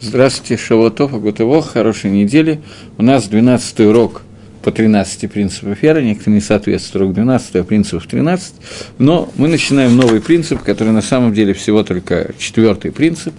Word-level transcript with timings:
Здравствуйте, 0.00 0.56
Шавотов, 0.56 1.12
Агутево, 1.12 1.60
хорошей 1.60 2.12
недели. 2.12 2.60
У 2.98 3.02
нас 3.02 3.26
12 3.26 3.80
урок 3.80 4.22
по 4.62 4.70
13 4.70 5.28
принципов 5.28 5.82
веры, 5.82 6.04
некоторые 6.04 6.36
не 6.36 6.40
соответствуют 6.40 7.02
урок 7.02 7.14
12, 7.14 7.56
а 7.56 7.64
принципов 7.64 8.06
13, 8.06 8.54
но 8.98 9.28
мы 9.34 9.48
начинаем 9.48 9.96
новый 9.96 10.20
принцип, 10.20 10.62
который 10.62 10.92
на 10.92 11.02
самом 11.02 11.34
деле 11.34 11.52
всего 11.52 11.82
только 11.82 12.30
четвертый 12.38 12.92
принцип, 12.92 13.34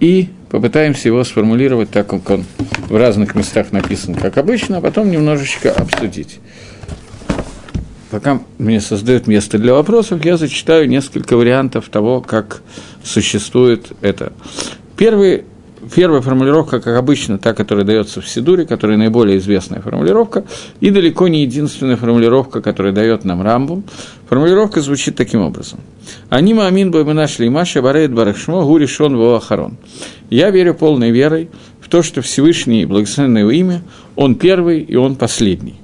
и 0.00 0.28
попытаемся 0.50 1.08
его 1.08 1.22
сформулировать 1.24 1.90
так, 1.90 2.06
как 2.06 2.30
он 2.30 2.46
в 2.88 2.96
разных 2.96 3.34
местах 3.34 3.70
написан, 3.72 4.14
как 4.14 4.38
обычно, 4.38 4.78
а 4.78 4.80
потом 4.80 5.10
немножечко 5.10 5.72
обсудить. 5.72 6.40
Пока 8.10 8.40
мне 8.56 8.80
создают 8.80 9.26
место 9.26 9.58
для 9.58 9.74
вопросов, 9.74 10.24
я 10.24 10.38
зачитаю 10.38 10.88
несколько 10.88 11.36
вариантов 11.36 11.90
того, 11.90 12.22
как 12.22 12.62
существует 13.04 13.92
это. 14.00 14.32
Первый 14.96 15.44
Первая 15.94 16.20
формулировка, 16.20 16.80
как 16.80 16.96
обычно, 16.96 17.38
та, 17.38 17.54
которая 17.54 17.84
дается 17.84 18.20
в 18.20 18.28
Сидуре, 18.28 18.64
которая 18.64 18.96
наиболее 18.96 19.38
известная 19.38 19.80
формулировка, 19.80 20.44
и 20.80 20.90
далеко 20.90 21.26
не 21.26 21.42
единственная 21.42 21.96
формулировка, 21.96 22.62
которая 22.62 22.92
дает 22.92 23.24
нам 23.24 23.42
Рамбу. 23.42 23.82
Формулировка 24.28 24.80
звучит 24.80 25.16
таким 25.16 25.40
образом. 25.40 25.80
«Анима 26.28 26.66
амин 26.66 26.90
бы 26.90 27.04
мы 27.04 27.14
нашли 27.14 27.48
Маша 27.48 27.82
барейт 27.82 28.12
барахшмо 28.12 28.64
гури 28.64 28.86
шон 28.86 29.16
ахарон». 29.34 29.76
«Я 30.30 30.50
верю 30.50 30.74
полной 30.74 31.10
верой 31.10 31.50
в 31.80 31.88
то, 31.88 32.02
что 32.02 32.22
Всевышний, 32.22 32.86
благословенное 32.86 33.42
его 33.42 33.50
имя, 33.50 33.82
он 34.14 34.36
первый 34.36 34.80
и 34.80 34.94
он 34.94 35.16
последний». 35.16 35.81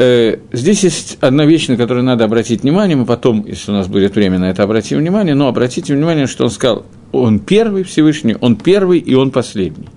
Э, 0.00 0.36
здесь 0.52 0.84
есть 0.84 1.18
одна 1.20 1.44
вещь, 1.44 1.66
на 1.66 1.76
которую 1.76 2.04
надо 2.04 2.24
обратить 2.24 2.62
внимание, 2.62 2.96
мы 2.96 3.04
потом, 3.04 3.44
если 3.44 3.72
у 3.72 3.74
нас 3.74 3.88
будет 3.88 4.14
время 4.14 4.38
на 4.38 4.48
это, 4.48 4.62
обратим 4.62 4.98
внимание, 4.98 5.34
но 5.34 5.48
обратите 5.48 5.92
внимание, 5.92 6.28
что 6.28 6.44
он 6.44 6.50
сказал 6.50 6.86
он 7.10 7.40
первый 7.40 7.82
Всевышний, 7.82 8.36
он 8.40 8.54
первый 8.54 9.00
и 9.00 9.14
он 9.14 9.32
последний. 9.32 9.88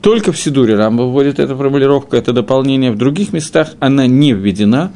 Только 0.00 0.32
в 0.32 0.38
Сидуре 0.38 0.74
Рамба 0.74 1.02
вводит 1.02 1.38
эту 1.38 1.56
формулировку, 1.56 2.16
это 2.16 2.32
дополнение, 2.32 2.90
в 2.90 2.96
других 2.96 3.32
местах 3.32 3.74
она 3.78 4.08
не 4.08 4.32
введена, 4.32 4.92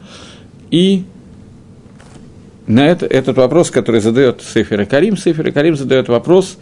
и 0.72 1.04
на 2.66 2.86
это, 2.86 3.06
этот 3.06 3.36
вопрос, 3.36 3.70
который 3.70 4.00
задает 4.00 4.42
Сефер 4.42 4.86
Карим, 4.86 5.16
Сефер 5.16 5.52
Карим 5.52 5.76
задает 5.76 6.08
вопрос, 6.08 6.58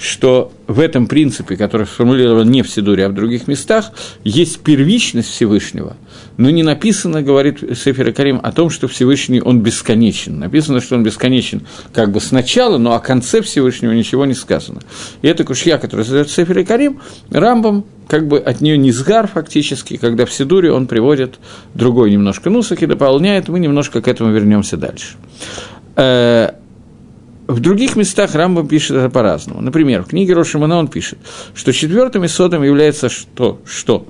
что 0.00 0.52
в 0.66 0.80
этом 0.80 1.06
принципе, 1.06 1.56
который 1.56 1.86
сформулирован 1.86 2.50
не 2.50 2.62
в 2.62 2.70
Сидуре, 2.70 3.06
а 3.06 3.08
в 3.08 3.14
других 3.14 3.46
местах, 3.48 3.92
есть 4.24 4.60
первичность 4.60 5.28
Всевышнего– 5.28 5.96
но 6.40 6.48
не 6.48 6.62
написано, 6.62 7.20
говорит 7.20 7.58
Сефер 7.76 8.14
Карим, 8.14 8.40
о 8.42 8.50
том, 8.50 8.70
что 8.70 8.88
Всевышний, 8.88 9.42
он 9.42 9.60
бесконечен. 9.60 10.38
Написано, 10.38 10.80
что 10.80 10.94
он 10.94 11.02
бесконечен 11.02 11.66
как 11.92 12.12
бы 12.12 12.20
сначала, 12.20 12.78
но 12.78 12.94
о 12.94 12.98
конце 12.98 13.42
Всевышнего 13.42 13.92
ничего 13.92 14.24
не 14.24 14.32
сказано. 14.32 14.80
И 15.20 15.28
это 15.28 15.44
кушья, 15.44 15.76
который 15.76 16.06
задает 16.06 16.30
Сефер 16.30 16.64
Карим, 16.64 17.02
Рамбам 17.30 17.84
как 18.08 18.26
бы 18.26 18.38
от 18.38 18.62
нее 18.62 18.78
низгар 18.78 19.28
фактически, 19.28 19.98
когда 19.98 20.24
в 20.24 20.32
Сидуре 20.32 20.72
он 20.72 20.86
приводит 20.86 21.38
другой 21.74 22.10
немножко 22.10 22.48
нусок 22.48 22.82
и 22.82 22.86
дополняет, 22.86 23.48
мы 23.48 23.60
немножко 23.60 24.00
к 24.00 24.08
этому 24.08 24.32
вернемся 24.32 24.78
дальше. 24.78 25.16
В 27.50 27.58
других 27.58 27.96
местах 27.96 28.36
Рамбам 28.36 28.68
пишет 28.68 28.96
это 28.96 29.10
по-разному. 29.10 29.60
Например, 29.60 30.04
в 30.04 30.06
книге 30.06 30.34
Рошимана 30.34 30.78
он 30.78 30.86
пишет, 30.86 31.18
что 31.52 31.72
четвертым 31.72 32.24
исодом 32.24 32.62
является 32.62 33.08
что? 33.08 33.60
что? 33.64 34.06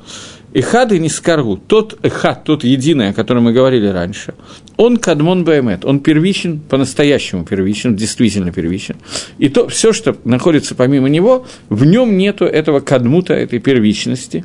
Эхад 0.52 0.92
и 0.92 0.98
Нискаргу, 0.98 1.56
тот 1.56 1.98
эхад, 2.02 2.44
тот 2.44 2.64
единый, 2.64 3.10
о 3.10 3.12
котором 3.14 3.44
мы 3.44 3.52
говорили 3.55 3.86
раньше, 3.86 4.34
он 4.77 4.98
кадмон 4.98 5.44
баймет, 5.44 5.86
он 5.86 6.00
первичен, 6.00 6.60
по-настоящему 6.60 7.47
первичен, 7.47 7.97
действительно 7.97 8.52
первичен. 8.52 8.97
И 9.38 9.48
то, 9.48 9.69
все, 9.69 9.94
что 9.94 10.16
находится 10.25 10.75
помимо 10.75 11.08
него, 11.08 11.47
в 11.70 11.86
нем 11.86 12.19
нету 12.19 12.44
этого 12.44 12.80
кадмута, 12.80 13.32
этой 13.32 13.58
первичности, 13.58 14.44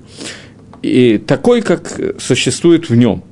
и 0.82 1.18
такой, 1.18 1.62
как 1.62 2.00
существует 2.18 2.90
в 2.90 2.96
нем. 2.96 3.24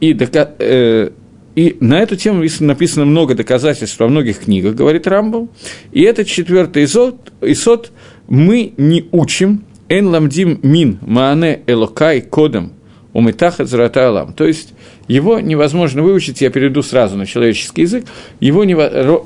И, 0.00 0.14
э, 0.14 1.10
и 1.58 1.76
на 1.80 1.98
эту 1.98 2.14
тему 2.14 2.44
написано 2.60 3.04
много 3.04 3.34
доказательств 3.34 3.98
во 3.98 4.06
многих 4.06 4.44
книгах, 4.44 4.76
говорит 4.76 5.08
Рамбл. 5.08 5.48
И 5.90 6.02
этот 6.02 6.28
четвертый 6.28 6.84
исот, 6.84 7.32
исот 7.40 7.90
мы 8.28 8.74
не 8.76 9.06
учим, 9.10 9.64
Эн 9.88 10.06
ламдим 10.06 10.60
мин 10.62 11.00
маане 11.02 11.62
элокай 11.66 12.20
кодом 12.20 12.74
умитахат 13.12 13.68
зрата 13.68 14.06
алам. 14.06 14.34
То 14.34 14.46
есть 14.46 14.72
его 15.08 15.40
невозможно 15.40 16.00
выучить, 16.00 16.42
я 16.42 16.50
перейду 16.50 16.84
сразу 16.84 17.16
на 17.16 17.26
человеческий 17.26 17.82
язык, 17.82 18.04
его 18.38 18.62
не, 18.62 18.76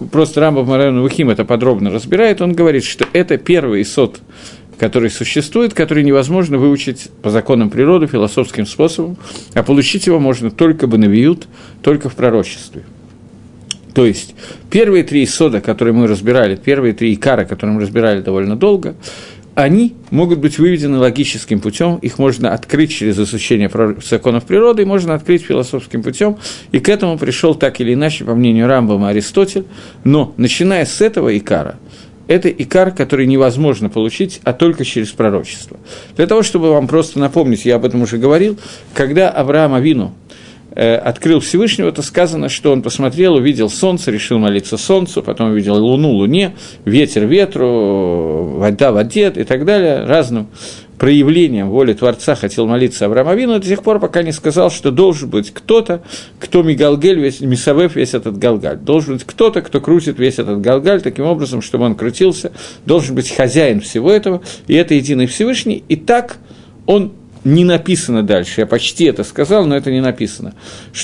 просто 0.06 0.40
Рамбов 0.40 0.66
Марайон 0.66 1.02
Вухим 1.02 1.28
это 1.28 1.44
подробно 1.44 1.90
разбирает, 1.90 2.40
он 2.40 2.54
говорит, 2.54 2.84
что 2.84 3.04
это 3.12 3.36
первый 3.36 3.84
сот, 3.84 4.20
который 4.82 5.10
существует, 5.10 5.74
который 5.74 6.02
невозможно 6.02 6.58
выучить 6.58 7.08
по 7.22 7.30
законам 7.30 7.70
природы, 7.70 8.08
философским 8.08 8.66
способом, 8.66 9.16
а 9.54 9.62
получить 9.62 10.08
его 10.08 10.18
можно 10.18 10.50
только 10.50 10.88
бы 10.88 10.98
навиют, 10.98 11.46
только 11.82 12.08
в 12.08 12.16
пророчестве. 12.16 12.82
То 13.94 14.04
есть, 14.04 14.34
первые 14.72 15.04
три 15.04 15.24
сода, 15.24 15.60
которые 15.60 15.94
мы 15.94 16.08
разбирали, 16.08 16.56
первые 16.56 16.94
три 16.94 17.14
икара, 17.14 17.44
которые 17.44 17.76
мы 17.76 17.82
разбирали 17.82 18.22
довольно 18.22 18.56
долго, 18.56 18.96
они 19.54 19.94
могут 20.10 20.40
быть 20.40 20.58
выведены 20.58 20.98
логическим 20.98 21.60
путем, 21.60 21.98
их 21.98 22.18
можно 22.18 22.52
открыть 22.52 22.90
через 22.90 23.20
изучение 23.20 23.70
законов 24.04 24.46
природы, 24.46 24.82
и 24.82 24.84
можно 24.84 25.14
открыть 25.14 25.44
философским 25.44 26.02
путем, 26.02 26.38
и 26.72 26.80
к 26.80 26.88
этому 26.88 27.18
пришел 27.18 27.54
так 27.54 27.80
или 27.80 27.94
иначе, 27.94 28.24
по 28.24 28.34
мнению 28.34 28.66
Рамбама 28.66 29.10
Аристотель, 29.10 29.64
но 30.02 30.34
начиная 30.38 30.86
с 30.86 31.00
этого 31.00 31.38
икара, 31.38 31.76
это 32.28 32.48
икар, 32.48 32.92
который 32.92 33.26
невозможно 33.26 33.88
получить, 33.88 34.40
а 34.44 34.52
только 34.52 34.84
через 34.84 35.10
пророчество. 35.10 35.78
Для 36.16 36.26
того, 36.26 36.42
чтобы 36.42 36.70
вам 36.70 36.88
просто 36.88 37.18
напомнить, 37.18 37.64
я 37.64 37.76
об 37.76 37.84
этом 37.84 38.02
уже 38.02 38.18
говорил, 38.18 38.58
когда 38.94 39.30
Авраам 39.30 39.74
Авину 39.74 40.14
Э, 40.74 40.94
открыл 40.94 41.40
Всевышнего, 41.40 41.92
то 41.92 42.00
сказано, 42.00 42.48
что 42.48 42.72
он 42.72 42.80
посмотрел, 42.80 43.34
увидел 43.34 43.68
солнце, 43.68 44.10
решил 44.10 44.38
молиться 44.38 44.78
солнцу, 44.78 45.22
потом 45.22 45.50
увидел 45.50 45.76
луну 45.76 46.12
луне, 46.12 46.54
ветер 46.86 47.26
ветру, 47.26 48.54
вода 48.56 48.90
воде 48.90 49.30
и 49.36 49.44
так 49.44 49.66
далее, 49.66 50.04
разным 50.06 50.48
проявлением 51.02 51.68
воли 51.68 51.94
Творца 51.94 52.36
хотел 52.36 52.68
молиться 52.68 53.06
Авраам 53.06 53.26
Авину 53.26 53.58
до 53.58 53.66
тех 53.66 53.82
пор, 53.82 53.98
пока 53.98 54.22
не 54.22 54.30
сказал, 54.30 54.70
что 54.70 54.92
должен 54.92 55.28
быть 55.28 55.52
кто-то, 55.52 56.00
кто 56.38 56.62
Мигалгель, 56.62 57.18
весь, 57.18 57.40
Мисавев 57.40 57.96
весь 57.96 58.14
этот 58.14 58.38
Галгаль. 58.38 58.78
Должен 58.78 59.14
быть 59.14 59.24
кто-то, 59.24 59.62
кто 59.62 59.80
крутит 59.80 60.20
весь 60.20 60.38
этот 60.38 60.60
Галгаль 60.60 61.02
таким 61.02 61.24
образом, 61.24 61.60
чтобы 61.60 61.86
он 61.86 61.96
крутился. 61.96 62.52
Должен 62.86 63.16
быть 63.16 63.34
хозяин 63.34 63.80
всего 63.80 64.12
этого, 64.12 64.42
и 64.68 64.74
это 64.74 64.94
единый 64.94 65.26
Всевышний. 65.26 65.82
И 65.88 65.96
так 65.96 66.36
он 66.86 67.10
не 67.44 67.64
написано 67.64 68.22
дальше, 68.22 68.60
я 68.60 68.66
почти 68.66 69.06
это 69.06 69.24
сказал, 69.24 69.66
но 69.66 69.76
это 69.76 69.90
не 69.90 70.00
написано. 70.00 70.54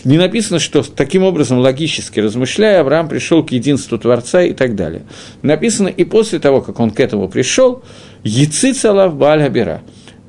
Не 0.04 0.18
написано, 0.18 0.60
что 0.60 0.82
таким 0.82 1.24
образом, 1.24 1.58
логически 1.58 2.20
размышляя, 2.20 2.80
Авраам 2.80 3.08
пришел 3.08 3.44
к 3.44 3.50
единству 3.50 3.98
Творца 3.98 4.42
и 4.42 4.52
так 4.52 4.76
далее. 4.76 5.02
Написано, 5.42 5.88
и 5.88 6.04
после 6.04 6.38
того, 6.38 6.60
как 6.60 6.78
он 6.78 6.92
к 6.92 7.00
этому 7.00 7.28
пришел, 7.28 7.82
Яцицалав 8.22 9.16
Бааль 9.16 9.42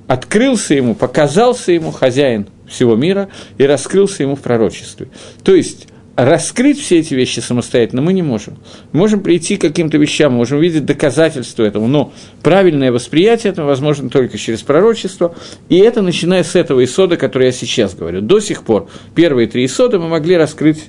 открылся 0.09 0.73
ему, 0.73 0.95
показался 0.95 1.71
ему 1.71 1.91
хозяин 1.91 2.47
всего 2.67 2.95
мира 2.95 3.29
и 3.59 3.63
раскрылся 3.63 4.23
ему 4.23 4.35
в 4.35 4.41
пророчестве. 4.41 5.09
То 5.43 5.53
есть, 5.53 5.87
раскрыть 6.15 6.79
все 6.79 6.97
эти 6.97 7.13
вещи 7.13 7.41
самостоятельно 7.41 8.01
мы 8.01 8.13
не 8.13 8.23
можем. 8.23 8.57
Можем 8.91 9.21
прийти 9.21 9.55
к 9.55 9.61
каким-то 9.61 9.99
вещам, 9.99 10.33
можем 10.33 10.57
увидеть 10.57 10.85
доказательства 10.85 11.61
этому, 11.61 11.87
но 11.87 12.11
правильное 12.41 12.91
восприятие 12.91 13.51
этого 13.51 13.67
возможно 13.67 14.09
только 14.09 14.39
через 14.39 14.63
пророчество, 14.63 15.35
и 15.69 15.77
это 15.77 16.01
начиная 16.01 16.43
с 16.43 16.55
этого 16.55 16.83
исода, 16.83 17.15
который 17.15 17.45
я 17.45 17.51
сейчас 17.51 17.93
говорю. 17.93 18.21
До 18.21 18.39
сих 18.39 18.63
пор 18.63 18.89
первые 19.13 19.47
три 19.47 19.65
исода 19.65 19.99
мы 19.99 20.07
могли 20.07 20.37
раскрыть, 20.37 20.85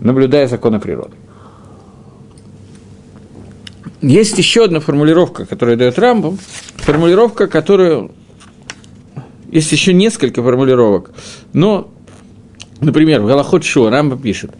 наблюдая 0.00 0.48
законы 0.48 0.80
природы. 0.80 1.14
Есть 4.00 4.36
еще 4.36 4.64
одна 4.64 4.80
формулировка, 4.80 5.46
которая 5.46 5.76
дает 5.76 5.96
Рамбам, 5.96 6.40
формулировка, 6.74 7.46
которую... 7.46 8.10
Есть 9.52 9.70
еще 9.70 9.92
несколько 9.92 10.42
формулировок, 10.42 11.12
но 11.52 11.92
Например, 12.82 13.22
в 13.22 13.26
Галахот 13.26 13.64
Шо 13.64 13.88
Рамба 13.90 14.18
пишет, 14.18 14.50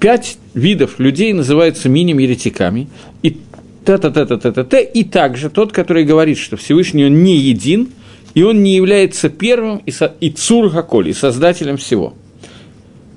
пять 0.00 0.38
видов 0.54 1.00
людей 1.00 1.32
называются 1.32 1.88
мини-еретиками, 1.88 2.88
и 3.22 3.38
та-та-та-та-та-та, 3.84 4.78
и 4.78 5.02
также 5.02 5.50
тот, 5.50 5.72
который 5.72 6.04
говорит, 6.04 6.38
что 6.38 6.56
Всевышний 6.56 7.04
он 7.04 7.24
не 7.24 7.36
един, 7.36 7.88
и 8.34 8.44
он 8.44 8.62
не 8.62 8.76
является 8.76 9.28
первым 9.30 9.78
и, 9.78 9.90
со, 9.90 10.14
и 10.20 10.30
цур 10.30 10.72
и 11.04 11.12
создателем 11.12 11.76
всего. 11.76 12.14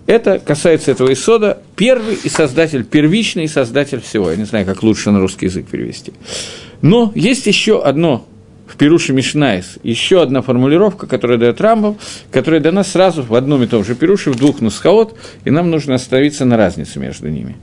Это 0.07 0.39
касается 0.39 0.89
этого 0.89 1.13
исода, 1.13 1.61
первый 1.75 2.15
и 2.15 2.29
создатель, 2.29 2.83
первичный 2.83 3.43
и 3.43 3.47
создатель 3.47 4.01
всего. 4.01 4.31
Я 4.31 4.35
не 4.35 4.45
знаю, 4.45 4.65
как 4.65 4.81
лучше 4.81 5.11
на 5.11 5.19
русский 5.19 5.45
язык 5.45 5.67
перевести. 5.67 6.13
Но 6.81 7.11
есть 7.13 7.45
еще 7.45 7.83
одно 7.83 8.25
в 8.69 8.77
פירוש 8.77 9.13
המשניות 9.13 9.79
еще 9.83 10.21
одна 10.21 10.41
формулировка, 10.41 11.07
которая 11.07 11.37
дает 11.39 11.59
Рамбам, 11.59 11.97
которая 12.31 12.61
дана 12.61 12.83
сразу 12.83 13.23
в 13.23 13.33
одном 13.33 13.63
и 13.63 13.67
том 13.67 13.83
же 13.83 13.95
פירוש, 13.95 14.31
в 14.31 14.35
двух 14.35 14.61
נוסחאות, 14.61 15.17
и 15.43 15.49
нам 15.49 15.71
нужно 15.71 15.95
остановиться 15.95 16.45
на 16.45 16.55
разнице 16.55 16.99
между 16.99 17.29
ними. 17.29 17.55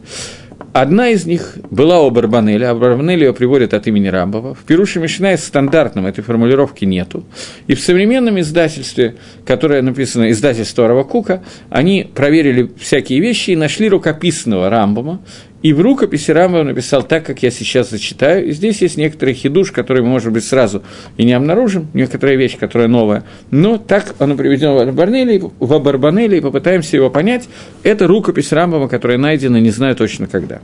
Одна 0.73 1.08
из 1.08 1.25
них 1.25 1.56
была 1.70 2.03
у 2.03 2.11
Абарбанеля, 2.11 2.70
а 2.70 2.75
Абарбанель 2.75 3.20
ее 3.20 3.32
приводит 3.32 3.73
от 3.73 3.87
имени 3.87 4.08
Рамбама. 4.08 4.55
В 4.55 4.64
פירוש 4.64 5.00
המשניות 5.00 5.38
стандартном 5.38 6.05
этой 6.06 6.23
формулировки 6.23 6.85
нету. 6.85 7.25
И 7.67 7.75
в 7.75 7.81
современном 7.81 8.38
издательстве, 8.41 9.17
которое 9.47 9.81
написано 9.81 10.31
издательство 10.31 10.87
рава 10.87 11.11
Кука, 11.11 11.43
они 11.70 12.11
проверили 12.14 12.70
всякие 12.79 13.20
вещи 13.20 13.52
и 13.52 13.56
нашли 13.56 13.88
рукописного 13.88 14.69
Рамбома, 14.69 15.23
и 15.66 15.72
в 15.72 15.80
рукописи 15.80 16.30
Рамбов 16.30 16.64
написал 16.64 17.02
так, 17.02 17.26
как 17.26 17.42
я 17.42 17.50
сейчас 17.50 17.90
зачитаю. 17.90 18.46
И 18.46 18.52
здесь 18.52 18.82
есть 18.82 18.96
некоторый 18.96 19.34
хидуш, 19.34 19.72
который 19.72 20.00
мы, 20.00 20.10
может 20.10 20.32
быть, 20.32 20.44
сразу 20.44 20.84
и 21.16 21.24
не 21.24 21.32
обнаружим, 21.32 21.88
некоторая 21.92 22.36
вещь, 22.36 22.56
которая 22.56 22.86
новая. 22.86 23.24
Но 23.50 23.76
так 23.76 24.14
оно 24.20 24.36
приведено 24.36 24.76
в 24.76 24.78
Абарбанеле, 24.78 25.42
в 25.58 25.74
Абарбанеле 25.74 26.38
и 26.38 26.40
попытаемся 26.40 26.94
его 26.94 27.10
понять. 27.10 27.48
Это 27.82 28.06
рукопись 28.06 28.52
Рамбова, 28.52 28.86
которая 28.86 29.18
найдена 29.18 29.56
не 29.56 29.70
знаю 29.70 29.96
точно 29.96 30.28
когда 30.28 30.60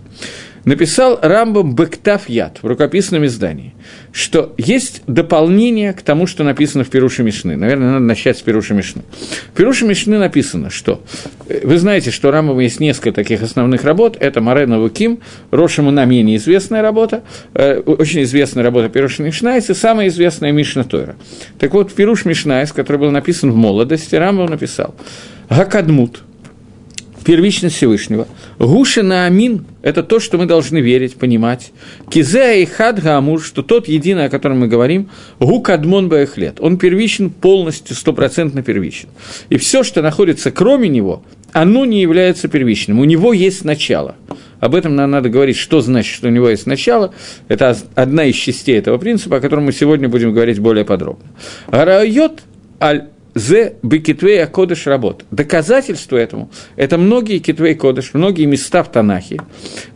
написал 0.64 1.19
Рамбам 1.20 1.75
Бектав 1.75 2.29
Яд 2.29 2.59
в 2.62 2.67
рукописном 2.67 3.26
издании, 3.26 3.75
что 4.12 4.55
есть 4.56 5.03
дополнение 5.06 5.93
к 5.93 6.03
тому, 6.03 6.26
что 6.26 6.44
написано 6.44 6.85
в 6.85 6.91
Перуше 6.91 7.23
Мишны. 7.23 7.56
Наверное, 7.56 7.93
надо 7.93 8.05
начать 8.05 8.38
с 8.38 8.43
Перуша 8.43 8.75
Мишны. 8.75 9.03
В 9.53 9.56
Перуше 9.56 9.85
Мишны 9.85 10.19
написано, 10.19 10.70
что... 10.70 11.03
Э, 11.49 11.67
вы 11.67 11.79
знаете, 11.79 12.11
что 12.11 12.29
у 12.29 12.31
Рамбама 12.31 12.62
есть 12.62 12.81
несколько 12.81 13.12
таких 13.12 13.43
основных 13.43 13.85
работ. 13.85 14.17
Это 14.20 14.41
Марена 14.41 14.79
Вуким, 14.79 15.20
Рошему 15.50 15.91
на 15.91 16.05
менее 16.05 16.37
известная 16.37 16.82
работа, 16.82 17.23
э, 17.55 17.79
очень 17.81 18.23
известная 18.23 18.62
работа 18.62 18.88
Перуша 18.88 19.23
Мишнайс 19.23 19.70
и 19.70 19.75
самая 19.75 20.09
известная 20.09 20.53
Мишна 20.53 20.85
Тойра. 20.85 21.17
Так 21.59 21.73
вот, 21.75 21.93
Перуш 21.93 22.25
Мишнайс, 22.25 22.73
который 22.73 22.99
был 22.99 23.11
написан 23.11 23.50
в 23.50 23.56
молодости, 23.56 24.14
Рамбам 24.14 24.47
написал 24.47 24.94
Гакадмут– 25.49 26.23
первичность 27.23 27.77
Всевышнего. 27.77 28.27
Гуша 28.59 29.03
на 29.03 29.27
Амин– 29.27 29.65
это 29.83 30.03
то, 30.03 30.21
что 30.21 30.39
мы 30.39 30.47
должны 30.47 30.79
верить, 30.79 31.17
понимать. 31.17 31.73
Кизеа 32.11 32.55
и 32.55 32.65
Хад 32.65 33.03
Гамур, 33.03 33.43
что 33.43 33.63
тот 33.63 33.89
единый, 33.89 34.27
о 34.27 34.31
котором 34.31 34.61
мы 34.61 34.69
говорим, 34.69 35.11
Гу 35.41 35.61
Кадмон 35.61 36.09
Баехлет, 36.09 36.61
он 36.61 36.79
первичен 36.79 37.31
полностью, 37.31 37.97
стопроцентно 37.97 38.63
первичен. 38.63 39.09
И 39.49 39.57
все, 39.57 39.83
что 39.83 40.03
находится 40.03 40.51
кроме 40.51 40.89
него, 40.89 41.23
оно 41.53 41.85
не 41.85 42.01
является 42.01 42.49
первичным. 42.49 43.01
У 43.01 43.05
него 43.05 43.33
есть 43.33 43.65
начало. 43.65 44.17
Об 44.61 44.75
этом 44.75 44.95
нам 44.95 45.11
надо 45.11 45.29
говорить, 45.29 45.57
что 45.57 45.81
значит, 45.81 46.15
что 46.15 46.29
у 46.29 46.31
него 46.31 46.49
есть 46.49 46.67
начало. 46.67 47.13
Это 47.49 47.77
одна 47.95 48.25
из 48.25 48.37
частей 48.37 48.79
этого 48.79 48.97
принципа, 48.97 49.37
о 49.39 49.41
котором 49.41 49.65
мы 49.65 49.73
сегодня 49.73 50.09
будем 50.09 50.33
говорить 50.33 50.61
более 50.61 50.85
подробно. 50.85 51.27
Гарайот 51.69 52.43
аль 52.81 53.09
Зе 53.34 53.75
бекитвей 53.82 54.46
кодыш 54.46 54.87
работ. 54.87 55.25
Доказательство 55.31 56.17
этому– 56.17 56.50
это 56.76 56.99
многие 56.99 57.38
китвей 57.38 57.75
кодыш, 57.75 58.11
многие 58.12 58.44
места 58.44 58.82
в 58.82 58.93
Танахе. 58.93 59.40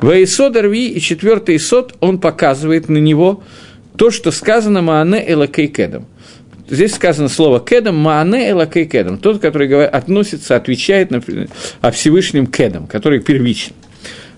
В 0.01 0.23
Исод 0.25 0.57
Арви 0.57 0.89
и 0.89 1.01
четвертый 1.01 1.57
Исод 1.57 1.95
он 2.01 2.19
показывает 2.19 2.89
на 2.89 2.99
него 2.99 3.43
то, 3.97 4.11
что 4.11 4.31
сказано 4.31 4.81
Маане 4.81 5.25
Элакей 5.31 5.67
Кедом. 5.69 6.07
Здесь 6.69 6.95
сказано 6.95 7.29
слово 7.29 7.61
«кедом», 7.61 7.97
«маане 7.97 8.51
элакей 8.51 8.87
кедом», 8.87 9.19
тот, 9.19 9.41
который 9.41 9.87
относится, 9.87 10.57
отвечает 10.57 11.13
на, 11.13 11.23
о 11.81 11.91
Всевышнем 11.93 12.49
кедом, 12.49 12.89
который 12.89 13.21
первичен 13.21 13.73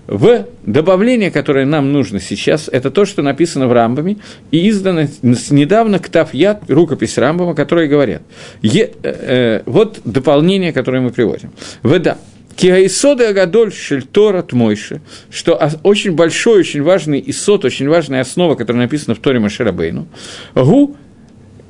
в 0.09 0.47
добавление, 0.65 1.29
которое 1.29 1.65
нам 1.65 1.93
нужно 1.93 2.19
сейчас, 2.19 2.67
это 2.71 2.89
то, 2.89 3.05
что 3.05 3.21
написано 3.21 3.67
в 3.67 3.73
Рамбаме 3.73 4.17
и 4.49 4.67
издано 4.69 5.03
недавно 5.21 5.99
Ктав 5.99 6.33
Яд, 6.33 6.63
рукопись 6.67 7.17
Рамбама, 7.17 7.53
которые 7.53 7.87
говорят. 7.87 8.23
Е, 8.63 8.91
э, 9.03 9.03
э, 9.03 9.61
вот 9.67 10.01
дополнение, 10.05 10.73
которое 10.73 11.01
мы 11.01 11.11
приводим. 11.11 11.51
Вода. 11.83 12.17
Киаисоды 12.55 13.25
Агадоль 13.25 13.71
Шельтора 13.71 14.41
Тмойши, 14.41 15.01
что 15.29 15.61
очень 15.83 16.13
большой, 16.13 16.59
очень 16.59 16.81
важный 16.81 17.23
исот, 17.27 17.63
очень 17.63 17.87
важная 17.87 18.21
основа, 18.21 18.55
которая 18.55 18.83
написана 18.83 19.15
в 19.15 19.19
Торе 19.19 19.39
Маширабейну, 19.39 20.07
гу 20.55 20.97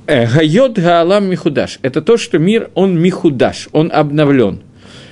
э, 0.08 0.26
Гайот 0.28 0.80
Гаалам 0.80 1.30
Михудаш. 1.30 1.80
Это 1.82 2.02
то, 2.02 2.16
что 2.18 2.40
мир, 2.40 2.72
он 2.74 2.98
Михудаш, 3.00 3.68
он 3.74 3.92
обновлен. 3.94 4.62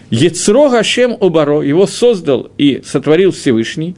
Ецро 0.09 0.69
Гашем 0.69 1.17
Обаро, 1.19 1.61
его 1.61 1.85
создал 1.85 2.49
и 2.57 2.81
сотворил 2.85 3.31
Всевышний, 3.31 3.95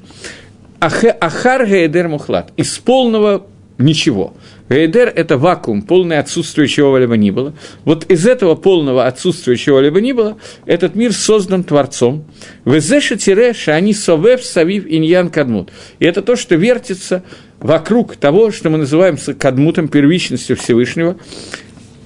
Ахар 0.79 1.67
Гейдер 1.67 2.07
Мухлад, 2.07 2.51
из 2.57 2.77
полного 2.79 3.45
ничего. 3.77 4.33
Гейдер– 4.69 5.11
это 5.15 5.37
вакуум, 5.37 5.81
полное 5.81 6.19
отсутствие 6.19 6.67
чего-либо 6.67 7.17
ни 7.17 7.31
было. 7.31 7.53
Вот 7.85 8.05
из 8.05 8.27
этого 8.27 8.55
полного 8.55 9.07
отсутствия 9.07 9.55
чего-либо 9.55 10.01
ни 10.01 10.11
было, 10.11 10.37
этот 10.65 10.95
мир 10.95 11.13
создан 11.13 11.63
Творцом. 11.63 12.25
Везеша 12.65 13.15
тире 13.15 13.53
шани 13.53 13.93
совев 13.93 14.43
савив 14.43 14.85
иньян 14.87 15.29
кадмут. 15.29 15.71
И 15.99 16.05
это 16.05 16.21
то, 16.21 16.35
что 16.35 16.55
вертится 16.55 17.23
вокруг 17.59 18.15
того, 18.15 18.51
что 18.51 18.69
мы 18.69 18.77
называем 18.77 19.17
кадмутом, 19.17 19.87
первичностью 19.87 20.55
Всевышнего. 20.55 21.17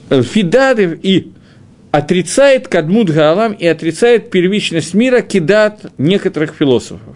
Фидады 0.10 1.00
и 1.02 1.32
отрицает 1.94 2.68
Кадмут 2.70 3.12
Гаалам 3.12 3.54
и 3.54 3.68
отрицает 3.68 4.32
первичность 4.32 4.96
мира 4.96 5.22
кидат 5.22 5.86
некоторых 6.00 6.56
философов. 6.56 7.16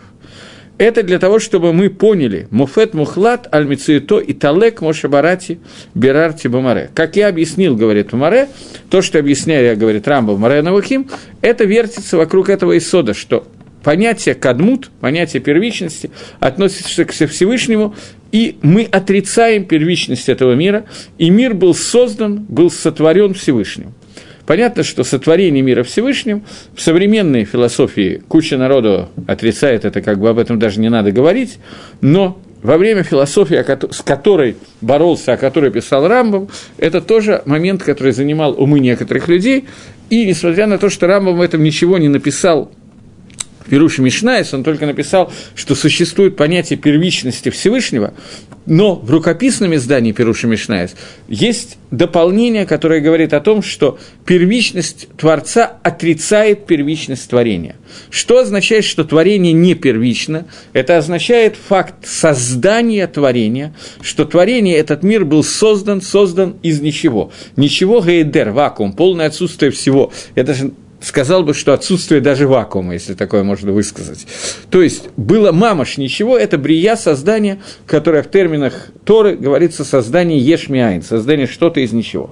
Это 0.77 1.01
для 1.01 1.17
того, 1.17 1.39
чтобы 1.39 1.73
мы 1.73 1.89
поняли 1.89 2.47
Муфет 2.51 2.93
Мухлат 2.93 3.51
Аль 3.51 3.65
Мицуито 3.65 4.19
и 4.19 4.33
Талек 4.33 4.81
Мошабарати 4.81 5.59
Берарти 5.95 6.47
Бамаре. 6.47 6.91
Как 6.93 7.15
я 7.15 7.29
объяснил, 7.29 7.75
говорит 7.75 8.13
Маре, 8.13 8.49
то, 8.91 9.01
что 9.01 9.17
объясняю, 9.17 9.65
я 9.65 9.75
говорит 9.75 10.07
Рамба 10.07 10.37
Маре 10.37 10.61
Навахим, 10.61 11.09
это 11.41 11.63
вертится 11.63 12.15
вокруг 12.15 12.49
этого 12.49 12.77
исода, 12.77 13.15
что 13.15 13.47
понятие 13.83 14.35
кадмут, 14.35 14.91
понятие 15.01 15.41
первичности 15.41 16.11
относится 16.39 17.03
к 17.03 17.13
Всевышнему, 17.13 17.95
и 18.31 18.59
мы 18.61 18.83
отрицаем 18.83 19.65
первичность 19.65 20.29
этого 20.29 20.53
мира, 20.53 20.85
и 21.17 21.31
мир 21.31 21.55
был 21.55 21.73
создан, 21.73 22.45
был 22.47 22.69
сотворен 22.69 23.33
Всевышним. 23.33 23.95
Понятно, 24.47 24.83
что 24.83 25.03
сотворение 25.03 25.61
мира 25.61 25.83
Всевышним 25.83 26.43
в 26.73 26.81
современной 26.81 27.43
философии 27.43 28.23
куча 28.29 28.57
народу 28.57 29.09
отрицает 29.27 29.83
это, 29.83 30.01
как 30.01 30.19
бы 30.19 30.29
об 30.29 30.39
этом 30.39 30.57
даже 30.57 30.79
не 30.79 30.89
надо 30.89 31.11
говорить, 31.11 31.59
но 31.99 32.39
во 32.63 32.77
время 32.77 33.03
философии, 33.03 33.61
с 33.91 34.01
которой 34.01 34.55
боролся, 34.79 35.33
о 35.33 35.37
которой 35.37 35.69
писал 35.69 36.07
Рамбов, 36.07 36.49
это 36.77 37.01
тоже 37.01 37.41
момент, 37.45 37.83
который 37.83 38.13
занимал 38.13 38.55
умы 38.57 38.79
некоторых 38.79 39.27
людей, 39.27 39.65
и 40.09 40.25
несмотря 40.25 40.65
на 40.65 40.77
то, 40.77 40.89
что 40.89 41.07
Рамбам 41.07 41.35
в 41.35 41.41
этом 41.41 41.61
ничего 41.61 41.97
не 41.97 42.07
написал 42.07 42.71
פירוש 43.69 43.99
משניות, 43.99 44.53
он 44.53 44.63
только 44.63 44.85
написал, 44.85 45.31
что 45.55 45.75
существует 45.75 46.35
понятие 46.35 46.77
первичности 46.77 47.49
Всевышнего, 47.49 48.13
но 48.65 48.95
в 48.95 49.09
рукописном 49.09 49.73
издании 49.75 50.11
פירוש 50.11 50.47
משניות 50.47 50.95
есть 51.29 51.77
дополнение, 51.89 52.65
которое 52.65 52.99
говорит 52.99 53.33
о 53.33 53.39
том, 53.39 53.63
что 53.63 53.97
первичность 54.25 55.07
Творца 55.17 55.77
отрицает 55.83 56.65
первичность 56.65 57.29
творения. 57.29 57.77
Что 58.09 58.39
означает, 58.39 58.83
что 58.83 59.05
творение 59.05 59.53
не 59.53 59.73
первично? 59.73 60.47
Это 60.73 60.97
означает 60.97 61.55
факт 61.55 62.05
создания 62.05 63.07
творения, 63.07 63.73
что 64.01 64.25
творение, 64.25 64.75
этот 64.77 65.01
мир 65.01 65.23
был 65.23 65.43
создан, 65.45 66.01
создан 66.01 66.57
из 66.61 66.81
ничего. 66.81 67.31
Ничего, 67.55 68.01
העדר, 68.01 68.51
вакуум, 68.51 68.91
полное 68.91 69.27
отсутствие 69.27 69.71
всего. 69.71 70.11
Я 70.35 70.43
даже 70.43 70.71
сказал 71.01 71.43
бы, 71.43 71.53
что 71.53 71.73
отсутствие 71.73 72.21
даже 72.21 72.47
вакуума, 72.47 72.93
если 72.93 73.13
такое 73.13 73.43
можно 73.43 73.71
высказать. 73.71 74.25
То 74.69 74.81
есть 74.81 75.09
было 75.15 75.51
мамаш 75.51 75.97
ничего, 75.97 76.37
это 76.37 76.57
брия 76.57 76.95
создание, 76.95 77.61
которое 77.85 78.23
в 78.23 78.31
терминах 78.31 78.87
Торы 79.05 79.35
говорится 79.35 79.83
создание 79.83 80.39
ешмиайн, 80.39 81.01
создание 81.03 81.47
что-то 81.47 81.79
из 81.79 81.91
ничего. 81.93 82.31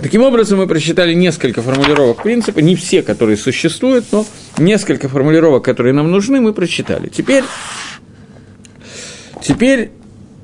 Таким 0.00 0.22
образом, 0.22 0.58
мы 0.58 0.66
прочитали 0.66 1.14
несколько 1.14 1.62
формулировок 1.62 2.22
принципа, 2.22 2.58
не 2.58 2.74
все, 2.74 3.02
которые 3.02 3.36
существуют, 3.36 4.06
но 4.10 4.26
несколько 4.58 5.08
формулировок, 5.08 5.64
которые 5.64 5.92
нам 5.92 6.10
нужны, 6.10 6.40
мы 6.40 6.52
прочитали. 6.52 7.08
Теперь, 7.08 7.44
теперь 9.40 9.92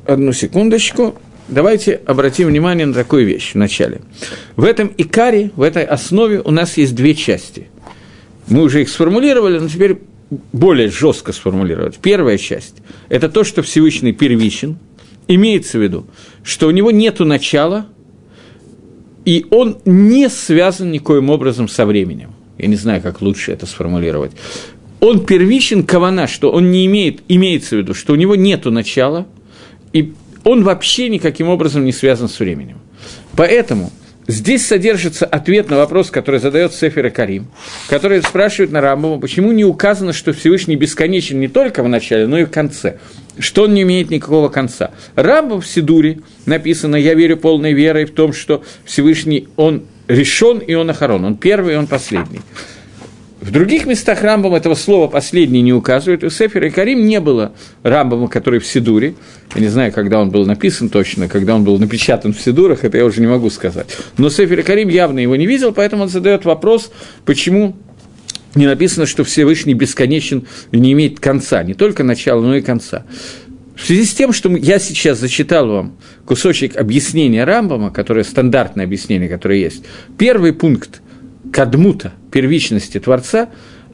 одну 0.07 0.33
секундочку, 0.33 1.17
давайте 1.50 2.00
обратим 2.07 2.49
внимание 2.49 2.87
на 2.87 2.95
такую 2.95 3.26
вещь 3.26 3.52
в 3.52 3.57
начале. 3.57 4.00
В 4.57 4.64
этом 4.64 4.92
икаре, 4.97 5.50
в 5.57 5.62
этой 5.62 5.85
основе 5.85 6.40
у 6.40 6.50
нас 6.50 6.76
есть 6.76 6.95
две 6.95 7.14
части. 7.14 7.69
Мы 8.49 8.62
уже 8.62 8.83
их 8.83 8.88
сформулировали, 8.88 9.59
но 9.59 9.69
теперь 9.69 9.99
более 10.52 10.90
жестко 10.90 11.33
сформулировать. 11.33 11.99
Первая 11.99 12.38
часть– 12.38 12.76
это 13.09 13.28
то, 13.28 13.45
что 13.45 13.62
Всевышний 13.62 14.12
первичен, 14.12 14.78
имеется 15.28 15.78
в 15.78 15.83
виду, 15.83 16.07
что 16.42 16.69
у 16.69 16.71
него 16.71 16.90
нет 16.90 17.21
начала, 17.21 17.87
и 19.25 19.47
он 19.50 19.78
не 19.85 20.28
связан 20.28 20.90
никоим 20.90 21.30
образом 21.30 21.69
со 21.69 21.87
временем. 21.87 22.33
Я 22.59 22.69
не 22.69 22.76
знаю, 22.76 23.02
как 23.02 23.21
лучше 23.23 23.52
это 23.52 23.66
сформулировать. 23.66 24.33
Он 25.00 25.25
первичен 25.25 25.85
кавана, 25.85 26.26
что 26.26 26.50
он 26.50 26.71
не 26.71 26.85
имеет, 26.87 27.21
имеется 27.28 27.76
в 27.76 27.78
виду, 27.78 27.95
что 27.95 28.12
у 28.12 28.16
него 28.16 28.35
нет 28.35 28.64
начала, 28.66 29.26
и 29.92 30.12
он 30.44 30.62
вообще 30.64 31.09
никаким 31.09 31.49
образом 31.49 31.85
не 31.85 31.92
связан 31.92 32.28
с 32.28 32.38
временем. 32.38 32.78
Поэтому 33.37 33.90
Здесь 34.30 34.64
содержится 34.64 35.26
ответ 35.26 35.70
на 35.70 35.78
вопрос, 35.78 36.12
который 36.12 36.38
задает 36.38 36.73
Сефер 36.73 37.11
Карим, 37.11 37.49
который 37.88 38.23
спрашивает 38.23 38.70
на 38.70 38.80
Рамбова, 38.80 39.18
почему 39.18 39.50
не 39.50 39.64
указано, 39.64 40.12
что 40.12 40.32
Всевышний 40.32 40.76
бесконечен 40.76 41.40
не 41.40 41.49
только 41.49 41.82
в 41.82 41.88
начале, 41.88 42.28
но 42.28 42.38
и 42.38 42.44
в 42.44 42.50
конце, 42.50 42.99
что 43.40 43.64
он 43.64 43.75
не 43.75 43.82
имеет 43.82 44.09
никакого 44.11 44.49
конца. 44.49 44.92
Рамбов 45.16 45.64
в 45.64 45.66
Сидуре 45.66 46.20
написано 46.47 46.94
«Я 46.94 47.14
верю 47.14 47.38
полной 47.38 47.73
верой 47.73 48.04
в 48.04 48.12
том, 48.12 48.32
что 48.32 48.62
Всевышний, 48.85 49.49
он 49.56 49.82
решен 50.06 50.59
и 50.59 50.75
он 50.75 50.88
охорон, 50.90 51.25
он 51.25 51.37
первый 51.37 51.75
и 51.75 51.76
он 51.76 51.88
последний». 51.88 52.40
В 53.40 53.52
других 53.52 53.87
местах 53.87 54.23
Рамбам 54.23 54.54
этого 54.54 54.75
слова 54.75 55.09
«последний» 55.09 55.62
не 55.62 55.73
указывает. 55.73 56.23
У 56.23 56.28
Сефера 56.28 56.66
и 56.66 56.70
Карим 56.70 57.06
не 57.06 57.20
было 57.20 57.52
Рамбама, 57.82 58.28
который 58.28 58.61
в 58.61 58.66
Сидуре. 58.66 59.14
Я 59.54 59.62
не 59.62 59.68
знаю, 59.68 59.92
когда 59.92 60.20
он 60.20 60.30
был 60.30 60.44
написан 60.44 60.90
точно, 60.90 61.26
когда 61.26 61.54
он 61.54 61.64
был 61.64 61.78
напечатан 61.78 62.35
в 62.35 62.40
Сидурах, 62.40 62.85
это 62.85 62.99
я 62.99 63.04
уже 63.06 63.23
не 63.23 63.26
могу 63.26 63.49
сказать. 63.49 63.97
Но 64.18 64.28
Сефер 64.28 64.61
и 64.61 64.62
Карим 64.62 64.88
явно 64.90 65.20
его 65.20 65.37
не 65.37 65.47
видел, 65.47 65.73
поэтому 65.73 66.02
он 66.02 66.11
задает 66.11 66.44
вопрос, 66.44 66.92
почему 67.25 67.76
не 68.54 68.66
написано, 68.66 69.06
что 69.06 69.25
Всевышний 69.25 69.73
бесконечен 69.73 70.47
и 70.70 70.78
не 70.78 70.92
имеет 70.92 71.18
конца, 71.18 71.62
не 71.62 71.73
только 71.73 72.04
начала, 72.04 72.42
но 72.42 72.56
и 72.56 72.61
конца. 72.61 73.06
В 73.75 73.87
связи 73.87 74.04
с 74.04 74.12
тем, 74.12 74.35
что 74.35 74.54
я 74.54 74.78
сейчас 74.78 75.18
зачитал 75.18 75.66
вам 75.66 75.97
кусочек 76.26 76.76
объяснения 76.76 77.44
Рамбама, 77.44 77.90
которое 77.90 78.25
стандартное 78.25 78.85
объяснение, 78.85 79.30
которое 79.30 79.61
есть, 79.61 79.82
первый 80.18 80.52
пункт– 80.52 81.00
кадмута, 81.52 82.12
первичности 82.30 82.99
Творца, 82.99 83.49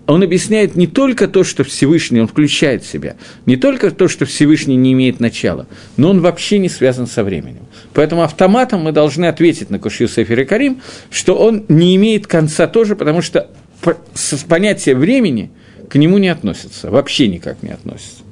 он 0.06 0.22
объясняет 0.22 0.76
не 0.76 0.86
только 0.86 1.26
то, 1.26 1.42
что 1.42 1.64
Всевышний, 1.64 2.20
он 2.20 2.28
включает 2.28 2.84
в 2.84 2.86
себя, 2.86 3.16
не 3.44 3.56
только 3.56 3.90
то, 3.90 4.06
что 4.06 4.25
Всевышний 4.25 4.76
не 4.76 4.92
имеет 4.92 5.18
начала, 5.18 5.66
но 5.96 6.10
он 6.10 6.20
вообще 6.20 6.58
не 6.58 6.68
связан 6.68 7.06
со 7.08 7.25
временем. 7.25 7.62
Поэтому 7.92 8.22
автоматом 8.22 8.82
мы 8.82 8.92
должны 8.92 9.26
ответить 9.26 9.68
на 9.70 9.78
Кушью 9.78 10.06
Сефер 10.06 10.40
и 10.40 10.44
Карим, 10.44 10.80
что 11.10 11.34
он 11.34 11.64
не 11.68 11.96
имеет 11.96 12.28
конца 12.28 12.68
тоже, 12.68 12.94
потому 12.94 13.20
что 13.20 13.50
понятие 14.48 14.94
времени 14.94 15.50
к 15.88 15.96
нему 15.96 16.18
не 16.18 16.28
относится, 16.28 16.90
вообще 16.90 17.26
никак 17.26 17.62
не 17.62 17.70
относится. 17.70 18.22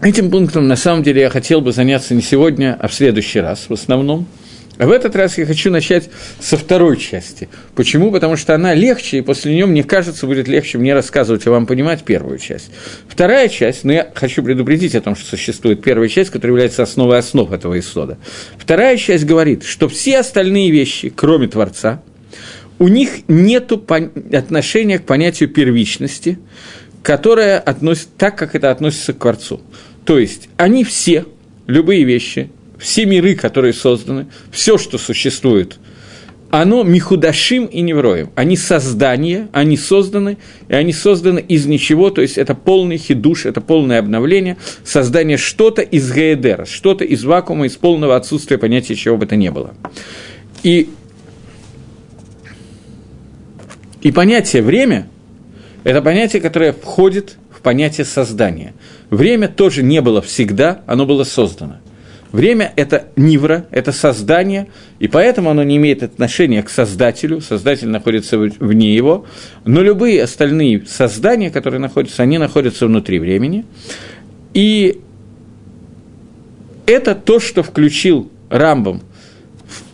Этим 0.00 0.30
пунктом, 0.30 0.66
на 0.66 0.76
самом 0.76 1.02
деле, 1.02 1.20
я 1.20 1.28
хотел 1.28 1.60
бы 1.60 1.72
заняться 1.72 2.14
не 2.14 2.22
сегодня, 2.22 2.74
а 2.80 2.88
в 2.88 2.94
следующий 2.94 3.40
раз 3.40 3.66
в 3.68 3.72
основном– 3.74 4.26
а 4.80 4.86
в 4.86 4.92
этот 4.92 5.14
раз 5.14 5.36
я 5.36 5.44
хочу 5.44 5.70
начать 5.70 6.08
со 6.40 6.56
второй 6.56 6.96
части. 6.96 7.50
Почему? 7.74 8.10
Потому 8.10 8.38
что 8.38 8.54
она 8.54 8.72
легче, 8.72 9.18
и 9.18 9.20
после 9.20 9.52
нее, 9.52 9.66
мне 9.66 9.84
кажется, 9.84 10.26
будет 10.26 10.48
легче 10.48 10.78
мне 10.78 10.94
рассказывать 10.94 11.44
и 11.44 11.50
вам 11.50 11.66
понимать 11.66 12.02
первую 12.02 12.38
часть. 12.38 12.70
Вторая 13.06 13.50
часть, 13.50 13.84
но 13.84 13.92
я 13.92 14.10
хочу 14.14 14.42
предупредить 14.42 14.94
о 14.94 15.02
том, 15.02 15.16
что 15.16 15.28
существует 15.28 15.82
первая 15.82 16.08
часть, 16.08 16.30
которая 16.30 16.52
является 16.52 16.82
основой 16.82 17.18
основ 17.18 17.52
этого 17.52 17.78
исхода. 17.78 18.16
Вторая 18.56 18.96
часть 18.96 19.26
говорит, 19.26 19.64
что 19.64 19.86
все 19.86 20.20
остальные 20.20 20.70
вещи, 20.70 21.12
кроме 21.14 21.46
Творца, 21.46 22.02
у 22.78 22.88
них 22.88 23.28
нет 23.28 23.72
отношения 24.32 24.98
к 24.98 25.04
понятию 25.04 25.50
первичности, 25.50 26.38
которое 27.02 27.58
относится 27.58 28.08
так, 28.16 28.38
как 28.38 28.54
это 28.54 28.70
относится 28.70 29.12
к 29.12 29.18
Творцу. 29.18 29.60
То 30.06 30.18
есть 30.18 30.48
они 30.56 30.84
все, 30.84 31.26
любые 31.66 32.04
вещи, 32.04 32.48
все 32.80 33.04
миры, 33.04 33.34
которые 33.34 33.74
созданы, 33.74 34.26
все, 34.50 34.78
что 34.78 34.98
существует, 34.98 35.78
оно 36.50 36.82
михудашим 36.82 37.66
и 37.66 37.80
невроем. 37.80 38.30
Они 38.34 38.56
создания, 38.56 39.48
они 39.52 39.76
созданы, 39.76 40.38
и 40.68 40.74
они 40.74 40.92
созданы 40.92 41.38
из 41.38 41.66
ничего, 41.66 42.10
то 42.10 42.22
есть 42.22 42.38
это 42.38 42.56
полный 42.56 42.96
хидуш, 42.96 43.46
это 43.46 43.60
полное 43.60 44.00
обновление, 44.00 44.56
создание 44.82 45.36
что-то 45.36 45.82
из 45.82 46.12
геедера, 46.12 46.64
что-то 46.64 47.04
из 47.04 47.22
вакуума, 47.22 47.66
из 47.66 47.76
полного 47.76 48.16
отсутствия 48.16 48.58
понятия 48.58 48.96
чего 48.96 49.16
бы 49.16 49.26
то 49.26 49.36
ни 49.36 49.50
было. 49.50 49.74
И, 50.64 50.88
и 54.02 54.10
понятие 54.10 54.62
«время»– 54.62 55.06
это 55.84 56.02
понятие, 56.02 56.42
которое 56.42 56.72
входит 56.72 57.36
в 57.56 57.60
понятие 57.60 58.04
создания. 58.04 58.74
Время 59.10 59.46
тоже 59.46 59.84
не 59.84 60.00
было 60.00 60.20
всегда, 60.20 60.82
оно 60.86 61.06
было 61.06 61.24
создано– 61.24 61.76
Время– 62.32 62.72
это 62.76 63.08
нивра, 63.16 63.66
это 63.70 63.90
создание, 63.90 64.68
и 65.00 65.08
поэтому 65.08 65.50
оно 65.50 65.64
не 65.64 65.76
имеет 65.78 66.02
отношения 66.02 66.62
к 66.62 66.70
Создателю, 66.70 67.40
Создатель 67.40 67.88
находится 67.88 68.38
вне 68.38 68.94
его, 68.94 69.26
но 69.64 69.82
любые 69.82 70.22
остальные 70.22 70.86
создания, 70.86 71.50
которые 71.50 71.80
находятся, 71.80 72.22
они 72.22 72.38
находятся 72.38 72.86
внутри 72.86 73.18
времени. 73.18 73.64
И 74.54 75.00
это 76.86 77.16
то, 77.16 77.40
что 77.40 77.64
включил 77.64 78.30
Рамбом 78.48 79.02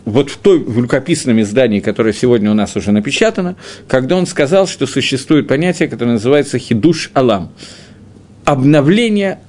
вот 0.05 0.29
в 0.29 0.37
той 0.37 0.59
в 0.59 0.79
рукописном 0.79 1.41
издании, 1.41 1.79
которое 1.79 2.13
сегодня 2.13 2.49
у 2.51 2.53
нас 2.53 2.75
уже 2.75 2.91
напечатано, 2.91 3.55
когда 3.87 4.15
он 4.15 4.25
сказал, 4.25 4.67
что 4.67 4.87
существует 4.87 5.47
понятие, 5.47 5.89
которое 5.89 6.13
называется 6.13 6.57
«хидуш 6.59 7.11
алам»– 7.13 7.51
обновление 8.45 9.39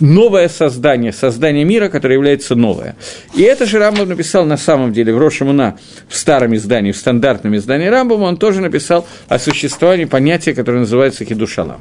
новое 0.00 0.48
создание, 0.48 1.12
создание 1.12 1.64
мира, 1.64 1.88
которое 1.88 2.14
является 2.14 2.54
новое. 2.54 2.96
И 3.34 3.42
это 3.42 3.66
же 3.66 3.78
Рамбам 3.78 4.08
написал 4.08 4.44
на 4.44 4.56
самом 4.56 4.92
деле 4.92 5.12
в 5.12 5.18
Рошамуна, 5.18 5.78
в 6.08 6.16
старом 6.16 6.54
издании, 6.54 6.92
в 6.92 6.96
стандартном 6.96 7.56
издании 7.56 7.86
Рамбама, 7.86 8.24
он 8.24 8.36
тоже 8.36 8.60
написал 8.60 9.06
о 9.28 9.38
существовании 9.38 10.04
понятия, 10.04 10.54
которое 10.54 10.80
называется 10.80 11.24
хидушалам. 11.24 11.80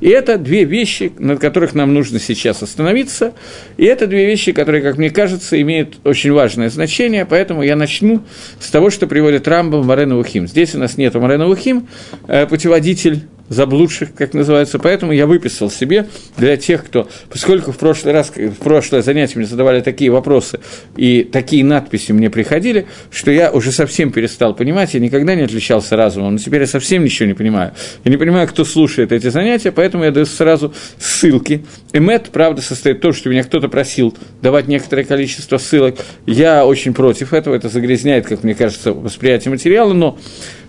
И 0.00 0.08
это 0.08 0.38
две 0.38 0.64
вещи, 0.64 1.12
над 1.18 1.40
которых 1.40 1.74
нам 1.74 1.92
нужно 1.92 2.20
сейчас 2.20 2.62
остановиться. 2.62 3.32
И 3.76 3.84
это 3.84 4.06
две 4.06 4.26
вещи, 4.26 4.52
которые, 4.52 4.82
как 4.82 4.96
мне 4.96 5.10
кажется, 5.10 5.60
имеют 5.60 5.96
очень 6.04 6.32
важное 6.32 6.70
значение. 6.70 7.26
Поэтому 7.26 7.62
я 7.62 7.74
начну 7.74 8.22
с 8.60 8.70
того, 8.70 8.90
что 8.90 9.06
приводит 9.06 9.48
Рамбам 9.48 9.84
Марена 9.86 10.18
Ухим. 10.18 10.46
Здесь 10.46 10.74
у 10.74 10.78
нас 10.78 10.96
нет 10.96 11.14
Марена 11.14 11.48
Ухим, 11.48 11.88
э, 12.28 12.46
путеводитель 12.46 13.22
заблудших, 13.48 14.14
как 14.14 14.34
называется. 14.34 14.78
Поэтому 14.78 15.12
я 15.12 15.26
выписал 15.26 15.70
себе 15.70 16.06
для 16.36 16.56
тех, 16.56 16.84
кто, 16.84 17.08
поскольку 17.30 17.72
в 17.72 17.78
прошлый 17.78 18.12
раз, 18.12 18.32
в 18.34 18.56
прошлое 18.56 19.02
занятие 19.02 19.38
мне 19.38 19.46
задавали 19.46 19.80
такие 19.80 20.10
вопросы 20.10 20.60
и 20.96 21.24
такие 21.24 21.64
надписи 21.64 22.12
мне 22.12 22.30
приходили, 22.30 22.86
что 23.10 23.30
я 23.30 23.50
уже 23.50 23.72
совсем 23.72 24.12
перестал 24.12 24.54
понимать, 24.54 24.94
я 24.94 25.00
никогда 25.00 25.34
не 25.34 25.42
отличался 25.42 25.96
разумом, 25.96 26.32
но 26.32 26.38
теперь 26.38 26.62
я 26.62 26.66
совсем 26.66 27.04
ничего 27.04 27.26
не 27.26 27.34
понимаю. 27.34 27.72
Я 28.04 28.10
не 28.10 28.16
понимаю, 28.16 28.48
кто 28.48 28.64
слушает 28.64 29.12
эти 29.12 29.28
занятия, 29.28 29.72
поэтому 29.72 30.04
я 30.04 30.10
даю 30.10 30.26
сразу 30.26 30.72
ссылки. 30.98 31.64
Эмет, 31.92 32.30
правда, 32.30 32.62
состоит 32.62 32.98
в 32.98 33.00
том, 33.00 33.12
что 33.12 33.30
меня 33.30 33.44
кто-то 33.44 33.68
просил 33.68 34.16
давать 34.42 34.68
некоторое 34.68 35.04
количество 35.04 35.58
ссылок. 35.58 35.96
Я 36.26 36.66
очень 36.66 36.94
против 36.94 37.32
этого, 37.32 37.54
это 37.54 37.68
загрязняет, 37.68 38.26
как 38.26 38.44
мне 38.44 38.54
кажется, 38.54 38.92
восприятие 38.92 39.50
материала, 39.50 39.92
но 39.92 40.18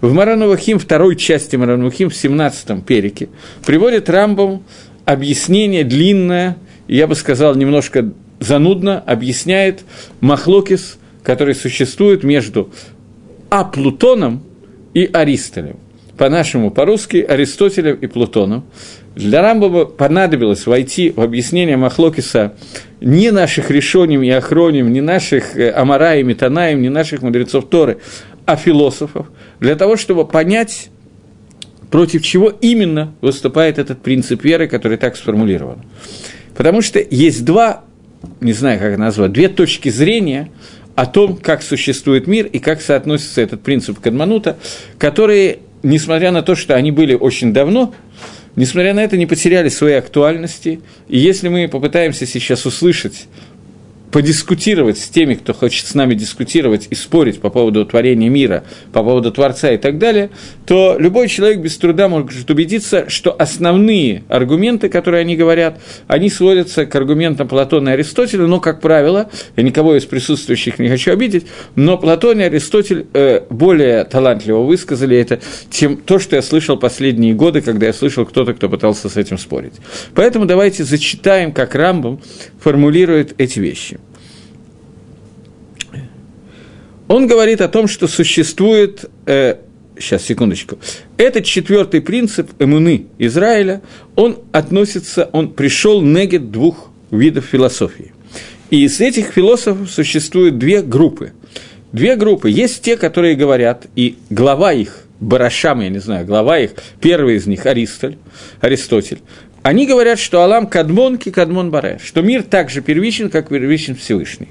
в 0.02 0.14
Маранувахим, 0.14 0.80
второй 0.80 1.16
части 1.16 1.56
Маранувахим, 1.56 2.10
в 2.10 2.14
17-м 2.14 2.82
перике, 2.82 3.30
приводит 3.66 4.10
Рамбам 4.10 4.64
объяснение 5.06 5.84
длинное, 5.84 6.58
я 6.88 7.08
бы 7.08 7.16
сказал, 7.16 7.56
немножко 7.56 8.12
занудно, 8.40 9.00
объясняет 9.00 9.82
Махлокис, 10.22 10.98
который 11.24 11.56
существует 11.56 12.24
между 12.24 12.72
Аплутоном 13.50 14.44
и 14.94 15.10
Аристолем. 15.12 15.78
По-нашему, 16.18 16.70
по-русски, 16.70 17.18
Аристотелем 17.18 17.96
и 17.96 18.08
Плутоном. 18.08 18.66
Для 19.16 19.42
Рамбова 19.42 19.86
понадобилось 19.86 20.66
войти 20.66 21.12
в 21.16 21.22
объяснение 21.22 21.78
Махлокиса 21.78 22.56
ни 23.02 23.30
наших 23.30 23.72
решений 23.72 24.28
и 24.28 24.30
охроним, 24.30 24.92
ни 24.92 25.00
наших 25.00 25.58
э, 25.58 25.72
Амараем 25.72 26.30
и 26.30 26.34
Танаем, 26.34 26.82
ни 26.82 26.90
наших 26.90 27.22
мудрецов 27.22 27.70
Торы, 27.70 28.00
а 28.50 28.56
философов, 28.56 29.28
для 29.60 29.76
того, 29.76 29.96
чтобы 29.96 30.26
понять, 30.26 30.90
против 31.92 32.24
чего 32.24 32.50
именно 32.50 33.14
выступает 33.22 33.78
этот 33.78 34.02
принцип 34.02 34.44
веры, 34.44 34.68
который 34.68 34.98
так 34.98 35.16
сформулирован. 35.16 35.84
Потому 36.56 36.82
что 36.82 37.00
есть 37.00 37.46
два, 37.46 37.84
не 38.42 38.54
знаю, 38.54 38.80
как 38.80 38.94
это 38.94 39.00
назвать, 39.00 39.34
две 39.34 39.50
точки 39.50 39.90
зрения 39.90 40.50
о 40.96 41.06
том, 41.06 41.38
как 41.38 41.62
существует 41.62 42.26
мир 42.26 42.48
и 42.48 42.58
как 42.58 42.82
соотносится 42.82 43.42
этот 43.42 43.62
принцип 43.62 44.00
Кадманута, 44.00 44.58
которые, 44.98 45.60
несмотря 45.84 46.32
на 46.32 46.42
то, 46.42 46.56
что 46.56 46.74
они 46.76 46.92
были 46.92 47.14
очень 47.14 47.54
давно, 47.54 47.94
несмотря 48.56 48.96
на 48.96 49.04
это, 49.04 49.16
не 49.16 49.28
потеряли 49.28 49.70
своей 49.70 49.98
актуальности. 50.00 50.82
И 51.08 51.20
если 51.20 51.50
мы 51.50 51.68
попытаемся 51.68 52.26
сейчас 52.26 52.66
услышать 52.66 53.28
подискутировать 54.12 54.98
с 54.98 55.08
теми, 55.08 55.36
кто 55.36 55.54
хочет 55.54 55.86
с 55.86 55.94
нами 55.94 56.14
дискутировать 56.14 56.88
и 56.90 56.96
спорить 56.96 57.40
по 57.40 57.50
поводу 57.50 57.86
творения 57.86 58.30
мира, 58.30 58.64
по 58.92 59.04
поводу 59.04 59.32
Творца 59.32 59.72
и 59.72 59.78
так 59.78 59.98
далее, 59.98 60.30
то 60.66 60.96
любой 60.98 61.28
человек 61.28 61.60
без 61.60 61.78
труда 61.78 62.10
может 62.10 62.50
убедиться, 62.50 63.10
что 63.10 63.36
основные 63.38 64.24
аргументы, 64.28 64.90
которые 64.90 65.22
они 65.22 65.36
говорят, 65.36 65.80
они 66.08 66.30
сводятся 66.30 66.86
к 66.86 66.96
аргументам 66.96 67.48
Платона 67.48 67.90
и 67.90 67.92
Аристотеля, 67.94 68.48
но, 68.48 68.60
как 68.60 68.82
правило, 68.82 69.30
я 69.56 69.64
никого 69.64 69.96
из 69.96 70.06
присутствующих 70.06 70.80
не 70.80 70.90
хочу 70.90 71.12
обидеть, 71.12 71.46
но 71.76 71.98
Платон 71.98 72.40
и 72.40 72.44
Аристотель 72.44 73.08
э, 73.14 73.42
более 73.50 74.04
талантливо 74.06 74.62
высказали 74.64 75.18
это, 75.18 75.40
чем 75.70 75.98
то, 75.98 76.20
что 76.20 76.36
я 76.36 76.42
слышал 76.42 76.78
последние 76.78 77.34
годы, 77.34 77.62
когда 77.62 77.86
я 77.88 77.94
слышал 77.94 78.26
кто-то, 78.26 78.54
кто 78.54 78.70
пытался 78.70 79.10
с 79.10 79.18
этим 79.18 79.38
спорить. 79.38 79.74
Поэтому 80.16 80.46
давайте 80.46 80.84
зачитаем, 80.84 81.52
как 81.52 81.76
Рамбом 81.76 82.20
формулирует 82.60 83.36
эти 83.38 83.60
вещи. 83.60 83.99
Он 87.10 87.26
говорит 87.26 87.60
о 87.60 87.68
том, 87.68 87.88
что 87.88 88.08
существует 88.08 89.10
э, 89.26 89.56
сейчас, 89.98 90.24
секундочку. 90.24 90.78
Этот 91.18 91.44
четвертый 91.44 92.02
принцип 92.02 92.52
эмуны 92.60 93.08
Израиля, 93.18 93.82
он 94.16 94.38
относится, 94.52 95.28
он 95.34 95.50
пришел 95.50 96.04
негет 96.04 96.52
двух 96.52 96.92
видов 97.10 97.46
философии. 97.46 98.14
И 98.70 98.84
из 98.84 99.02
этих 99.02 99.32
философов 99.32 99.90
существует 99.90 100.60
две 100.60 100.84
группы. 100.84 101.34
Две 101.92 102.16
группы. 102.16 102.52
Есть 102.52 102.84
те, 102.84 102.96
которые 102.96 103.36
говорят, 103.36 103.88
и 103.96 104.16
глава 104.30 104.72
их, 104.72 105.06
Барашам, 105.20 105.82
я 105.82 105.90
не 105.90 106.00
знаю, 106.00 106.28
глава 106.28 106.60
их, 106.60 106.74
первый 107.02 107.38
из 107.38 107.48
них, 107.48 107.66
Аристоль, 107.66 108.18
Аристотель, 108.62 109.20
они 109.64 109.88
говорят, 109.88 110.20
что 110.20 110.44
Алам 110.44 110.68
Кадмон 110.68 111.18
Кадмон 111.18 111.72
Баре, 111.72 112.00
что 112.04 112.22
мир 112.22 112.44
так 112.44 112.70
же 112.70 112.82
первичен, 112.82 113.32
как 113.32 113.50
первичен 113.50 113.96
Всевышний. 113.96 114.50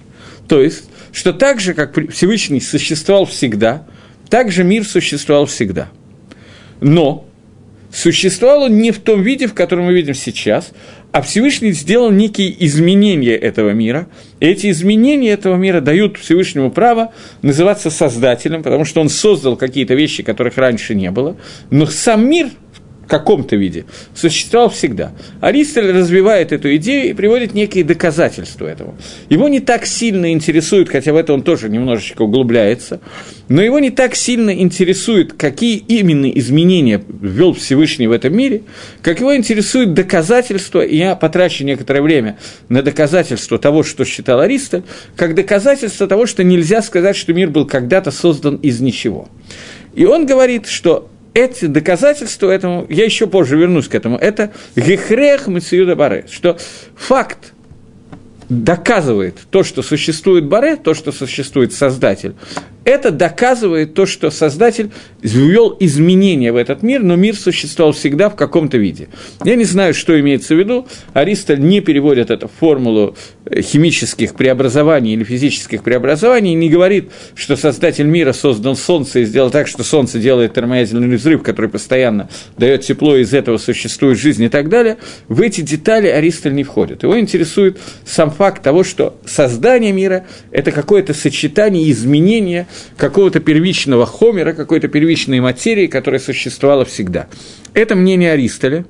То 0.48 0.62
есть, 0.62 0.84
что 1.12 1.32
так 1.32 1.60
же, 1.60 1.74
как 1.74 1.94
Всевышний 2.10 2.60
существовал 2.60 3.26
всегда– 3.26 3.86
также 4.28 4.64
мир 4.64 4.84
существовал 4.84 5.46
всегда. 5.46 5.88
Но 6.80 7.26
существовал 7.92 8.64
он 8.64 8.78
не 8.78 8.90
в 8.90 8.98
том 8.98 9.22
виде, 9.22 9.46
в 9.46 9.54
котором 9.54 9.86
мы 9.86 9.94
видим 9.94 10.14
сейчас, 10.14 10.72
а 11.10 11.22
Всевышний 11.22 11.72
сделал 11.72 12.10
некие 12.10 12.54
изменения 12.66 13.34
этого 13.34 13.70
мира. 13.70 14.08
И 14.40 14.46
эти 14.46 14.70
изменения 14.70 15.30
этого 15.30 15.56
мира 15.56 15.80
дают 15.80 16.18
Всевышнему 16.18 16.70
право 16.70 17.12
называться 17.40 17.90
Создателем, 17.90 18.62
потому 18.62 18.84
что 18.84 19.00
он 19.00 19.08
создал 19.08 19.56
какие-то 19.56 19.94
вещи, 19.94 20.22
которых 20.22 20.58
раньше 20.58 20.94
не 20.94 21.10
было. 21.10 21.36
Но 21.70 21.86
сам 21.86 22.28
мир– 22.28 22.50
каком-то 23.08 23.56
виде, 23.56 23.86
существовал 24.14 24.68
всегда. 24.68 25.12
Аристотель 25.40 25.90
развивает 25.90 26.52
эту 26.52 26.76
идею 26.76 27.10
и 27.10 27.14
приводит 27.14 27.54
некие 27.54 27.82
доказательства 27.82 28.66
этому. 28.66 28.96
Его 29.28 29.48
не 29.48 29.60
так 29.60 29.86
сильно 29.86 30.32
интересует, 30.32 30.88
хотя 30.88 31.12
в 31.12 31.16
это 31.16 31.32
он 31.32 31.42
тоже 31.42 31.68
немножечко 31.68 32.22
углубляется, 32.22 33.00
но 33.48 33.62
его 33.62 33.78
не 33.78 33.90
так 33.90 34.14
сильно 34.14 34.50
интересует, 34.50 35.32
какие 35.32 35.76
именно 35.76 36.26
изменения 36.26 37.02
ввел 37.20 37.54
Всевышний 37.54 38.06
в 38.06 38.12
этом 38.12 38.36
мире, 38.36 38.62
как 39.02 39.20
его 39.20 39.34
интересует 39.34 39.94
доказательство, 39.94 40.82
и 40.82 40.96
я 40.96 41.16
потрачу 41.16 41.64
некоторое 41.64 42.02
время 42.02 42.38
на 42.68 42.82
доказательство 42.82 43.58
того, 43.58 43.82
что 43.82 44.04
считал 44.04 44.40
Аристотель, 44.40 44.84
как 45.16 45.34
доказательство 45.34 46.06
того, 46.06 46.26
что 46.26 46.44
нельзя 46.44 46.82
сказать, 46.82 47.16
что 47.16 47.32
мир 47.32 47.50
был 47.50 47.66
когда-то 47.66 48.10
создан 48.10 48.56
из 48.56 48.80
ничего. 48.80 49.28
И 49.94 50.04
он 50.04 50.26
говорит, 50.26 50.66
что 50.66 51.08
эти 51.38 51.66
доказательства 51.66 52.50
этому, 52.50 52.86
я 52.88 53.04
еще 53.04 53.26
позже 53.26 53.56
вернусь 53.56 53.88
к 53.88 53.94
этому, 53.94 54.16
это 54.16 54.52
гехрех 54.76 55.46
мациюда 55.46 55.96
баре, 55.96 56.26
что 56.30 56.58
факт 56.96 57.52
доказывает 58.48 59.36
то, 59.50 59.62
что 59.62 59.82
существует 59.82 60.46
баре, 60.46 60.76
то, 60.76 60.94
что 60.94 61.12
существует 61.12 61.72
создатель, 61.72 62.34
это 62.88 63.10
доказывает 63.10 63.92
то, 63.92 64.06
что 64.06 64.30
Создатель 64.30 64.90
ввел 65.20 65.76
изменения 65.78 66.52
в 66.52 66.56
этот 66.56 66.82
мир, 66.82 67.02
но 67.02 67.16
мир 67.16 67.36
существовал 67.36 67.92
всегда 67.92 68.30
в 68.30 68.34
каком-то 68.34 68.78
виде. 68.78 69.08
Я 69.44 69.56
не 69.56 69.64
знаю, 69.64 69.92
что 69.92 70.18
имеется 70.18 70.54
в 70.54 70.58
виду. 70.58 70.86
Аристоль 71.12 71.60
не 71.60 71.82
переводит 71.82 72.30
эту 72.30 72.48
формулу 72.48 73.14
э, 73.44 73.60
химических 73.60 74.34
преобразований 74.34 75.12
или 75.12 75.22
физических 75.22 75.82
преобразований, 75.82 76.54
не 76.54 76.70
говорит, 76.70 77.10
что 77.34 77.56
Создатель 77.56 78.06
мира 78.06 78.32
создал 78.32 78.74
Солнце 78.74 79.20
и 79.20 79.24
сделал 79.26 79.50
так, 79.50 79.68
что 79.68 79.84
Солнце 79.84 80.18
делает 80.18 80.54
термоядерный 80.54 81.14
взрыв, 81.14 81.42
который 81.42 81.68
постоянно 81.68 82.30
дает 82.56 82.82
тепло, 82.82 83.16
и 83.16 83.20
из 83.20 83.34
этого 83.34 83.58
существует 83.58 84.18
жизнь 84.18 84.44
и 84.44 84.48
так 84.48 84.70
далее. 84.70 84.96
В 85.28 85.42
эти 85.42 85.60
детали 85.60 86.06
Аристоль 86.06 86.54
не 86.54 86.64
входит. 86.64 87.02
Его 87.02 87.20
интересует 87.20 87.78
сам 88.06 88.30
факт 88.30 88.62
того, 88.62 88.82
что 88.82 89.18
создание 89.26 89.92
мира– 89.92 90.24
это 90.52 90.72
какое-то 90.72 91.12
сочетание 91.12 91.90
изменения 91.90 92.66
какого-то 92.96 93.40
первичного 93.40 94.06
хомера, 94.06 94.52
какой-то 94.52 94.88
первичной 94.88 95.40
материи, 95.40 95.86
которая 95.86 96.20
существовала 96.20 96.84
всегда. 96.84 97.28
Это 97.74 97.94
мнение 97.94 98.32
Аристоля. 98.32 98.84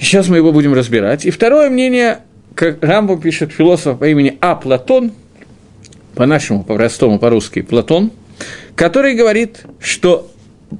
Сейчас 0.00 0.28
мы 0.28 0.36
его 0.36 0.52
будем 0.52 0.74
разбирать. 0.74 1.26
И 1.26 1.30
второе 1.30 1.70
мнение, 1.70 2.20
как 2.54 2.82
Рамбо 2.82 3.20
пишет 3.20 3.52
философ 3.52 3.98
по 3.98 4.08
имени 4.08 4.38
А. 4.40 4.54
Платон, 4.54 5.12
по-нашему, 6.14 6.64
по-простому, 6.64 7.18
по-русски, 7.18 7.62
Платон, 7.62 8.12
который 8.74 9.14
говорит, 9.14 9.64
что 9.80 10.30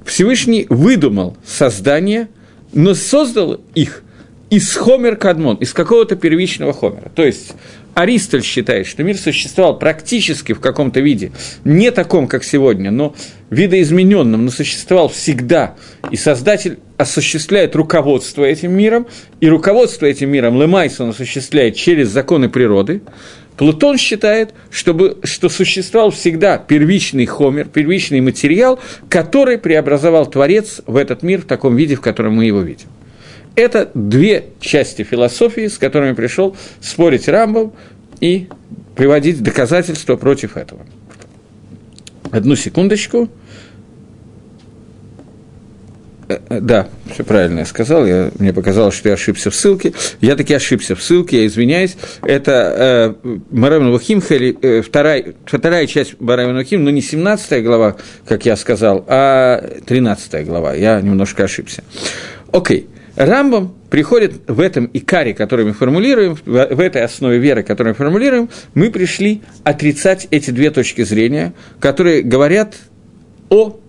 Всевышний 0.05 0.67
выдумал 0.69 1.37
создание, 1.45 2.29
но 2.73 2.95
создал 2.95 3.61
их 3.75 4.03
из 4.51 4.75
хомер 4.75 5.17
кадмон, 5.17 5.57
из 5.57 5.73
какого-то 5.73 6.17
первичного 6.17 6.73
хомера. 6.73 7.11
То 7.15 7.25
есть 7.25 7.55
Аристоль 7.95 8.43
считает, 8.43 8.87
что 8.87 9.03
мир 9.03 9.17
существовал 9.19 9.79
практически 9.79 10.53
в 10.53 10.61
каком-то 10.61 11.01
виде, 11.01 11.33
не 11.65 11.91
таком, 11.91 12.29
как 12.29 12.45
сегодня, 12.45 12.91
но 12.91 13.15
видоизмененном, 13.51 14.45
но 14.45 14.51
существовал 14.51 15.09
всегда. 15.09 15.75
И 16.11 16.17
Создатель 16.17 16.79
осуществляет 16.97 17.75
руководство 17.77 18.45
этим 18.45 18.73
миром, 18.73 19.07
и 19.41 19.49
руководство 19.49 20.07
этим 20.07 20.31
миром 20.31 20.61
Лемайс 20.61 21.01
он 21.01 21.11
осуществляет 21.11 21.77
через 21.77 22.09
законы 22.09 22.49
природы. 22.49 23.03
Плутон 23.57 23.99
считает, 23.99 24.55
чтобы, 24.71 25.19
что 25.25 25.49
существовал 25.49 26.11
всегда 26.11 26.59
первичный 26.59 27.27
хомер, 27.27 27.67
первичный 27.67 28.21
материал, 28.21 28.79
который 29.09 29.59
преобразовал 29.59 30.27
Творец 30.27 30.81
в 30.87 30.95
этот 30.95 31.25
мир 31.25 31.41
в 31.43 31.47
таком 31.47 31.75
виде, 31.75 31.97
в 31.97 32.01
котором 32.01 32.37
мы 32.37 32.45
его 32.45 32.61
видим. 32.61 32.87
Это 33.59 33.91
две 33.93 34.51
части 34.61 35.03
философии, 35.03 35.67
с 35.67 35.79
которыми 35.79 36.13
пришел 36.13 36.57
спорить 36.81 37.27
Рамбов 37.27 37.73
и 38.21 38.47
приводить 38.95 39.43
доказательства 39.43 40.15
против 40.15 40.57
этого. 40.57 40.87
Одну 42.31 42.55
секундочку. 42.55 43.29
Э, 46.29 46.39
э, 46.51 46.61
да, 46.61 46.87
все 47.13 47.25
правильно 47.25 47.59
я 47.59 47.65
сказал, 47.65 48.07
я, 48.07 48.31
мне 48.39 48.53
показалось, 48.53 48.95
что 48.95 49.09
я 49.09 49.17
ошибся 49.17 49.51
в 49.51 49.57
ссылке. 49.57 49.93
Я 50.21 50.37
таки 50.37 50.55
ошибся 50.55 50.95
в 50.95 51.03
ссылке, 51.03 51.41
я 51.41 51.47
извиняюсь. 51.49 51.97
Это 52.23 53.17
э, 53.25 53.31
Марайвен 53.51 53.91
Вахим, 53.91 54.23
э, 54.31 54.83
вторая, 54.83 55.35
вторая 55.45 55.89
часть 55.89 56.21
Марайвен 56.21 56.55
Вахим, 56.55 56.85
но 56.85 56.91
не 56.91 57.03
17 57.03 57.65
глава, 57.65 57.97
как 58.25 58.47
я 58.47 58.55
сказал, 58.55 59.05
а 59.09 59.81
13 59.85 60.47
глава. 60.47 60.75
Я 60.75 61.01
немножко 61.01 61.43
ошибся. 61.43 61.83
Окей. 62.53 62.87
Okay. 62.87 62.98
Рамбам 63.19 63.75
приходит 63.91 64.35
в 64.47 64.61
этом 64.61 64.89
икаре, 64.93 65.35
который 65.35 65.65
мы 65.65 65.73
формулируем, 65.73 66.39
в 66.45 66.79
этой 66.79 67.03
основе 67.03 67.39
веры, 67.39 67.65
которую 67.65 67.95
мы 67.95 67.97
формулируем, 67.97 68.49
мы 68.75 68.93
пришли 68.93 69.43
отрицать 69.65 70.29
эти 70.31 70.53
две 70.53 70.71
точки 70.71 71.03
зрения, 71.03 71.53
которые 71.81 72.23
говорят 72.23 72.77
о 73.49 73.81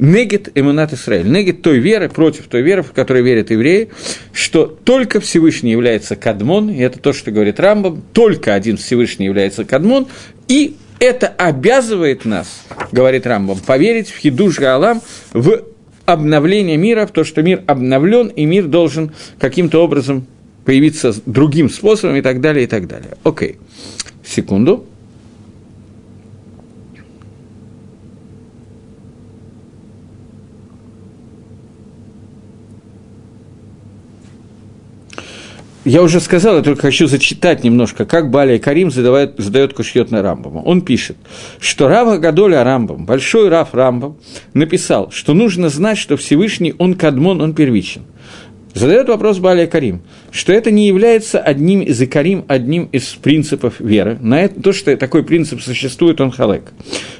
негет 0.00 0.48
эмунат 0.56 0.92
Исраиль, 0.92 1.30
негет 1.30 1.62
той 1.62 1.78
веры 1.78 2.08
против 2.08 2.48
той 2.48 2.62
веры, 2.62 2.82
в 2.82 2.90
которой 2.90 3.22
верят 3.22 3.52
евреи, 3.52 3.90
что 4.32 4.66
только 4.66 5.20
Всевышний 5.20 5.70
является 5.70 6.16
кадмон, 6.16 6.68
и 6.68 6.80
это 6.80 6.98
то, 6.98 7.12
что 7.12 7.30
говорит 7.30 7.60
Рамбам, 7.60 8.02
только 8.12 8.54
один 8.54 8.76
Всевышний 8.76 9.26
является 9.26 9.64
кадмон, 9.64 10.08
и 10.48 10.76
это 10.98 11.28
обязывает 11.28 12.24
нас, 12.24 12.64
говорит 12.90 13.24
Рамбам, 13.24 13.60
поверить 13.60 14.10
в 14.10 14.18
Хидуш 14.18 14.58
Гаалам, 14.58 15.00
в 15.32 15.62
обновление 16.06 16.76
мира, 16.76 17.06
в 17.06 17.10
то, 17.10 17.24
что 17.24 17.42
мир 17.42 17.62
обновлен, 17.66 18.28
и 18.28 18.44
мир 18.44 18.66
должен 18.66 19.12
каким-то 19.38 19.82
образом 19.82 20.26
появиться 20.64 21.14
другим 21.26 21.68
способом 21.68 22.16
и 22.16 22.22
так 22.22 22.40
далее, 22.40 22.64
и 22.64 22.66
так 22.66 22.86
далее. 22.86 23.16
Окей, 23.22 23.58
секунду. 24.24 24.86
Я 35.84 36.02
уже 36.02 36.20
сказал, 36.20 36.56
я 36.56 36.62
только 36.62 36.82
хочу 36.82 37.06
зачитать 37.06 37.62
немножко, 37.62 38.04
как 38.04 38.30
Балия 38.30 38.58
Карим 38.58 38.90
задает, 38.90 39.34
задает 39.38 39.74
кушьет 39.74 40.10
на 40.10 40.22
Рамбама. 40.22 40.60
Он 40.60 40.80
пишет, 40.80 41.16
что 41.60 41.88
Рава 41.88 42.18
Гадоля 42.18 42.64
Рамбам, 42.64 43.04
большой 43.06 43.48
Рав 43.48 43.74
Рамбам, 43.74 44.16
написал, 44.54 45.10
что 45.10 45.34
нужно 45.34 45.68
знать, 45.68 45.98
что 45.98 46.16
Всевышний, 46.16 46.74
он 46.78 46.94
кадмон, 46.94 47.40
он 47.40 47.54
первичен. 47.54 48.02
Задает 48.74 49.08
вопрос 49.08 49.38
Балия 49.38 49.68
Карим, 49.68 50.02
что 50.32 50.52
это 50.52 50.72
не 50.72 50.88
является 50.88 51.38
одним 51.38 51.80
из 51.82 52.02
икарим, 52.02 52.44
одним 52.48 52.86
из 52.86 53.04
принципов 53.10 53.78
веры. 53.78 54.18
На 54.20 54.40
это, 54.40 54.60
то, 54.60 54.72
что 54.72 54.96
такой 54.96 55.22
принцип 55.22 55.62
существует, 55.62 56.20
он 56.20 56.32
халек. 56.32 56.72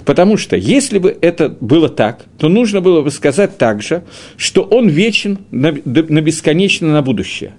Потому 0.04 0.36
что, 0.36 0.56
если 0.56 0.98
бы 0.98 1.16
это 1.20 1.48
было 1.48 1.88
так, 1.88 2.24
то 2.38 2.48
нужно 2.48 2.80
было 2.80 3.02
бы 3.02 3.12
сказать 3.12 3.56
также, 3.56 4.02
что 4.36 4.62
он 4.62 4.88
вечен 4.88 5.38
на, 5.52 5.72
на 5.84 6.20
бесконечно 6.20 6.88
на 6.92 7.02
будущее. 7.02 7.52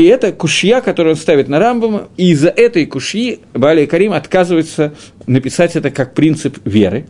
И 0.00 0.04
это 0.04 0.32
кушья, 0.32 0.80
которую 0.80 1.14
он 1.14 1.20
ставит 1.20 1.48
на 1.48 1.58
Рамбама, 1.58 2.08
и 2.16 2.30
из-за 2.30 2.48
этой 2.48 2.86
кушьи 2.86 3.40
Бали 3.52 3.84
Карим 3.84 4.14
отказывается 4.14 4.94
написать 5.26 5.76
это 5.76 5.90
как 5.90 6.14
принцип 6.14 6.56
веры. 6.64 7.04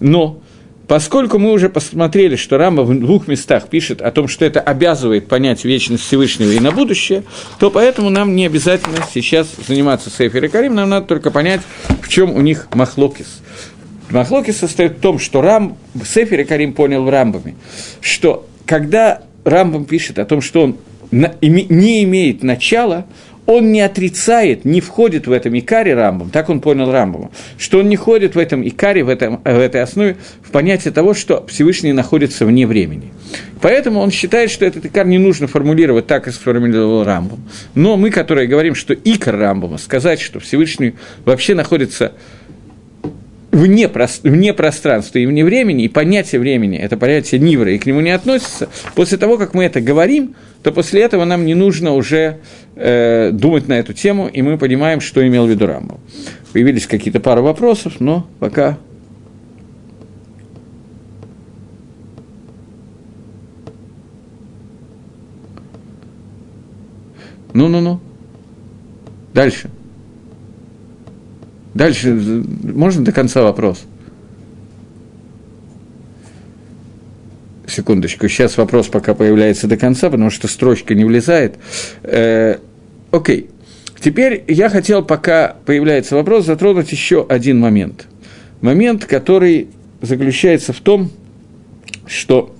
Но 0.00 0.42
Поскольку 0.86 1.38
мы 1.38 1.50
уже 1.50 1.70
посмотрели, 1.70 2.36
что 2.36 2.58
Рамба 2.58 2.82
в 2.82 3.00
двух 3.00 3.26
местах 3.26 3.68
пишет 3.68 4.02
о 4.02 4.10
том, 4.10 4.28
что 4.28 4.44
это 4.44 4.60
обязывает 4.60 5.28
понять 5.28 5.64
вечность 5.64 6.04
Всевышнего 6.04 6.50
и 6.50 6.60
на 6.60 6.72
будущее, 6.72 7.24
то 7.58 7.70
поэтому 7.70 8.10
нам 8.10 8.36
не 8.36 8.44
обязательно 8.44 8.98
сейчас 9.12 9.48
заниматься 9.66 10.10
Сейфер 10.10 10.44
и 10.44 10.48
Карим, 10.48 10.74
нам 10.74 10.90
надо 10.90 11.06
только 11.06 11.30
понять, 11.30 11.62
в 12.02 12.08
чем 12.08 12.36
у 12.36 12.40
них 12.42 12.68
махлокис. 12.74 13.40
Махлокис 14.10 14.58
состоит 14.58 14.98
в 14.98 15.00
том, 15.00 15.18
что 15.18 15.40
Рам, 15.40 15.78
Сефер 16.04 16.40
и 16.42 16.44
Карим 16.44 16.74
понял 16.74 17.02
в 17.02 17.08
Рамбаме, 17.08 17.56
что 18.02 18.46
когда 18.66 19.22
Рамбам 19.46 19.86
пишет 19.86 20.18
о 20.18 20.24
том, 20.24 20.40
что 20.42 20.62
он 20.62 20.76
не 21.10 22.04
имеет 22.04 22.42
начала, 22.42 23.06
он 23.46 23.70
не 23.70 23.80
отрицает, 23.80 24.64
не 24.64 24.80
входит 24.80 25.26
в 25.26 25.32
этом 25.32 25.56
икаре 25.58 25.94
Рамбам, 25.94 26.30
так 26.30 26.48
он 26.50 26.60
понял 26.60 26.90
Рамбама, 26.90 27.30
что 27.58 27.78
он 27.78 27.88
не 27.88 27.96
ходит 27.96 28.34
в 28.34 28.38
этом 28.38 28.66
икаре, 28.66 29.04
в, 29.04 29.08
этом, 29.08 29.40
в 29.44 29.46
этой 29.46 29.82
основе, 29.82 30.16
в 30.42 30.50
понятие 30.50 30.92
того, 30.92 31.14
что 31.14 31.46
Всевышний 31.46 31.92
находится 31.92 32.44
вне 32.44 32.66
времени. 32.66 33.12
Поэтому 33.60 34.00
он 34.00 34.10
считает, 34.10 34.50
что 34.50 34.66
этот 34.66 34.84
икар 34.84 35.06
не 35.06 35.18
нужно 35.18 35.46
формулировать 35.46 36.06
так, 36.06 36.24
как 36.24 36.34
сформулировал 36.34 37.04
Рамбам. 37.04 37.40
Но 37.74 37.96
мы, 37.96 38.10
которые 38.10 38.48
говорим, 38.48 38.74
что 38.74 38.94
икар 38.94 39.36
Рамбама, 39.36 39.78
сказать, 39.78 40.20
что 40.20 40.40
Всевышний 40.40 40.94
вообще 41.24 41.54
находится 41.54 42.12
вне, 43.56 43.90
вне 44.22 44.52
пространства 44.52 45.18
и 45.18 45.26
вне 45.26 45.44
времени, 45.44 45.84
и 45.84 45.88
понятие 45.88 46.40
времени, 46.40 46.78
это 46.78 46.96
понятие 46.96 47.40
Нивра, 47.40 47.72
и 47.72 47.78
к 47.78 47.86
нему 47.86 48.00
не 48.00 48.10
относится, 48.10 48.68
после 48.94 49.18
того, 49.18 49.38
как 49.38 49.54
мы 49.54 49.64
это 49.64 49.80
говорим, 49.80 50.34
то 50.62 50.72
после 50.72 51.02
этого 51.02 51.24
нам 51.24 51.46
не 51.46 51.54
нужно 51.54 51.92
уже 51.92 52.38
э, 52.74 53.30
думать 53.32 53.68
на 53.68 53.74
эту 53.74 53.94
тему, 53.94 54.28
и 54.28 54.42
мы 54.42 54.58
понимаем, 54.58 55.00
что 55.00 55.26
имел 55.26 55.46
в 55.46 55.50
виду 55.50 55.66
Рамбов. 55.66 55.98
Появились 56.52 56.86
какие-то 56.86 57.20
пары 57.20 57.40
вопросов, 57.40 57.94
но 57.98 58.26
пока 58.40 58.78
Ну-ну-ну. 67.54 68.00
Дальше. 69.32 69.70
Дальше, 71.76 72.10
можно 72.10 73.04
до 73.04 73.12
конца 73.12 73.42
вопрос? 73.42 73.84
Секундочку, 77.66 78.28
сейчас 78.28 78.56
вопрос 78.56 78.86
пока 78.86 79.12
появляется 79.12 79.66
до 79.66 79.76
конца, 79.76 80.08
потому 80.08 80.30
что 80.30 80.48
строчка 80.48 80.94
не 80.94 81.04
влезает. 81.04 81.56
Э, 82.02 82.56
окей. 83.10 83.50
Теперь 84.00 84.42
я 84.48 84.70
хотел, 84.70 85.04
пока 85.04 85.56
появляется 85.66 86.14
вопрос, 86.16 86.46
затронуть 86.46 86.92
еще 86.92 87.26
один 87.28 87.60
момент. 87.60 88.06
Момент, 88.62 89.04
который 89.04 89.68
заключается 90.00 90.72
в 90.72 90.80
том, 90.80 91.10
что 92.06 92.56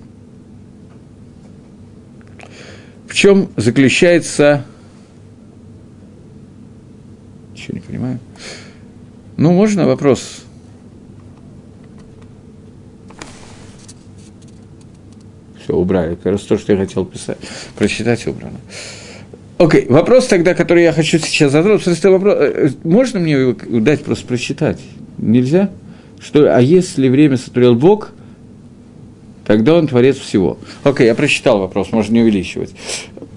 в 3.07 3.15
чем 3.15 3.49
заключается... 3.55 4.63
Ничего 7.55 7.73
не 7.73 7.81
понимаю. 7.81 8.19
Ну, 9.37 9.53
можно 9.53 9.85
вопрос? 9.85 10.43
Все, 15.63 15.75
убрали. 15.75 16.15
Как 16.15 16.33
раз 16.33 16.41
то, 16.41 16.57
что 16.57 16.73
я 16.73 16.79
хотел 16.79 17.05
писать, 17.05 17.37
прочитать, 17.77 18.25
убрано. 18.25 18.59
Окей, 19.59 19.85
okay. 19.85 19.91
вопрос 19.91 20.27
тогда, 20.27 20.53
который 20.53 20.83
я 20.83 20.91
хочу 20.91 21.17
сейчас 21.19 21.51
затронуть, 21.51 21.83
просто 21.83 22.11
вопрос, 22.11 22.35
э, 22.37 22.69
можно 22.83 23.19
мне 23.19 23.33
его 23.33 23.55
дать 23.79 24.03
просто 24.03 24.25
прочитать? 24.27 24.79
Нельзя? 25.17 25.71
Что, 26.19 26.55
а 26.55 26.61
если 26.61 27.09
время 27.09 27.37
сотворил 27.37 27.75
Бог, 27.75 28.11
тогда 29.45 29.75
он 29.75 29.87
творец 29.87 30.17
всего. 30.17 30.59
Окей, 30.83 31.05
okay, 31.05 31.07
я 31.07 31.15
прочитал 31.15 31.59
вопрос, 31.59 31.91
можно 31.91 32.13
не 32.13 32.21
увеличивать. 32.21 32.71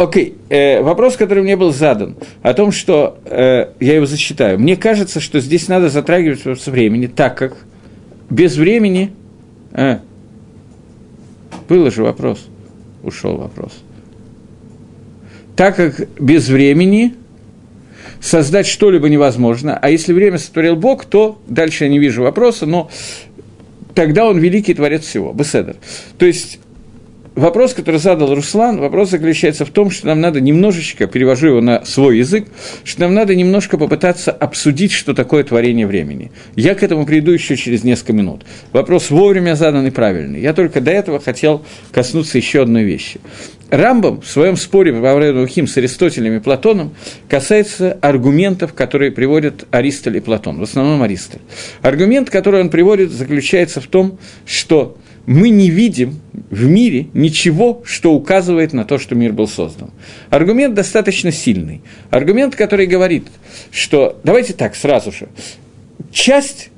Окей, 0.00 0.34
okay. 0.48 0.78
э, 0.78 0.82
вопрос, 0.82 1.18
который 1.18 1.42
мне 1.42 1.56
был 1.56 1.74
задан, 1.74 2.16
о 2.40 2.54
том, 2.54 2.72
что 2.72 3.18
э, 3.26 3.66
я 3.80 3.96
его 3.96 4.06
зачитаю. 4.06 4.58
Мне 4.58 4.74
кажется, 4.74 5.20
что 5.20 5.40
здесь 5.40 5.68
надо 5.68 5.90
затрагивать 5.90 6.38
вопрос 6.38 6.66
времени, 6.68 7.06
так 7.06 7.36
как 7.36 7.54
без 8.30 8.56
времени... 8.56 9.12
Э, 9.72 9.98
было 11.68 11.90
же 11.90 12.02
вопрос, 12.02 12.48
ушел 13.02 13.36
вопрос. 13.36 13.72
Так 15.54 15.76
как 15.76 16.08
без 16.18 16.48
времени 16.48 17.14
создать 18.20 18.66
что-либо 18.66 19.06
невозможно, 19.10 19.78
а 19.80 19.90
если 19.90 20.14
время 20.14 20.38
сотворил 20.38 20.76
Бог, 20.76 21.04
то 21.04 21.42
дальше 21.46 21.84
я 21.84 21.90
не 21.90 21.98
вижу 21.98 22.22
вопроса, 22.22 22.64
но 22.64 22.90
тогда 23.94 24.26
он 24.26 24.38
великий 24.38 24.72
творец 24.72 25.04
всего, 25.04 25.34
Беседер. 25.34 25.76
То 26.16 26.24
есть 26.24 26.58
вопрос, 27.35 27.75
который 27.75 28.01
задал 28.01 28.35
Руслан, 28.35 28.81
вопрос 28.81 29.11
заключается 29.11 29.64
в 29.64 29.71
том, 29.71 29.90
что 29.90 30.07
нам 30.07 30.21
надо 30.21 30.40
немножечко, 30.40 31.07
перевожу 31.07 31.49
его 31.49 31.61
на 31.61 31.85
свой 31.85 32.19
язык, 32.19 32.47
что 32.85 33.03
нам 33.03 33.14
надо 33.14 33.35
немножко 33.35 33.79
попытаться 33.79 34.31
обсудить, 34.31 34.93
что 34.93 35.14
такое 35.14 35.45
творение 35.45 35.87
времени. 35.87 36.31
Я 36.57 36.75
к 36.75 36.83
этому 36.83 37.07
приду 37.07 37.33
еще 37.33 37.57
через 37.57 37.85
несколько 37.85 38.12
минут. 38.12 38.45
Вопрос 38.73 39.11
вовремя 39.11 39.55
задан 39.55 39.87
и 39.87 39.90
правильный. 39.90 40.40
Я 40.40 40.53
только 40.53 40.81
до 40.81 40.90
этого 40.90 41.21
хотел 41.21 41.64
коснуться 41.93 42.38
еще 42.38 42.62
одной 42.62 42.85
вещи. 42.85 43.21
Рамбам 43.71 44.21
в 44.21 44.27
своем 44.27 44.57
споре 44.57 44.93
по 44.93 45.12
Авреду 45.12 45.47
Хим 45.47 45.69
с 45.69 45.77
Аристотелем 45.77 46.37
и 46.37 46.40
Платоном 46.40 46.93
касается 47.29 47.97
аргументов, 48.01 48.75
которые 48.75 49.12
приводят 49.12 49.64
Аристотель 49.71 50.19
и 50.19 50.21
Платон, 50.21 50.59
в 50.59 50.62
основном 50.62 51.03
Аристотель. 51.03 51.43
Аргумент, 51.81 52.31
который 52.31 52.61
он 52.61 52.71
приводит, 52.71 53.12
заключается 53.12 53.81
в 53.81 53.87
том, 53.87 54.19
что 54.45 54.97
мы 55.26 55.50
не 55.50 55.70
видим 55.70 56.20
в 56.50 56.66
мире 56.66 57.06
ничего, 57.14 57.83
что 57.85 58.12
указывает 58.12 58.72
на 58.72 58.85
то, 58.85 58.98
что 58.98 59.14
мир 59.14 59.33
был 59.33 59.48
создан. 59.48 59.90
Аргумент 60.30 60.74
достаточно 60.74 61.30
сильный. 61.30 61.83
Аргумент, 62.11 62.56
который 62.56 62.87
говорит, 62.87 63.26
что... 63.70 64.18
Давайте 64.24 64.52
так, 64.52 64.74
сразу 64.74 65.12
же. 65.12 65.28
Часть 66.12 66.70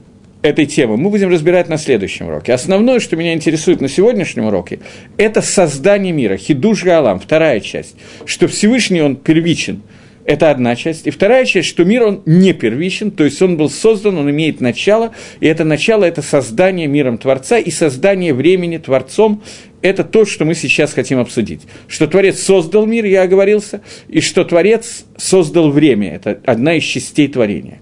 этой 0.42 0.66
темы 0.66 0.96
мы 0.96 1.10
будем 1.10 1.30
разбирать 1.30 1.68
на 1.68 1.78
следующем 1.78 2.26
уроке. 2.26 2.52
Основное, 2.52 3.00
что 3.00 3.16
меня 3.16 3.32
интересует 3.32 3.80
на 3.80 3.88
сегодняшнем 3.88 4.46
уроке, 4.46 4.80
это 5.16 5.40
создание 5.40 6.12
мира, 6.12 6.36
хидуш 6.36 6.82
галам, 6.82 7.20
вторая 7.20 7.60
часть, 7.60 7.94
что 8.26 8.48
Всевышний, 8.48 9.00
он 9.00 9.16
первичен– 9.16 9.82
это 10.24 10.50
одна 10.50 10.76
часть. 10.76 11.06
И 11.06 11.10
вторая 11.10 11.44
часть, 11.44 11.68
что 11.68 11.84
мир, 11.84 12.04
он 12.04 12.22
не 12.26 12.52
первичен, 12.52 13.10
то 13.10 13.24
есть 13.24 13.40
он 13.42 13.56
был 13.56 13.68
создан, 13.68 14.18
он 14.18 14.30
имеет 14.30 14.60
начало, 14.60 15.12
и 15.40 15.46
это 15.46 15.64
начало– 15.64 16.04
это 16.06 16.22
создание 16.22 16.86
миром 16.86 17.18
Творца 17.18 17.58
и 17.58 17.70
создание 17.70 18.34
времени 18.34 18.78
Творцом. 18.78 19.42
Это 19.80 20.04
то, 20.04 20.24
что 20.24 20.44
мы 20.44 20.54
сейчас 20.54 20.92
хотим 20.92 21.18
обсудить. 21.18 21.62
Что 21.88 22.06
Творец 22.06 22.40
создал 22.40 22.86
мир, 22.86 23.04
я 23.04 23.22
оговорился, 23.22 23.80
и 24.08 24.20
что 24.20 24.44
Творец 24.44 25.04
создал 25.16 25.70
время. 25.70 26.14
Это 26.14 26.40
одна 26.44 26.74
из 26.74 26.84
частей 26.84 27.26
творения. 27.26 27.80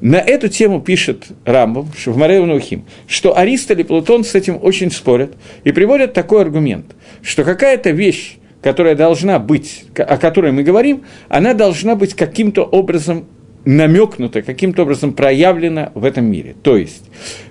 На 0.00 0.16
эту 0.16 0.48
тему 0.48 0.80
пишет 0.80 1.26
Рамбом 1.44 1.90
в 2.06 2.16
Мареву 2.16 2.46
Наухим, 2.46 2.86
что 3.06 3.36
Аристотель 3.36 3.82
и 3.82 3.84
Платон 3.84 4.24
с 4.24 4.34
этим 4.34 4.58
очень 4.62 4.90
спорят 4.90 5.34
и 5.64 5.72
приводят 5.72 6.14
такой 6.14 6.40
аргумент, 6.40 6.86
что 7.22 7.44
какая-то 7.44 7.90
вещь, 7.90 8.36
которая 8.62 8.94
должна 8.94 9.38
быть, 9.38 9.84
о 9.96 10.16
которой 10.16 10.52
мы 10.52 10.62
говорим, 10.62 11.02
она 11.28 11.54
должна 11.54 11.96
быть 11.96 12.14
каким-то 12.14 12.62
образом 12.62 13.26
намекнута, 13.64 14.42
каким-то 14.42 14.82
образом 14.82 15.12
проявлена 15.12 15.92
в 15.94 16.04
этом 16.04 16.24
мире. 16.30 16.54
То 16.62 16.76
есть 16.76 17.04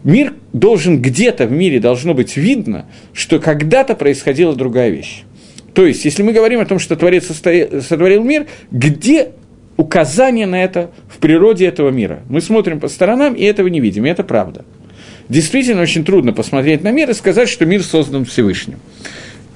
мир 0.03 0.33
должен 0.53 1.01
где-то 1.01 1.45
в 1.45 1.51
мире 1.51 1.79
должно 1.79 2.13
быть 2.13 2.35
видно, 2.35 2.85
что 3.13 3.39
когда-то 3.39 3.95
происходила 3.95 4.55
другая 4.55 4.89
вещь. 4.89 5.23
То 5.73 5.85
есть, 5.85 6.03
если 6.03 6.23
мы 6.23 6.33
говорим 6.33 6.59
о 6.59 6.65
том, 6.65 6.79
что 6.79 6.95
Творец 6.95 7.27
сотворил 7.27 8.23
мир, 8.23 8.47
где 8.71 9.31
указание 9.77 10.45
на 10.45 10.61
это 10.61 10.91
в 11.07 11.19
природе 11.19 11.67
этого 11.67 11.89
мира? 11.89 12.21
Мы 12.27 12.41
смотрим 12.41 12.79
по 12.79 12.87
сторонам 12.87 13.33
и 13.33 13.43
этого 13.43 13.67
не 13.67 13.79
видим, 13.79 14.05
и 14.05 14.09
это 14.09 14.23
правда. 14.23 14.65
Действительно, 15.29 15.83
очень 15.83 16.03
трудно 16.03 16.33
посмотреть 16.33 16.83
на 16.83 16.91
мир 16.91 17.11
и 17.11 17.13
сказать, 17.13 17.47
что 17.47 17.65
мир 17.65 17.83
создан 17.83 18.25
Всевышним. 18.25 18.79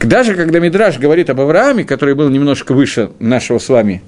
Даже 0.04 0.36
когда 0.36 0.60
Мидраш 0.60 1.00
говорит 1.00 1.30
об 1.30 1.40
Аврааме, 1.40 1.86
который 1.86 2.14
был 2.14 2.30
немножко 2.30 2.74
выше 2.74 3.12
нашего 3.20 3.58
с 3.58 3.70
вами 3.70 4.02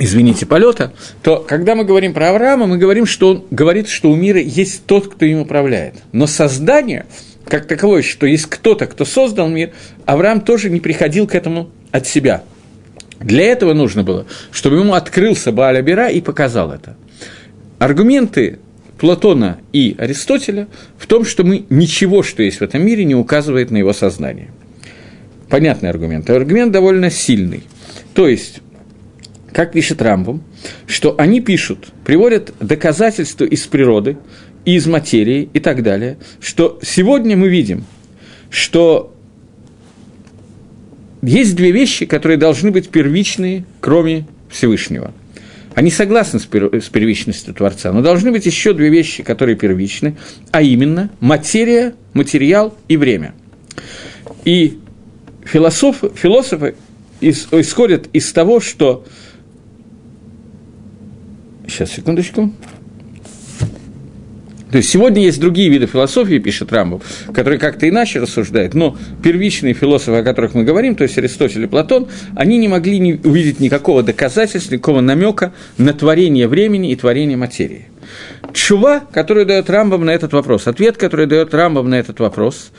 извините, 0.00 0.46
полета, 0.46 0.92
то 1.22 1.44
когда 1.46 1.74
мы 1.74 1.84
говорим 1.84 2.14
про 2.14 2.30
Авраама, 2.30 2.66
мы 2.66 2.78
говорим, 2.78 3.06
что 3.06 3.28
он 3.28 3.44
говорит, 3.50 3.88
что 3.88 4.10
у 4.10 4.16
мира 4.16 4.40
есть 4.40 4.86
тот, 4.86 5.12
кто 5.12 5.26
им 5.26 5.40
управляет. 5.40 5.94
Но 6.12 6.26
создание, 6.26 7.06
как 7.46 7.66
таковое, 7.66 8.02
что 8.02 8.26
есть 8.26 8.46
кто-то, 8.46 8.86
кто 8.86 9.04
создал 9.04 9.48
мир, 9.48 9.72
Авраам 10.06 10.40
тоже 10.40 10.70
не 10.70 10.80
приходил 10.80 11.26
к 11.26 11.34
этому 11.34 11.70
от 11.92 12.06
себя. 12.06 12.42
Для 13.20 13.44
этого 13.44 13.74
нужно 13.74 14.02
было, 14.02 14.26
чтобы 14.50 14.76
ему 14.78 14.94
открылся 14.94 15.52
Бааля 15.52 15.82
Бера 15.82 16.08
и 16.08 16.22
показал 16.22 16.72
это. 16.72 16.96
Аргументы 17.78 18.58
Платона 19.00 19.60
и 19.72 19.96
Аристотеля 19.96 20.68
в 20.98 21.06
том, 21.06 21.24
что 21.24 21.42
мы 21.42 21.64
ничего, 21.70 22.22
что 22.22 22.42
есть 22.42 22.58
в 22.58 22.62
этом 22.62 22.84
мире, 22.84 23.04
не 23.04 23.14
указывает 23.14 23.70
на 23.70 23.78
его 23.78 23.94
сознание. 23.94 24.50
Понятный 25.48 25.88
аргумент. 25.88 26.28
Аргумент 26.28 26.70
довольно 26.70 27.10
сильный. 27.10 27.62
То 28.12 28.28
есть, 28.28 28.60
как 29.52 29.72
пишет 29.72 30.02
Рамбом, 30.02 30.42
что 30.86 31.14
они 31.16 31.40
пишут, 31.40 31.94
приводят 32.04 32.52
доказательства 32.60 33.46
из 33.46 33.66
природы, 33.66 34.18
из 34.66 34.86
материи 34.86 35.48
и 35.50 35.60
так 35.60 35.82
далее, 35.82 36.18
что 36.38 36.78
сегодня 36.82 37.38
мы 37.38 37.48
видим, 37.48 37.86
что 38.50 39.14
есть 41.22 41.56
две 41.56 41.70
вещи, 41.70 42.04
которые 42.04 42.36
должны 42.36 42.70
быть 42.70 42.90
первичные, 42.90 43.64
кроме 43.80 44.26
Всевышнего. 44.50 45.14
Они 45.74 45.90
согласны 45.90 46.40
с, 46.40 46.46
пер, 46.46 46.74
с 46.80 46.88
первичностью 46.88 47.54
Творца, 47.54 47.92
но 47.92 48.02
должны 48.02 48.32
быть 48.32 48.44
еще 48.46 48.72
две 48.72 48.88
вещи, 48.88 49.22
которые 49.22 49.56
первичны, 49.56 50.16
а 50.50 50.62
именно 50.62 51.10
материя, 51.20 51.94
материал 52.12 52.76
и 52.88 52.96
время. 52.96 53.34
И 54.44 54.80
философы, 55.44 56.10
философы 56.14 56.74
исходят 57.20 58.08
из 58.12 58.32
того, 58.32 58.60
что... 58.60 59.04
Сейчас, 61.66 61.92
секундочку. 61.92 62.52
То 64.70 64.78
есть 64.78 64.90
сегодня 64.90 65.22
есть 65.22 65.40
другие 65.40 65.68
виды 65.68 65.86
философии, 65.86 66.38
пишет 66.38 66.72
Рамбов, 66.72 67.02
которые 67.34 67.58
как-то 67.58 67.88
иначе 67.88 68.20
рассуждают, 68.20 68.74
но 68.74 68.96
первичные 69.22 69.74
философы, 69.74 70.18
о 70.18 70.22
которых 70.22 70.54
мы 70.54 70.62
говорим, 70.62 70.94
то 70.94 71.02
есть 71.02 71.18
Аристотель 71.18 71.64
и 71.64 71.66
Платон, 71.66 72.08
они 72.36 72.58
не 72.58 72.68
могли 72.68 72.98
не 72.98 73.14
увидеть 73.14 73.58
никакого 73.60 74.02
доказательства, 74.02 74.74
никакого 74.74 75.00
намека 75.00 75.52
на 75.76 75.92
творение 75.92 76.46
времени 76.46 76.92
и 76.92 76.96
творение 76.96 77.36
материи. 77.36 77.86
Чува, 78.52 79.00
который 79.12 79.44
дает 79.44 79.68
Рамбам 79.70 80.04
на 80.04 80.10
этот 80.10 80.32
вопрос, 80.32 80.66
ответ, 80.66 80.96
который 80.96 81.26
дает 81.26 81.52
Рамбам 81.52 81.90
на 81.90 81.96
этот 81.96 82.20
вопрос, 82.20 82.70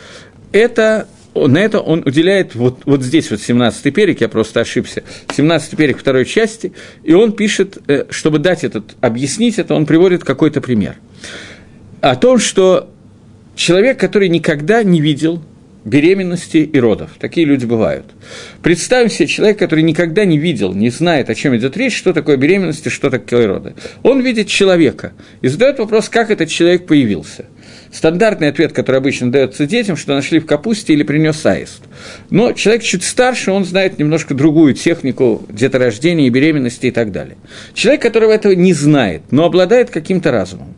это 0.52 1.08
на 1.34 1.60
это 1.60 1.80
он 1.80 2.04
уделяет 2.06 2.56
вот, 2.56 2.82
вот 2.86 3.04
здесь, 3.04 3.32
вот 3.32 3.40
17-й 3.40 3.92
перек, 3.92 4.20
я 4.20 4.28
просто 4.28 4.60
ошибся, 4.60 5.04
17-й 5.30 5.78
перек 5.78 5.98
второй 5.98 6.26
части, 6.26 6.74
и 7.04 7.14
он 7.14 7.32
пишет, 7.32 7.78
э, 7.88 8.06
чтобы 8.10 8.40
дать 8.40 8.66
этот, 8.66 8.96
объяснить 9.00 9.58
это, 9.58 9.74
он 9.74 9.86
приводит 9.86 10.26
какой-то 10.26 10.60
пример 10.60 10.96
о 12.02 12.16
том, 12.16 12.40
что 12.40 12.90
человек, 13.56 14.00
который 14.00 14.30
никогда 14.30 14.84
не 14.84 15.00
видел 15.00 15.42
беременности 15.84 16.58
и 16.58 16.80
родов. 16.80 17.12
Такие 17.20 17.46
люди 17.46 17.66
бывают. 17.66 18.06
Представим 18.62 19.10
себе 19.10 19.28
человека, 19.28 19.62
который 19.62 19.84
никогда 19.84 20.26
не 20.26 20.38
видел, 20.38 20.74
не 20.74 20.90
знает, 20.92 21.30
о 21.30 21.36
чем 21.36 21.56
идет 21.56 21.76
речь, 21.76 21.98
что 21.98 22.14
такое 22.14 22.38
беременность 22.38 22.86
и 22.86 22.90
что 22.90 23.10
такое 23.10 23.48
роды. 23.48 23.74
Он 24.04 24.22
видит 24.22 24.48
человека 24.48 25.14
и 25.42 25.48
задает 25.48 25.80
вопрос, 25.80 26.10
как 26.10 26.30
этот 26.30 26.50
человек 26.50 26.86
появился– 26.86 27.46
Стандартный 27.92 28.48
ответ, 28.48 28.72
который 28.72 28.98
обычно 28.98 29.32
дается 29.32 29.66
детям, 29.66 29.98
что 29.98 30.14
нашли 30.14 30.40
в 30.40 30.46
капусте 30.46 30.94
или 30.94 31.04
принес 31.04 31.46
аист. 31.46 31.82
Но 32.30 32.54
человек 32.54 32.84
чуть 32.84 33.04
старше, 33.04 33.52
он 33.52 33.66
знает 33.66 34.00
немножко 34.00 34.34
другую 34.34 34.74
технику 34.74 35.44
деторождения 35.50 36.30
беременности 36.30 36.88
и 36.88 36.92
так 36.92 37.12
далее. 37.12 37.36
Человек, 37.74 38.02
которого 38.02 38.32
этого 38.32 38.54
не 38.54 38.74
знает, 38.74 39.24
но 39.32 39.46
обладает 39.46 39.90
каким-то 39.90 40.32
разумом. 40.32 40.74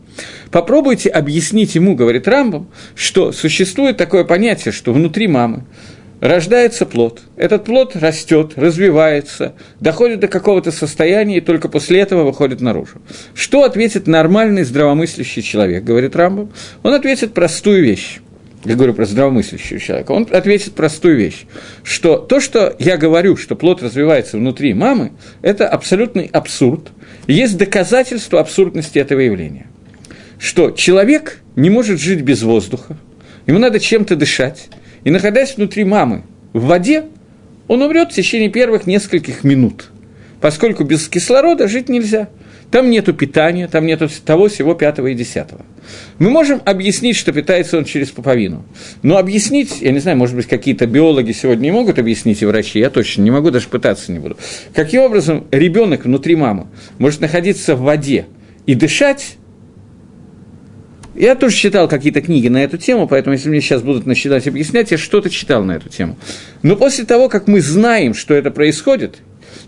Попробуйте 0.50 1.08
объяснить 1.08 1.74
ему, 1.74 1.94
говорит 1.94 2.28
Рамбом, 2.28 2.68
что 2.94 3.32
существует 3.32 3.96
такое 3.96 4.24
понятие, 4.24 4.72
что 4.72 4.92
внутри 4.92 5.28
мамы 5.28 5.64
рождается 6.20 6.86
плод. 6.86 7.22
Этот 7.36 7.64
плод 7.64 7.96
растет, 7.96 8.52
развивается, 8.56 9.54
доходит 9.80 10.20
до 10.20 10.28
какого-то 10.28 10.72
состояния 10.72 11.38
и 11.38 11.40
только 11.40 11.68
после 11.68 12.00
этого 12.00 12.24
выходит 12.24 12.60
наружу. 12.60 13.02
Что 13.34 13.64
ответит 13.64 14.06
нормальный 14.06 14.64
здравомыслящий 14.64 15.42
человек, 15.42 15.84
говорит 15.84 16.16
Рамбом? 16.16 16.52
Он 16.82 16.94
ответит 16.94 17.34
простую 17.34 17.84
вещь. 17.84 18.20
Я 18.64 18.76
говорю 18.76 18.94
про 18.94 19.04
здравомыслящего 19.04 19.78
человека. 19.78 20.12
Он 20.12 20.26
ответит 20.30 20.72
простую 20.72 21.16
вещь, 21.18 21.44
что 21.82 22.16
то, 22.16 22.40
что 22.40 22.74
я 22.78 22.96
говорю, 22.96 23.36
что 23.36 23.56
плод 23.56 23.82
развивается 23.82 24.38
внутри 24.38 24.72
мамы, 24.72 25.12
это 25.42 25.68
абсолютный 25.68 26.30
абсурд. 26.32 26.88
есть 27.26 27.58
доказательство 27.58 28.40
абсурдности 28.40 28.98
этого 28.98 29.20
явления. 29.20 29.66
Что 30.38 30.70
человек 30.70 31.40
не 31.56 31.68
может 31.68 32.00
жить 32.00 32.22
без 32.22 32.42
воздуха, 32.42 32.96
ему 33.46 33.58
надо 33.58 33.78
чем-то 33.80 34.16
дышать, 34.16 34.68
и 35.04 35.10
находясь 35.10 35.56
внутри 35.56 35.84
мамы 35.84 36.24
в 36.52 36.64
воде, 36.64 37.04
он 37.68 37.82
умрет 37.82 38.12
в 38.12 38.14
течение 38.14 38.48
первых 38.48 38.86
нескольких 38.86 39.44
минут, 39.44 39.90
поскольку 40.40 40.84
без 40.84 41.08
кислорода 41.08 41.68
жить 41.68 41.88
нельзя. 41.88 42.28
Там 42.70 42.90
нету 42.90 43.14
питания, 43.14 43.68
там 43.68 43.86
нету 43.86 44.08
того 44.24 44.48
всего 44.48 44.74
пятого 44.74 45.08
и 45.08 45.14
десятого. 45.14 45.64
Мы 46.18 46.28
можем 46.28 46.60
объяснить, 46.64 47.14
что 47.14 47.32
питается 47.32 47.78
он 47.78 47.84
через 47.84 48.10
пуповину. 48.10 48.64
Но 49.02 49.16
объяснить, 49.16 49.80
я 49.80 49.92
не 49.92 50.00
знаю, 50.00 50.16
может 50.16 50.34
быть, 50.34 50.46
какие-то 50.46 50.86
биологи 50.86 51.30
сегодня 51.30 51.64
не 51.64 51.70
могут 51.70 52.00
объяснить, 52.00 52.42
и 52.42 52.46
врачи, 52.46 52.80
я 52.80 52.90
точно 52.90 53.22
не 53.22 53.30
могу, 53.30 53.52
даже 53.52 53.68
пытаться 53.68 54.10
не 54.10 54.18
буду. 54.18 54.38
Каким 54.74 55.02
образом 55.02 55.46
ребенок 55.52 56.04
внутри 56.04 56.34
мамы 56.34 56.66
может 56.98 57.20
находиться 57.20 57.76
в 57.76 57.82
воде 57.82 58.26
и 58.66 58.74
дышать, 58.74 59.36
я 61.14 61.34
тоже 61.34 61.56
читал 61.56 61.88
какие-то 61.88 62.20
книги 62.20 62.48
на 62.48 62.62
эту 62.64 62.78
тему, 62.78 63.06
поэтому 63.06 63.34
если 63.34 63.48
мне 63.48 63.60
сейчас 63.60 63.82
будут 63.82 64.06
начинать 64.06 64.46
объяснять, 64.46 64.90
я 64.90 64.98
что-то 64.98 65.30
читал 65.30 65.62
на 65.64 65.72
эту 65.72 65.88
тему. 65.88 66.16
Но 66.62 66.76
после 66.76 67.04
того, 67.04 67.28
как 67.28 67.46
мы 67.46 67.60
знаем, 67.60 68.14
что 68.14 68.34
это 68.34 68.50
происходит, 68.50 69.18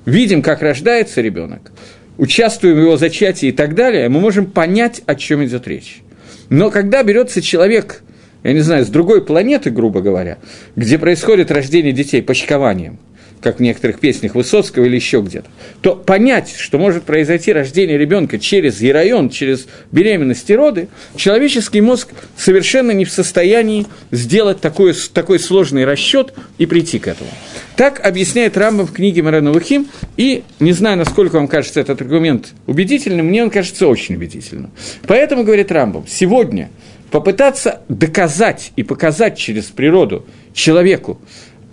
видим, 0.05 0.43
как 0.43 0.63
рождается 0.63 1.21
ребенок, 1.21 1.73
участвуем 2.19 2.77
в 2.77 2.81
его 2.81 2.97
зачатии 2.97 3.49
и 3.49 3.53
так 3.53 3.75
далее, 3.75 4.09
мы 4.09 4.21
можем 4.21 4.47
понять, 4.47 5.03
о 5.07 5.15
чем 5.15 5.45
идет 5.45 5.69
речь. 5.69 6.03
Но 6.49 6.71
когда 6.71 7.03
берется 7.03 7.43
человек, 7.43 8.03
я 8.43 8.53
не 8.53 8.61
знаю, 8.61 8.85
с 8.85 8.89
другой 8.89 9.25
планеты, 9.25 9.71
грубо 9.71 10.01
говоря, 10.01 10.39
где 10.77 10.99
происходит 10.99 11.51
рождение 11.51 11.93
детей 11.93 12.23
почкованием, 12.23 12.99
как 13.41 13.59
в 13.59 13.63
некоторых 13.63 14.01
песнях 14.01 14.35
Высоцкого 14.35 14.85
или 14.85 14.97
еще 14.97 15.21
где-то, 15.21 15.49
то 15.81 15.95
понять, 15.95 16.55
что 16.57 16.79
может 16.79 17.05
произойти 17.05 17.53
рождение 17.53 17.99
ребенка 17.99 18.39
через 18.39 18.81
героин, 18.81 19.31
через 19.31 19.67
беременность 19.93 20.49
и 20.51 20.57
роды, 20.57 20.89
человеческий 21.17 21.81
мозг 21.81 22.09
совершенно 22.37 22.91
не 22.91 23.05
в 23.05 23.11
состоянии 23.11 23.87
сделать 24.11 24.61
такой, 24.61 24.95
такой 25.13 25.39
сложный 25.39 25.85
расчет 25.85 26.35
и 26.59 26.67
прийти 26.67 26.99
к 26.99 27.09
этому. 27.09 27.31
Так 27.77 28.05
объясняет 28.05 28.57
Рамбам 28.57 28.87
в 28.87 28.93
книге 28.93 29.23
Марена 29.23 29.53
Лухим, 29.53 29.87
и 30.17 30.45
не 30.61 30.73
знаю, 30.73 30.97
насколько 30.97 31.37
вам 31.37 31.47
кажется 31.47 31.81
этот 31.81 32.01
аргумент 32.01 32.55
убедительным, 32.67 33.27
мне 33.27 33.43
он 33.43 33.51
кажется 33.51 33.87
очень 33.87 34.15
убедительным. 34.17 34.71
Поэтому, 35.07 35.45
говорит 35.45 35.71
Рамбам, 35.71 36.07
сегодня 36.09 36.71
попытаться 37.11 37.83
доказать 37.89 38.73
и 38.77 38.83
показать 38.83 39.39
через 39.39 39.65
природу 39.65 40.27
человеку, 40.55 41.21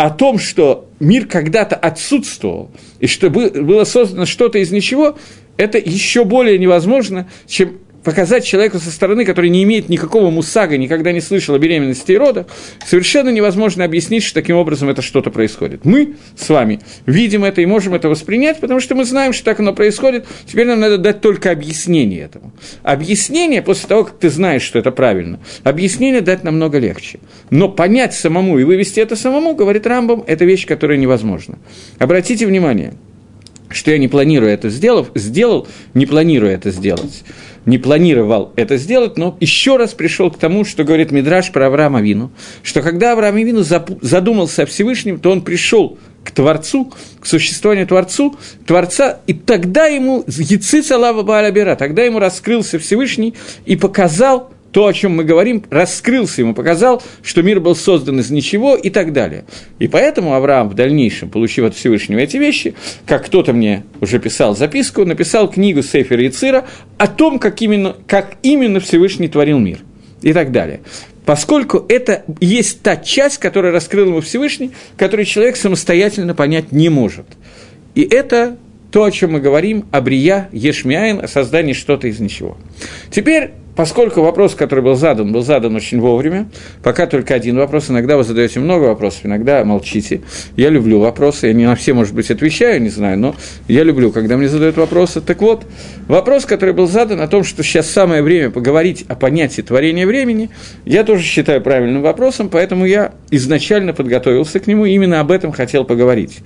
о 0.04 0.10
том, 0.10 0.38
что 0.38 0.90
мир 1.00 1.28
когда-то 1.28 1.78
отсутствовал, 1.78 2.72
и 3.00 3.08
что 3.08 3.30
было 3.30 3.86
создано 3.86 4.26
что-то 4.26 4.58
из 4.58 4.70
ничего, 4.70 5.18
это 5.56 5.78
еще 5.78 6.26
более 6.26 6.58
невозможно, 6.58 7.30
чем 7.48 7.80
показать 8.04 8.46
человеку 8.46 8.80
со 8.80 8.92
стороны, 8.92 9.26
который 9.26 9.50
не 9.50 9.64
имеет 9.64 9.90
никакого 9.90 10.30
мусага, 10.30 10.78
никогда 10.78 11.12
не 11.12 11.22
слышал 11.22 11.56
о 11.56 11.60
беременности 11.60 12.12
и 12.12 12.18
родах, 12.18 12.48
совершенно 12.86 13.30
невозможно 13.30 13.84
объяснить, 13.86 14.24
что 14.24 14.36
таким 14.36 14.58
образом 14.58 14.90
это 14.90 15.02
что-то 15.02 15.32
происходит. 15.32 15.86
Мы 15.86 16.16
с 16.36 16.50
вами 16.50 16.80
видим 17.06 17.44
это 17.44 17.62
и 17.62 17.66
можем 17.66 17.94
это 17.94 18.10
воспринять, 18.10 18.60
потому 18.60 18.80
что 18.80 18.96
мы 18.96 19.06
знаем, 19.06 19.34
что 19.34 19.46
так 19.46 19.60
оно 19.60 19.74
происходит. 19.74 20.26
Теперь 20.46 20.68
нам 20.68 20.80
надо 20.80 20.98
дать 20.98 21.22
только 21.22 21.52
объяснение 21.52 22.22
этому. 22.22 22.52
Объяснение, 22.84 23.62
после 23.62 23.88
того, 23.88 24.04
как 24.06 24.20
ты 24.20 24.30
знаешь, 24.30 24.64
что 24.64 24.80
это 24.80 24.92
правильно, 24.92 25.40
объяснение 25.64 26.22
дать 26.22 26.44
намного 26.44 26.80
легче. 26.80 27.20
Но 27.50 27.70
понять 27.70 28.14
самому 28.14 28.60
и 28.60 28.64
вывести 28.64 29.00
это 29.00 29.16
самому, 29.16 29.56
говорит 29.56 29.88
Рамбом, 29.88 30.24
это 30.28 30.46
вещь, 30.46 30.66
которая 30.66 30.98
невозможна. 30.98 31.58
Обратите 32.00 32.46
внимание, 32.46 32.94
что 33.74 33.92
я 33.92 33.98
не 33.98 34.08
планирую 34.08 34.52
это 34.52 34.70
сделав, 34.70 35.08
сделал, 35.16 35.68
не 35.94 36.06
планирую 36.06 36.52
это 36.52 36.72
сделать. 36.72 37.24
Не 37.66 37.78
планировал 37.78 38.52
это 38.58 38.76
сделать, 38.76 39.18
но 39.18 39.38
еще 39.40 39.78
раз 39.78 39.94
пришел 39.94 40.30
к 40.30 40.38
тому, 40.38 40.66
что 40.66 40.84
говорит 40.84 41.12
Мидраш 41.12 41.52
про 41.52 41.68
Авраама 41.68 42.02
Вину, 42.02 42.32
что 42.62 42.82
когда 42.82 43.14
Авраам 43.14 43.38
Вину 43.38 43.64
задумался 43.64 44.64
о 44.64 44.66
Всевышнем, 44.66 45.18
то 45.18 45.32
он 45.32 45.42
пришел 45.42 45.98
к 46.26 46.32
Творцу, 46.32 46.92
к 47.20 47.26
существованию 47.26 47.88
Творцу, 47.88 48.36
Творца, 48.66 49.20
и 49.28 49.34
тогда 49.34 49.86
ему, 49.86 50.26
Яцица 50.28 50.98
Лава 50.98 51.24
Баалабера, 51.24 51.76
тогда 51.76 52.04
ему 52.04 52.20
раскрылся 52.20 52.80
Всевышний 52.80 53.34
и 53.66 53.76
показал 53.76 54.53
то, 54.74 54.88
о 54.88 54.94
чем 54.94 55.16
мы 55.16 55.24
говорим, 55.24 55.64
раскрылся 55.70 56.42
ему, 56.42 56.56
показал, 56.56 57.02
что 57.22 57.44
мир 57.44 57.60
был 57.60 57.76
создан 57.76 58.20
из 58.20 58.32
ничего 58.32 58.76
и 58.76 58.90
так 58.90 59.14
далее. 59.14 59.46
И 59.78 59.88
поэтому 59.88 60.34
Авраам 60.34 60.68
в 60.68 60.74
дальнейшем, 60.74 61.30
получив 61.30 61.66
от 61.66 61.76
Всевышнего 61.76 62.18
эти 62.18 62.38
вещи, 62.38 62.74
как 63.06 63.28
кто-то 63.28 63.54
мне 63.54 63.84
уже 64.02 64.18
писал 64.18 64.56
записку, 64.56 65.06
написал 65.06 65.50
книгу 65.50 65.84
Сефера 65.84 66.24
и 66.24 66.30
Цира 66.30 66.66
о 66.98 67.08
том, 67.08 67.38
как 67.38 67.62
именно, 67.62 67.96
как 68.08 68.38
именно 68.42 68.80
Всевышний 68.80 69.28
творил 69.28 69.60
мир 69.60 69.78
и 70.24 70.34
так 70.34 70.52
далее. 70.52 70.82
Поскольку 71.24 71.86
это 71.88 72.24
есть 72.42 72.82
та 72.82 72.98
часть, 72.98 73.38
которая 73.38 73.72
раскрыл 73.72 74.08
ему 74.08 74.22
Всевышний, 74.22 74.72
которую 74.98 75.28
человек 75.28 75.56
самостоятельно 75.56 76.34
понять 76.34 76.72
не 76.72 76.90
может. 76.90 77.28
И 77.94 78.02
это 78.02 78.58
то, 78.92 79.04
о 79.04 79.12
чем 79.12 79.34
мы 79.34 79.40
говорим, 79.40 79.86
о 79.92 80.02
брия, 80.02 80.50
ешмиаин, 80.52 81.20
о 81.20 81.28
создании 81.28 81.74
что-то 81.74 82.08
из 82.08 82.20
ничего. 82.20 82.58
Теперь 83.12 83.52
поскольку 83.76 84.22
вопрос, 84.22 84.56
который 84.56 84.84
был 84.84 84.96
задан, 84.96 85.32
был 85.32 85.42
задан 85.42 85.76
очень 85.76 86.00
вовремя, 86.00 86.50
пока 86.82 87.08
только 87.08 87.34
один 87.34 87.58
вопрос, 87.58 87.90
иногда 87.90 88.18
вы 88.18 88.24
задаете 88.24 88.60
много 88.60 88.86
вопросов, 88.86 89.26
иногда 89.26 89.64
молчите. 89.64 90.22
Я 90.56 90.70
люблю 90.70 91.00
вопросы, 91.00 91.48
я 91.48 91.54
не 91.54 91.66
на 91.66 91.76
все, 91.76 91.94
может 91.94 92.14
быть, 92.14 92.30
отвечаю, 92.32 92.82
не 92.82 92.90
знаю, 92.90 93.18
но 93.18 93.36
я 93.68 93.84
люблю, 93.84 94.12
когда 94.12 94.38
мне 94.38 94.48
задают 94.48 94.78
вопросы. 94.78 95.22
Так 95.22 95.42
вот, 95.42 95.66
вопрос, 96.08 96.46
который 96.46 96.74
был 96.74 96.88
задан 96.88 97.22
о 97.22 97.28
том, 97.28 97.44
что 97.44 97.64
сейчас 97.64 97.90
самое 97.90 98.22
время 98.22 98.50
поговорить 98.50 99.06
о 99.08 99.16
понятии 99.16 99.62
творения 99.62 100.06
времени, 100.06 100.50
я 100.86 101.04
тоже 101.04 101.24
считаю 101.24 101.62
правильным 101.62 102.02
вопросом, 102.02 102.50
поэтому 102.50 102.86
я 102.86 103.14
изначально 103.32 103.94
подготовился 103.94 104.60
к 104.60 104.68
нему, 104.68 104.86
именно 104.86 105.20
об 105.20 105.32
этом 105.32 105.52
хотел 105.52 105.84
поговорить. 105.84 106.40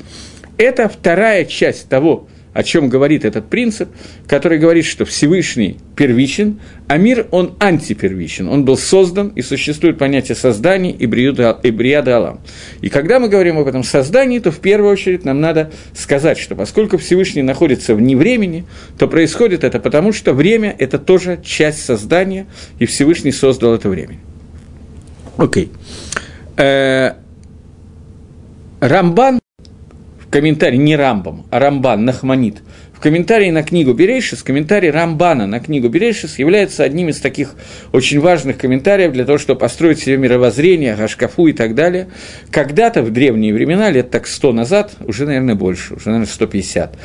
Это 0.58 0.90
вторая 0.90 1.46
часть 1.46 1.88
того, 1.88 2.28
о 2.54 2.64
чем 2.64 2.90
говорит 2.90 3.26
этот 3.26 3.50
принцип, 3.50 3.90
который 4.28 4.58
говорит, 4.58 4.86
что 4.86 5.06
Всевышний 5.06 5.78
первичен, 5.96 6.60
а 6.88 6.98
мир, 6.98 7.28
он 7.32 7.56
антипервичен. 7.60 8.48
Он 8.48 8.66
был 8.66 8.78
создан, 8.78 9.30
и 9.30 9.42
существует 9.42 9.98
понятие 9.98 10.36
создания 10.36 10.92
и 10.92 11.06
бриада 11.06 12.18
Алам. 12.18 12.42
И 12.82 12.90
когда 12.90 13.20
мы 13.20 13.30
говорим 13.30 13.58
об 13.60 13.68
этом 13.68 13.84
создании, 13.84 14.40
то 14.40 14.52
в 14.52 14.60
первую 14.60 14.92
очередь 14.92 15.26
нам 15.26 15.40
надо 15.40 15.72
сказать, 15.94 16.38
что 16.38 16.56
поскольку 16.56 16.98
Всевышний 16.98 17.44
находится 17.44 17.96
вне 17.96 18.16
времени, 18.16 18.66
то 18.98 19.08
происходит 19.08 19.64
это 19.64 19.80
потому, 19.80 20.12
что 20.14 20.34
время– 20.34 20.76
это 20.80 20.98
тоже 20.98 21.40
часть 21.44 21.84
создания, 21.84 22.48
и 22.80 22.86
Всевышний 22.86 23.32
создал 23.32 23.76
это 23.76 23.90
время. 23.90 24.18
Окей. 25.38 25.72
Okay. 26.58 26.64
Э, 26.64 27.14
Рамбан 28.80 29.40
комментарии, 30.38 30.78
не 30.78 30.96
Рамбам, 30.96 31.48
а 31.50 31.58
Рамбан, 31.58 32.06
Нахманит, 32.06 32.58
в 32.94 33.00
комментарии 33.00 33.50
на 33.50 33.64
книгу 33.64 33.94
Берейшис, 33.94 34.44
комментарий 34.44 34.92
Рамбана 34.92 35.48
на 35.48 35.60
книгу 35.60 35.90
Берейшис 35.90 36.38
является 36.38 36.84
одним 36.84 37.10
из 37.10 37.20
таких 37.20 37.56
очень 37.92 38.20
важных 38.20 38.60
комментариев 38.60 39.14
для 39.14 39.26
того, 39.26 39.40
чтобы 39.40 39.60
построить 39.60 39.98
себе 39.98 40.18
мировоззрение, 40.18 40.96
Гашкафу 40.96 41.48
и 41.48 41.54
так 41.54 41.74
далее. 41.74 42.10
Когда-то 42.52 43.02
в 43.02 43.12
древние 43.12 43.52
времена, 43.52 43.90
лет 43.90 44.12
так 44.12 44.28
сто 44.28 44.54
назад, 44.54 44.94
уже, 45.00 45.26
наверное, 45.26 45.56
больше, 45.56 45.96
уже, 45.96 46.06
наверное, 46.06 46.28
150, 46.28 46.98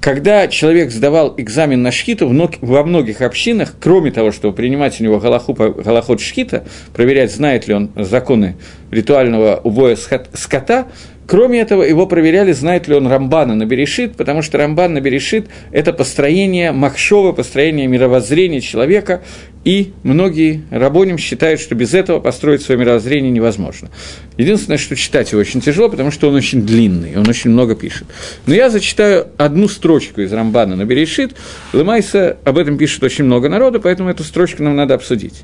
когда 0.00 0.48
человек 0.48 0.90
сдавал 0.90 1.34
экзамен 1.36 1.82
на 1.82 1.92
шхиту, 1.92 2.28
во 2.60 2.84
многих 2.84 3.20
общинах, 3.20 3.74
кроме 3.80 4.10
того, 4.10 4.32
чтобы 4.32 4.54
принимать 4.54 4.98
у 5.00 5.04
него 5.04 5.18
галаху, 5.18 5.52
галахот 5.54 6.20
шхита, 6.20 6.64
проверять, 6.94 7.34
знает 7.34 7.68
ли 7.68 7.74
он 7.74 7.90
законы 7.96 8.56
ритуального 8.90 9.60
убоя 9.62 9.96
скота, 9.96 10.88
Кроме 11.28 11.60
этого, 11.60 11.82
его 11.82 12.06
проверяли, 12.06 12.52
знает 12.52 12.88
ли 12.88 12.94
он 12.94 13.06
Рамбана 13.06 13.54
на 13.54 13.66
Берешит, 13.66 14.16
потому 14.16 14.40
что 14.40 14.56
Рамбан 14.56 14.94
на 14.94 15.02
Берешит– 15.02 15.48
это 15.72 15.92
построение 15.92 16.72
Махшова, 16.72 17.32
построение 17.32 17.86
мировоззрения 17.86 18.62
человека, 18.62 19.22
и 19.62 19.92
многие 20.04 20.62
рабоним 20.70 21.18
считают, 21.18 21.60
что 21.60 21.74
без 21.74 21.92
этого 21.92 22.18
построить 22.18 22.62
свое 22.62 22.80
мировоззрение 22.80 23.30
невозможно. 23.30 23.90
Единственное, 24.38 24.78
что 24.78 24.96
читать 24.96 25.30
его 25.32 25.42
очень 25.42 25.60
тяжело, 25.60 25.90
потому 25.90 26.10
что 26.10 26.30
он 26.30 26.34
очень 26.34 26.62
длинный, 26.62 27.18
он 27.18 27.28
очень 27.28 27.50
много 27.50 27.74
пишет. 27.74 28.06
Но 28.46 28.54
я 28.54 28.70
зачитаю 28.70 29.26
одну 29.36 29.68
строчку 29.68 30.22
из 30.22 30.32
Рамбана 30.32 30.76
на 30.76 30.86
Берешит. 30.86 31.36
Лемайса 31.74 32.38
об 32.44 32.56
этом 32.56 32.78
пишет 32.78 33.02
очень 33.02 33.24
много 33.24 33.50
народу, 33.50 33.82
поэтому 33.82 34.08
эту 34.08 34.24
строчку 34.24 34.62
нам 34.62 34.76
надо 34.76 34.94
обсудить. 34.94 35.42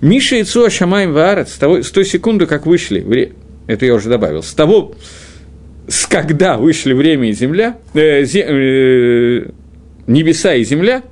Миша 0.00 0.36
и 0.36 0.44
Цуа 0.44 0.70
Шамаем 0.70 1.12
Ваарец, 1.12 1.58
с 1.60 1.90
той 1.90 2.04
секунды, 2.06 2.46
как 2.46 2.64
вышли 2.64 3.00
это 3.70 3.86
я 3.86 3.94
уже 3.94 4.08
добавил, 4.08 4.42
с 4.42 4.52
того, 4.52 4.94
с 5.86 6.06
когда 6.06 6.58
вышли 6.58 6.92
время 6.92 7.30
и 7.30 7.32
земля, 7.32 7.78
э, 7.94 8.24
зе, 8.24 8.44
э, 8.46 9.50
небеса 10.08 10.54
и 10.54 10.64
земля, 10.64 11.04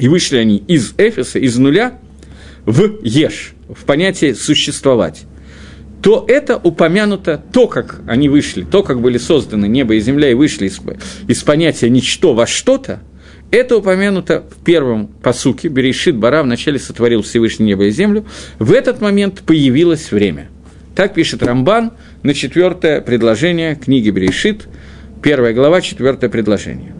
и 0.00 0.08
вышли 0.08 0.36
они 0.36 0.56
из 0.56 0.94
Эфеса, 0.98 1.38
из 1.38 1.56
нуля, 1.56 1.98
в 2.64 3.04
Еш, 3.04 3.52
в 3.68 3.84
понятие 3.84 4.34
«существовать», 4.34 5.26
то 6.02 6.24
это 6.28 6.56
упомянуто, 6.56 7.42
то, 7.52 7.68
как 7.68 8.00
они 8.08 8.28
вышли, 8.28 8.62
то, 8.62 8.82
как 8.82 9.00
были 9.00 9.18
созданы 9.18 9.66
небо 9.66 9.94
и 9.94 10.00
земля 10.00 10.30
и 10.30 10.34
вышли 10.34 10.66
из, 10.66 10.80
из 11.28 11.42
понятия 11.44 11.88
«ничто 11.88 12.34
во 12.34 12.48
что-то», 12.48 13.00
это 13.52 13.76
упомянуто 13.76 14.44
в 14.50 14.64
первом 14.64 15.06
посуке, 15.06 15.68
Берешит 15.68 16.16
Бара 16.16 16.42
вначале 16.42 16.80
сотворил 16.80 17.22
Всевышний 17.22 17.66
небо 17.66 17.84
и 17.84 17.90
землю, 17.90 18.26
в 18.58 18.72
этот 18.72 19.00
момент 19.00 19.42
появилось 19.46 20.10
время– 20.10 20.48
так 20.98 21.14
пишет 21.14 21.44
Рамбан 21.44 21.92
на 22.24 22.34
четвертое 22.34 23.00
предложение 23.00 23.76
книги 23.76 24.10
Берешит, 24.10 24.66
первая 25.22 25.54
глава, 25.54 25.80
четвертое 25.80 26.28
предложение. 26.28 26.92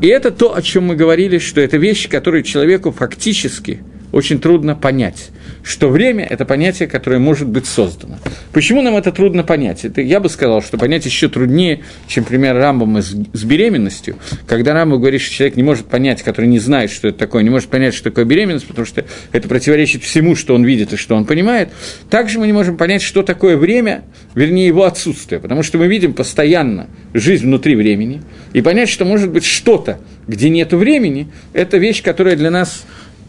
И 0.00 0.06
это 0.06 0.30
то, 0.30 0.54
о 0.54 0.62
чем 0.62 0.84
мы 0.84 0.94
говорили, 0.94 1.38
что 1.38 1.60
это 1.60 1.76
вещи, 1.76 2.08
которые 2.08 2.44
человеку 2.44 2.92
фактически 2.92 3.80
очень 4.12 4.38
трудно 4.38 4.74
понять 4.74 5.30
что 5.62 5.88
время– 5.88 6.24
это 6.30 6.44
понятие, 6.44 6.88
которое 6.88 7.18
может 7.18 7.48
быть 7.48 7.66
создано. 7.66 8.18
Почему 8.52 8.82
нам 8.82 8.96
это 8.96 9.12
трудно 9.12 9.44
понять? 9.44 9.84
Это, 9.84 10.00
я 10.00 10.20
бы 10.20 10.28
сказал, 10.28 10.62
что 10.62 10.76
понять 10.76 11.06
еще 11.06 11.28
труднее, 11.28 11.84
чем 12.08 12.24
пример 12.24 12.56
Рамбома 12.56 13.00
с, 13.00 13.14
с 13.32 13.44
беременностью, 13.44 14.16
когда 14.46 14.74
Рамбом 14.74 15.00
говорит, 15.00 15.20
что 15.20 15.34
человек 15.34 15.56
не 15.56 15.62
может 15.62 15.86
понять, 15.86 16.22
который 16.22 16.46
не 16.46 16.58
знает, 16.58 16.90
что 16.90 17.08
это 17.08 17.18
такое, 17.18 17.42
не 17.42 17.50
может 17.50 17.68
понять, 17.68 17.94
что 17.94 18.04
такое 18.04 18.24
беременность, 18.24 18.66
потому 18.66 18.86
что 18.86 19.04
это 19.30 19.48
противоречит 19.48 20.02
всему, 20.02 20.34
что 20.34 20.54
он 20.54 20.64
видит 20.64 20.92
и 20.92 20.96
что 20.96 21.14
он 21.14 21.24
понимает. 21.26 21.70
Также 22.10 22.38
мы 22.38 22.46
не 22.46 22.52
можем 22.52 22.76
понять, 22.76 23.02
что 23.02 23.22
такое 23.22 23.56
время, 23.56 24.02
вернее, 24.34 24.66
его 24.66 24.84
отсутствие, 24.84 25.40
потому 25.40 25.62
что 25.62 25.78
мы 25.78 25.86
видим 25.86 26.12
постоянно 26.12 26.88
жизнь 27.14 27.44
внутри 27.44 27.76
времени, 27.76 28.22
и 28.52 28.62
понять, 28.62 28.88
что 28.88 29.04
может 29.04 29.30
быть 29.30 29.44
что-то, 29.44 30.00
где 30.26 30.48
нет 30.50 30.72
времени, 30.72 31.28
это 31.52 31.78
вещь, 31.78 32.02
которая 32.02 32.36
для 32.36 32.50
нас 32.50 32.84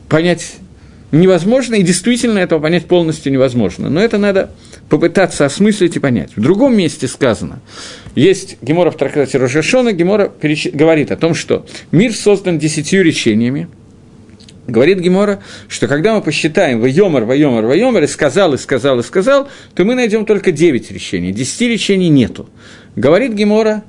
понять 0.09 0.55
невозможно, 1.13 1.75
и 1.75 1.83
действительно 1.83 2.39
этого 2.39 2.59
понять 2.59 2.85
полностью 2.85 3.31
невозможно. 3.31 3.89
Но 3.89 4.01
это 4.01 4.17
надо 4.17 4.51
попытаться 4.89 5.45
осмыслить 5.45 5.95
и 5.95 5.99
понять. 5.99 6.31
В 6.35 6.41
другом 6.41 6.75
месте 6.75 7.07
сказано, 7.07 7.61
есть 8.15 8.57
Гемора 8.61 8.91
в 8.91 8.97
трактате 8.97 9.37
Рожешона, 9.37 9.93
Гемора 9.93 10.27
переч... 10.27 10.67
говорит 10.73 11.11
о 11.11 11.15
том, 11.15 11.35
что 11.35 11.65
мир 11.91 12.13
создан 12.13 12.59
десятью 12.59 13.03
речениями, 13.03 13.69
Говорит 14.65 14.99
Гемора, 15.01 15.41
что 15.67 15.89
когда 15.89 16.15
мы 16.15 16.21
посчитаем 16.21 16.79
«Вайомар, 16.79 17.25
Вайомар, 17.25 17.65
Вайомар» 17.65 18.03
и 18.03 18.07
сказал, 18.07 18.53
и 18.53 18.57
сказал, 18.57 18.97
и 18.99 19.03
сказал, 19.03 19.49
то 19.75 19.83
мы 19.83 19.93
найдем 19.93 20.25
только 20.25 20.53
девять 20.53 20.89
речений. 20.89 21.33
Десяти 21.33 21.67
речений 21.67 22.07
нету. 22.07 22.47
Говорит 22.95 23.33
Гемора 23.33 23.83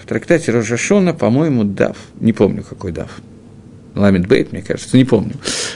в 0.00 0.06
трактате 0.06 0.52
Рожашона, 0.52 1.12
по-моему, 1.12 1.64
Дав, 1.64 1.96
не 2.20 2.32
помню, 2.32 2.62
какой 2.62 2.92
Дав– 2.92 3.10
Ламит 3.94 4.26
Бейт, 4.26 4.52
мне 4.52 4.62
кажется, 4.62 4.96
не 4.96 5.04
помню. 5.04 5.34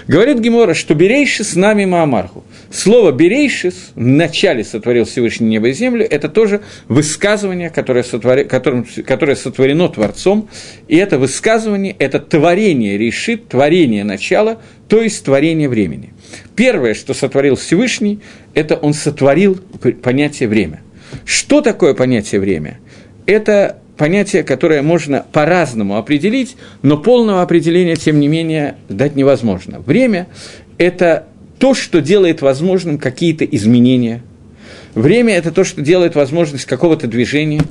Говорит 0.09 0.38
Гемора, 0.40 0.72
что 0.72 0.94
«берейшис 0.94 1.55
нами 1.55 1.85
Маамарху». 1.85 2.44
Слово 2.72 3.12
«берейшис» 3.12 3.90
в 3.94 4.00
начале 4.00 4.64
сотворил 4.64 5.05
Всевышний 5.05 5.48
небо 5.48 5.68
и 5.68 5.72
землю, 5.72 6.07
это 6.09 6.29
тоже 6.29 6.62
высказывание, 6.88 7.68
которое, 7.68 8.02
сотвори, 8.02 8.44
которым, 8.44 8.87
которое 9.07 9.37
сотворено 9.37 9.88
Творцом, 9.88 10.48
и 10.88 10.96
это 10.96 11.18
высказывание, 11.18 11.94
это 11.98 12.18
творение 12.18 12.96
решит, 12.96 13.48
творение 13.48 14.02
начала, 14.02 14.61
то 14.88 15.02
есть 15.02 15.22
творение 15.24 15.68
времени. 15.68 16.14
Первое, 16.55 16.94
что 16.94 17.12
сотворил 17.12 17.57
Всевышний, 17.57 18.20
это 18.55 18.76
он 18.76 18.94
сотворил 18.94 19.61
понятие 20.02 20.48
«время». 20.48 20.81
Что 21.26 21.61
такое 21.61 21.92
понятие 21.92 22.40
«время»? 22.40 22.79
Это 23.26 23.79
понятие, 23.97 24.43
которое 24.43 24.83
можно 24.83 25.25
по-разному 25.33 25.97
определить, 25.97 26.57
но 26.83 26.97
полного 26.97 27.43
определения, 27.43 27.97
тем 27.97 28.21
не 28.21 28.29
менее, 28.29 28.77
дать 28.89 29.17
невозможно. 29.17 29.81
Время– 29.81 30.29
это 30.79 31.27
то, 31.59 31.75
что 31.75 32.01
делает 32.01 32.43
возможным 32.43 32.99
какие-то 32.99 33.45
изменения. 33.45 34.23
Время– 34.95 35.35
это 35.37 35.51
то, 35.51 35.65
что 35.65 35.83
делает 35.83 36.15
возможность 36.15 36.65
какого-то 36.65 37.07
движения. 37.07 37.63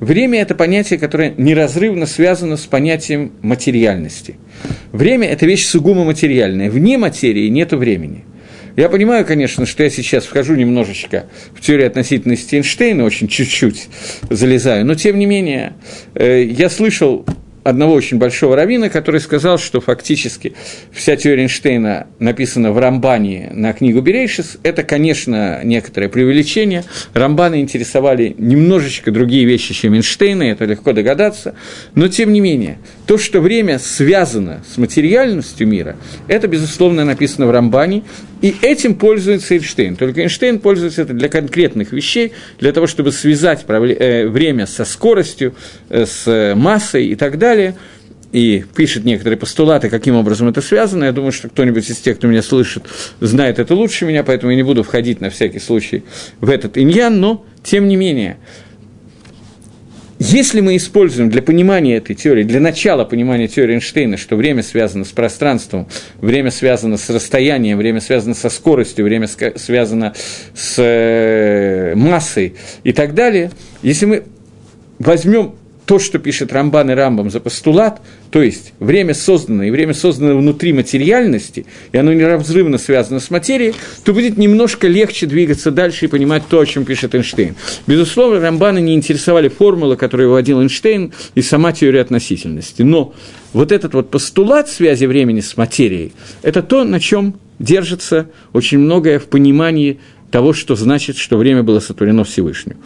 Время– 0.00 0.40
это 0.42 0.54
понятие, 0.54 0.98
которое 0.98 1.34
неразрывно 1.36 2.06
связано 2.06 2.56
с 2.56 2.66
понятием 2.66 3.32
материальности. 3.42 4.36
Время– 4.92 5.28
это 5.30 5.46
вещь 5.46 5.66
сугубо 5.66 6.04
материальная. 6.04 6.70
Вне 6.70 6.98
материи 6.98 7.48
нет 7.48 7.72
времени– 7.72 8.24
я 8.76 8.88
понимаю, 8.88 9.24
конечно, 9.24 9.66
что 9.66 9.82
я 9.82 9.90
сейчас 9.90 10.24
вхожу 10.24 10.54
немножечко 10.54 11.26
в 11.54 11.60
теорию 11.60 11.86
относительности 11.86 12.56
Эйнштейна, 12.56 13.04
очень 13.04 13.28
чуть-чуть 13.28 13.88
залезаю, 14.30 14.84
но 14.84 14.94
тем 14.94 15.18
не 15.18 15.26
менее, 15.26 15.74
э, 16.14 16.44
я 16.44 16.68
слышал 16.68 17.24
одного 17.64 17.94
очень 17.94 18.18
большого 18.18 18.54
равина, 18.54 18.90
который 18.90 19.20
сказал, 19.20 19.58
что 19.58 19.80
фактически 19.80 20.52
вся 20.92 21.16
теория 21.16 21.42
Эйнштейна 21.42 22.06
написана 22.18 22.70
в 22.70 22.78
Рамбане 22.78 23.50
на 23.52 23.72
книгу 23.72 24.00
Берейшис. 24.02 24.58
Это, 24.62 24.84
конечно, 24.84 25.62
некоторое 25.64 26.08
преувеличение. 26.08 26.84
Рамбаны 27.14 27.60
интересовали 27.60 28.36
немножечко 28.38 29.10
другие 29.10 29.46
вещи, 29.46 29.74
чем 29.74 29.94
Эйнштейна, 29.94 30.44
это 30.44 30.66
легко 30.66 30.92
догадаться. 30.92 31.54
Но, 31.94 32.08
тем 32.08 32.32
не 32.32 32.40
менее, 32.40 32.78
то, 33.06 33.16
что 33.18 33.40
время 33.40 33.78
связано 33.78 34.62
с 34.72 34.76
материальностью 34.76 35.66
мира, 35.66 35.96
это, 36.28 36.46
безусловно, 36.46 37.04
написано 37.04 37.46
в 37.46 37.50
Рамбане, 37.50 38.02
и 38.40 38.54
этим 38.62 38.94
пользуется 38.94 39.54
Эйнштейн. 39.54 39.96
Только 39.96 40.22
Эйнштейн 40.22 40.58
пользуется 40.58 41.02
это 41.02 41.14
для 41.14 41.28
конкретных 41.28 41.92
вещей, 41.92 42.32
для 42.58 42.72
того, 42.72 42.86
чтобы 42.86 43.12
связать 43.12 43.64
э, 43.68 44.26
время 44.26 44.66
со 44.66 44.84
скоростью, 44.84 45.54
э, 45.88 46.06
с 46.06 46.54
массой 46.54 47.06
и 47.06 47.14
так 47.14 47.38
далее. 47.38 47.74
и 48.32 48.64
пишет 48.74 49.04
некоторые 49.04 49.38
постулаты, 49.38 49.88
каким 49.88 50.16
образом 50.16 50.48
это 50.48 50.60
связано. 50.60 51.04
Я 51.04 51.12
думаю, 51.12 51.30
что 51.30 51.48
кто-нибудь 51.48 51.88
из 51.88 51.98
тех, 51.98 52.18
кто 52.18 52.26
меня 52.26 52.42
слышит, 52.42 52.82
знает 53.20 53.60
это 53.60 53.76
лучше 53.76 54.06
меня, 54.06 54.24
поэтому 54.24 54.50
я 54.50 54.56
не 54.56 54.64
буду 54.64 54.82
входить 54.82 55.20
на 55.20 55.30
всякий 55.30 55.60
случай 55.60 56.02
в 56.40 56.50
этот 56.50 56.76
иньян, 56.76 57.20
но, 57.20 57.46
тем 57.62 57.86
не 57.86 57.94
менее, 57.94 58.38
если 60.18 60.60
мы 60.60 60.76
используем 60.76 61.28
для 61.28 61.42
понимания 61.42 61.96
этой 61.96 62.14
теории, 62.14 62.44
для 62.44 62.60
начала 62.60 63.04
понимания 63.04 63.48
теории 63.48 63.74
Эйнштейна, 63.74 64.16
что 64.16 64.36
время 64.36 64.62
связано 64.62 65.04
с 65.04 65.10
пространством, 65.10 65.88
время 66.20 66.50
связано 66.50 66.96
с 66.96 67.10
расстоянием, 67.10 67.78
время 67.78 68.00
связано 68.00 68.34
со 68.34 68.48
скоростью, 68.48 69.04
время 69.04 69.28
связано 69.28 70.14
с 70.54 70.74
э, 70.78 71.94
массой 71.96 72.54
и 72.84 72.92
так 72.92 73.14
далее, 73.14 73.50
если 73.82 74.06
мы 74.06 74.24
возьмем 74.98 75.56
то, 75.86 75.98
что 75.98 76.18
пишет 76.18 76.52
Рамбан 76.52 76.90
и 76.90 76.94
Рамбам 76.94 77.30
за 77.30 77.40
постулат, 77.40 78.00
то 78.30 78.42
есть 78.42 78.72
время 78.78 79.14
создано, 79.14 79.64
и 79.64 79.70
время 79.70 79.92
создано 79.94 80.36
внутри 80.36 80.72
материальности, 80.72 81.66
и 81.92 81.98
оно 81.98 82.12
неразрывно 82.12 82.78
связано 82.78 83.20
с 83.20 83.30
материей, 83.30 83.74
то 84.04 84.14
будет 84.14 84.38
немножко 84.38 84.88
легче 84.88 85.26
двигаться 85.26 85.70
дальше 85.70 86.06
и 86.06 86.08
понимать 86.08 86.44
то, 86.48 86.60
о 86.60 86.66
чем 86.66 86.84
пишет 86.84 87.14
Эйнштейн. 87.14 87.54
Безусловно, 87.86 88.40
Рамбана 88.40 88.78
не 88.78 88.94
интересовали 88.94 89.48
формулы, 89.48 89.96
которые 89.96 90.28
вводил 90.28 90.60
Эйнштейн, 90.60 91.12
и 91.34 91.42
сама 91.42 91.72
теория 91.72 92.00
относительности. 92.00 92.82
Но 92.82 93.14
вот 93.52 93.70
этот 93.70 93.94
вот 93.94 94.10
постулат 94.10 94.68
связи 94.68 95.04
времени 95.04 95.40
с 95.40 95.56
материей, 95.56 96.12
это 96.42 96.62
то, 96.62 96.84
на 96.84 97.00
чем 97.00 97.38
держится 97.58 98.30
очень 98.52 98.78
многое 98.78 99.18
в 99.18 99.26
понимании 99.26 100.00
того, 100.30 100.52
что 100.52 100.74
значит, 100.74 101.16
что 101.16 101.36
время 101.36 101.62
было 101.62 101.78
сотворено 101.78 102.24
Всевышним. 102.24 102.78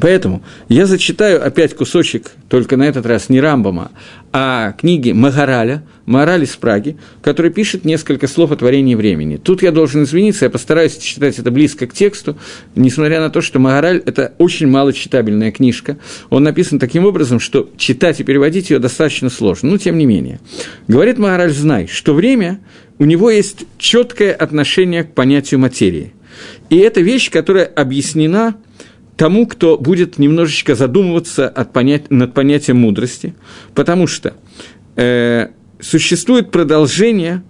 Поэтому 0.00 0.42
я 0.68 0.86
зачитаю 0.86 1.44
опять 1.44 1.74
кусочек, 1.74 2.30
только 2.48 2.76
на 2.76 2.84
этот 2.84 3.04
раз 3.06 3.28
не 3.28 3.40
Рамбама, 3.40 3.90
а 4.32 4.72
книги 4.72 5.12
Магараля, 5.12 5.82
Мораль 6.06 6.44
из 6.44 6.56
Праги, 6.56 6.96
который 7.22 7.50
пишет 7.50 7.84
несколько 7.84 8.26
слов 8.26 8.50
о 8.50 8.56
творении 8.56 8.94
времени. 8.94 9.36
Тут 9.36 9.62
я 9.62 9.72
должен 9.72 10.04
извиниться, 10.04 10.46
я 10.46 10.50
постараюсь 10.50 10.96
читать 10.96 11.38
это 11.38 11.50
близко 11.50 11.86
к 11.86 11.92
тексту, 11.92 12.36
несмотря 12.74 13.20
на 13.20 13.30
то, 13.30 13.40
что 13.40 13.58
Магараль– 13.58 14.02
это 14.06 14.32
очень 14.38 14.68
малочитабельная 14.68 15.52
книжка. 15.52 15.98
Он 16.30 16.44
написан 16.44 16.78
таким 16.78 17.04
образом, 17.04 17.38
что 17.38 17.68
читать 17.76 18.20
и 18.20 18.24
переводить 18.24 18.70
ее 18.70 18.78
достаточно 18.78 19.28
сложно, 19.28 19.70
но 19.70 19.78
тем 19.78 19.98
не 19.98 20.06
менее. 20.06 20.40
Говорит 20.88 21.18
Магараль, 21.18 21.52
знай, 21.52 21.86
что 21.86 22.14
время, 22.14 22.60
у 22.98 23.04
него 23.04 23.30
есть 23.30 23.66
четкое 23.78 24.32
отношение 24.32 25.04
к 25.04 25.12
понятию 25.12 25.60
материи. 25.60 26.14
И 26.70 26.76
это 26.78 27.00
вещь, 27.00 27.30
которая 27.30 27.66
объяснена– 27.66 28.56
тому, 29.20 29.46
кто 29.46 29.76
будет 29.76 30.18
немножечко 30.18 30.74
задумываться 30.74 31.46
от 31.46 31.74
понять, 31.74 32.10
над 32.10 32.32
понятием 32.32 32.78
мудрости, 32.78 33.34
потому 33.74 34.06
что 34.06 34.32
э, 34.96 35.48
существует 35.78 36.50
продолжение 36.50 37.42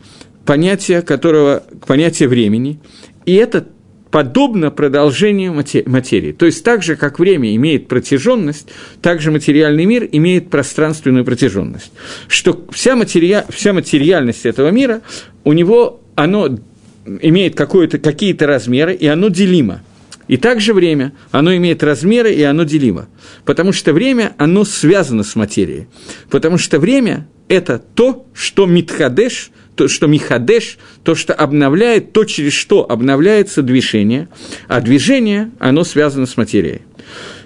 понятия, 0.44 1.00
которого, 1.00 1.62
понятия 1.86 2.26
времени, 2.26 2.80
и 3.24 3.34
это 3.34 3.68
подобно 4.10 4.72
продолжению 4.72 5.52
материи. 5.52 6.32
То 6.32 6.44
есть 6.46 6.64
так 6.64 6.82
же, 6.82 6.96
как 6.96 7.20
время 7.20 7.54
имеет 7.54 7.86
протяженность, 7.86 8.66
так 9.00 9.20
же 9.20 9.30
материальный 9.30 9.84
мир 9.84 10.08
имеет 10.10 10.50
пространственную 10.50 11.24
протяженность. 11.24 11.92
Что 12.26 12.66
вся, 12.72 12.96
материя, 12.96 13.46
вся 13.48 13.72
материальность 13.72 14.44
этого 14.44 14.70
мира, 14.70 15.02
у 15.44 15.52
него 15.52 16.00
оно 16.16 16.58
имеет 17.06 17.54
какие-то 17.54 18.48
размеры, 18.48 18.92
и 18.92 19.06
оно 19.06 19.28
делимо– 19.28 19.82
и 20.30 20.36
также 20.36 20.74
время, 20.74 21.12
оно 21.32 21.56
имеет 21.56 21.82
размеры, 21.82 22.32
и 22.32 22.42
оно 22.44 22.62
делимо. 22.62 23.08
Потому 23.44 23.72
что 23.72 23.92
время, 23.92 24.32
оно 24.38 24.64
связано 24.64 25.24
с 25.24 25.34
материей. 25.34 25.88
Потому 26.30 26.56
что 26.56 26.78
время– 26.78 27.26
это 27.48 27.80
то, 27.80 28.28
что 28.32 28.66
митхадеш, 28.66 29.50
то, 29.74 29.88
что 29.88 30.06
михадеш, 30.06 30.78
то, 31.02 31.16
что 31.16 31.34
обновляет, 31.34 32.12
то, 32.12 32.22
через 32.22 32.52
что 32.52 32.88
обновляется 32.88 33.62
движение, 33.62 34.28
а 34.68 34.80
движение, 34.80 35.50
оно 35.58 35.82
связано 35.82 36.26
с 36.26 36.36
материей. 36.36 36.82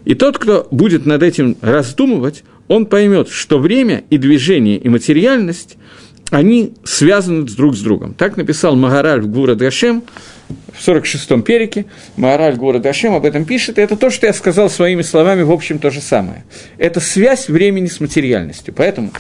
И 0.05 0.15
тот, 0.15 0.37
кто 0.37 0.69
будет 0.71 1.07
над 1.07 1.23
этим 1.23 1.57
раздумывать, 1.63 2.45
он 2.69 2.85
поймет, 2.85 3.31
что 3.31 3.59
время 3.59 4.05
и 4.11 4.19
движение, 4.19 4.77
и 4.77 4.91
материальность, 4.91 5.79
они 6.31 6.75
связаны 6.85 7.45
друг 7.45 7.77
с 7.77 7.81
другом. 7.81 8.13
Так 8.13 8.37
написал 8.37 8.77
Магараль 8.77 9.23
в 9.23 9.29
Гура 9.29 9.55
Дашем, 9.55 10.03
в 10.73 10.89
46-м 10.89 11.43
перике, 11.43 11.87
Маораль 12.17 12.57
города 12.57 12.91
Ашем 12.91 13.15
об 13.15 13.25
этом 13.25 13.45
пишет, 13.45 13.79
и 13.79 13.81
это 13.81 13.97
то, 13.97 14.11
что 14.11 14.27
я 14.27 14.33
сказал 14.33 14.69
своими 14.69 15.03
словами, 15.03 15.43
в 15.43 15.53
общем, 15.53 15.79
то 15.79 15.91
же 15.91 16.01
самое. 16.01 16.45
Это 16.79 17.01
связь 17.01 17.49
времени 17.49 17.87
с 17.87 18.01
материальностью. 18.01 18.75
Поэтому, 18.77 19.13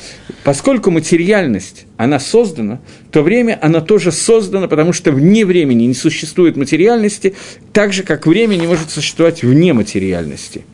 поскольку 0.42 0.90
материальность, 0.90 1.86
она 1.96 2.18
создана, 2.18 2.80
то 3.10 3.22
время, 3.22 3.58
оно 3.62 3.80
тоже 3.80 4.12
создано, 4.12 4.68
потому 4.68 4.92
что 4.92 5.12
вне 5.12 5.46
времени 5.46 5.84
не 5.84 5.94
существует 5.94 6.56
материальности, 6.56 7.34
так 7.72 7.92
же, 7.92 8.02
как 8.02 8.26
время 8.26 8.56
не 8.56 8.66
может 8.66 8.90
существовать 8.90 9.42
вне 9.42 9.72
материальности. 9.72 10.64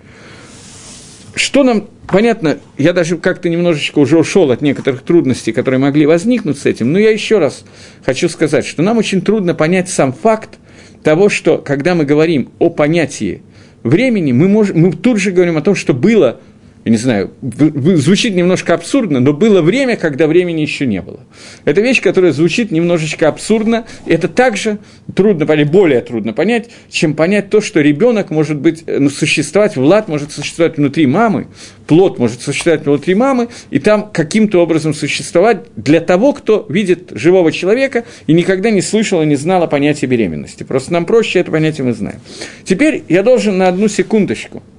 Что 1.35 1.63
нам 1.63 1.89
понятно, 2.09 2.59
я 2.77 2.93
даже 2.93 3.17
как-то 3.17 3.49
немножечко 3.49 3.99
уже 3.99 4.19
ушел 4.19 4.51
от 4.51 4.63
некоторых 4.63 5.03
трудностей, 5.03 5.53
которые 5.53 5.79
могли 5.79 6.07
возникнуть 6.07 6.59
с 6.59 6.67
этим, 6.67 6.93
но 6.93 6.99
я 6.99 7.11
еще 7.11 7.39
раз 7.39 7.65
хочу 8.05 8.29
сказать, 8.29 8.67
что 8.67 8.83
нам 8.83 8.99
очень 8.99 9.23
трудно 9.23 9.55
понять 9.55 9.89
сам 9.89 10.13
факт 10.13 10.59
того, 11.03 11.29
что 11.29 11.59
когда 11.59 11.95
мы 11.95 12.05
говорим 12.05 12.51
о 12.59 12.71
понятии 12.71 13.43
времени, 13.83 14.33
мы, 14.33 14.49
можем, 14.49 14.81
мы 14.81 14.93
тут 14.93 15.19
же 15.19 15.31
говорим 15.31 15.57
о 15.57 15.63
том, 15.63 15.75
что 15.75 15.95
было 15.95 16.41
я 16.85 16.91
не 16.91 16.97
знаю, 16.97 17.33
звучит 17.43 18.35
немножко 18.35 18.73
абсурдно, 18.73 19.21
но 19.21 19.35
было 19.35 19.61
время, 19.61 19.97
когда 19.97 20.27
времени 20.27 20.63
еще 20.63 20.87
не 20.87 21.03
было. 21.03 21.21
Это 21.67 21.83
вещь, 21.83 22.01
которая 22.01 22.33
звучит 22.33 22.71
немножечко 22.71 23.29
абсурдно, 23.29 23.87
это 24.07 24.29
также 24.29 24.79
трудно 25.15 25.45
понять, 25.45 25.71
более 25.71 26.01
трудно 26.01 26.33
понять, 26.33 26.71
чем 26.89 27.15
понять 27.15 27.51
то, 27.51 27.61
что 27.61 27.81
ребенок 27.81 28.31
может 28.31 28.59
быть, 28.59 28.85
ну, 28.87 29.11
существовать, 29.11 29.77
Влад 29.77 30.09
может 30.09 30.33
существовать 30.33 30.79
внутри 30.79 31.07
мамы, 31.07 31.49
плод 31.87 32.19
может 32.19 32.41
существовать 32.41 32.87
внутри 32.87 33.15
мамы, 33.15 33.49
и 33.71 33.79
там 33.79 34.09
каким-то 34.11 34.63
образом 34.63 34.95
существовать 34.95 35.67
для 35.77 36.01
того, 36.01 36.33
кто 36.33 36.65
видит 36.71 37.11
живого 37.11 37.53
человека 37.53 38.05
и 38.27 38.33
никогда 38.33 38.71
не 38.71 38.81
слышал 38.81 39.21
и 39.21 39.27
не 39.27 39.37
знал 39.37 39.63
о 39.63 39.67
понятии 39.67 40.07
беременности. 40.07 40.63
Просто 40.63 40.95
нам 40.95 41.05
проще 41.05 41.41
это 41.41 41.51
понятие 41.51 41.85
мы 41.85 41.93
знаем. 41.93 42.21
Теперь 42.65 43.03
я 43.11 43.23
должен 43.23 43.59
на 43.59 43.69
одну 43.69 43.89
секундочку– 43.89 44.63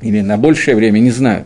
или 0.00 0.20
на 0.20 0.36
большее 0.36 0.76
время, 0.76 0.98
не 0.98 1.10
знаю. 1.10 1.44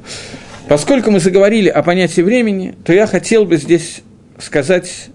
Поскольку 0.69 1.11
мы 1.11 1.21
заговорили 1.21 1.69
о 1.69 1.83
понятии 1.83 2.21
времени, 2.21 2.75
то 2.85 2.93
я 2.93 3.07
хотел 3.07 3.45
бы 3.45 3.57
здесь 3.57 4.03
сказать 4.39 5.09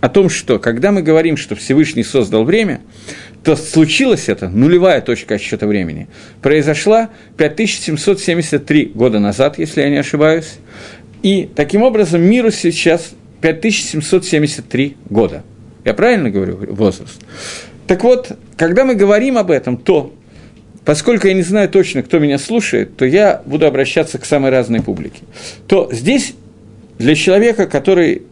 о 0.00 0.08
том, 0.08 0.30
что 0.30 0.58
когда 0.58 0.92
мы 0.92 1.02
говорим, 1.02 1.36
что 1.36 1.54
Всевышний 1.54 2.02
создал 2.02 2.44
время, 2.44 2.80
то 3.44 3.56
случилось 3.56 4.28
это, 4.28 4.48
нулевая 4.48 5.00
точка 5.00 5.34
отсчета 5.34 5.66
времени, 5.66 6.08
произошла 6.42 7.10
5773 7.36 8.92
года 8.94 9.20
назад, 9.20 9.58
если 9.58 9.82
я 9.82 9.90
не 9.90 9.98
ошибаюсь, 9.98 10.54
и 11.22 11.48
таким 11.54 11.82
образом 11.82 12.22
миру 12.22 12.50
сейчас 12.50 13.12
5773 13.40 14.96
года. 15.10 15.44
Я 15.84 15.94
правильно 15.94 16.30
говорю 16.30 16.56
возраст? 16.74 17.20
Так 17.86 18.02
вот, 18.02 18.32
когда 18.56 18.84
мы 18.84 18.94
говорим 18.94 19.38
об 19.38 19.50
этом, 19.50 19.76
то 19.76 20.12
поскольку 20.86 21.26
я 21.26 21.34
не 21.34 21.42
знаю 21.42 21.68
точно, 21.68 22.02
кто 22.02 22.18
меня 22.18 22.38
слушает, 22.38 22.96
то 22.96 23.04
я 23.04 23.42
буду 23.44 23.66
обращаться 23.66 24.18
к 24.18 24.24
самой 24.24 24.50
разной 24.50 24.80
публике. 24.80 25.20
То 25.66 25.90
здесь 25.92 26.34
для 26.98 27.14
человека, 27.14 27.66
который 27.66 28.22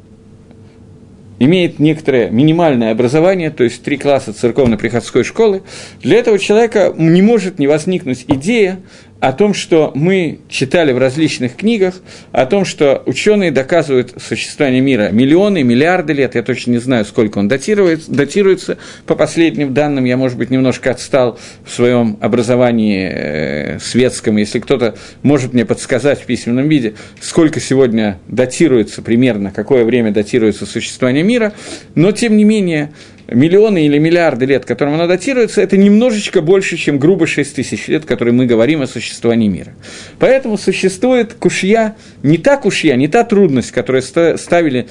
имеет 1.40 1.80
некоторое 1.80 2.30
минимальное 2.30 2.92
образование, 2.92 3.50
то 3.50 3.64
есть 3.64 3.82
три 3.82 3.98
класса 3.98 4.32
церковно-приходской 4.32 5.24
школы, 5.24 5.62
для 6.00 6.16
этого 6.18 6.38
человека 6.38 6.94
не 6.96 7.22
может 7.22 7.58
не 7.58 7.66
возникнуть 7.66 8.24
идея 8.28 8.78
о 9.24 9.32
том, 9.32 9.54
что 9.54 9.90
мы 9.94 10.40
читали 10.50 10.92
в 10.92 10.98
различных 10.98 11.56
книгах, 11.56 11.94
о 12.32 12.44
том, 12.44 12.66
что 12.66 13.02
ученые 13.06 13.50
доказывают 13.50 14.12
существование 14.22 14.82
мира 14.82 15.08
миллионы, 15.12 15.62
миллиарды 15.62 16.12
лет, 16.12 16.34
я 16.34 16.42
точно 16.42 16.72
не 16.72 16.78
знаю, 16.78 17.06
сколько 17.06 17.38
он 17.38 17.48
датируется, 17.48 18.12
датируется 18.12 18.76
по 19.06 19.14
последним 19.14 19.72
данным, 19.72 20.04
я, 20.04 20.18
может 20.18 20.36
быть, 20.36 20.50
немножко 20.50 20.90
отстал 20.90 21.38
в 21.64 21.72
своем 21.72 22.18
образовании 22.20 23.08
э, 23.10 23.78
светском, 23.78 24.36
если 24.36 24.58
кто-то 24.58 24.94
может 25.22 25.54
мне 25.54 25.64
подсказать 25.64 26.20
в 26.20 26.26
письменном 26.26 26.68
виде, 26.68 26.92
сколько 27.18 27.60
сегодня 27.60 28.18
датируется 28.28 29.00
примерно, 29.00 29.52
какое 29.52 29.86
время 29.86 30.10
датируется 30.10 30.66
существование 30.66 31.22
мира, 31.22 31.54
но, 31.94 32.12
тем 32.12 32.36
не 32.36 32.44
менее, 32.44 32.92
миллионы 33.28 33.86
или 33.86 33.98
миллиарды 33.98 34.46
лет, 34.46 34.64
которым 34.64 34.94
оно 34.94 35.06
датируется, 35.06 35.62
это 35.62 35.76
немножечко 35.76 36.42
больше, 36.42 36.76
чем 36.76 36.98
грубо 36.98 37.26
6 37.26 37.56
тысяч 37.56 37.88
лет, 37.88 38.04
которые 38.04 38.34
мы 38.34 38.46
говорим 38.46 38.82
о 38.82 38.86
существовании 38.86 39.48
мира. 39.48 39.72
Поэтому 40.18 40.58
существует 40.58 41.34
кушья, 41.34 41.96
не 42.22 42.38
та 42.38 42.56
кушья, 42.56 42.96
не 42.96 43.08
та 43.08 43.24
трудность, 43.24 43.72
которую 43.72 44.02
ставили 44.02 44.86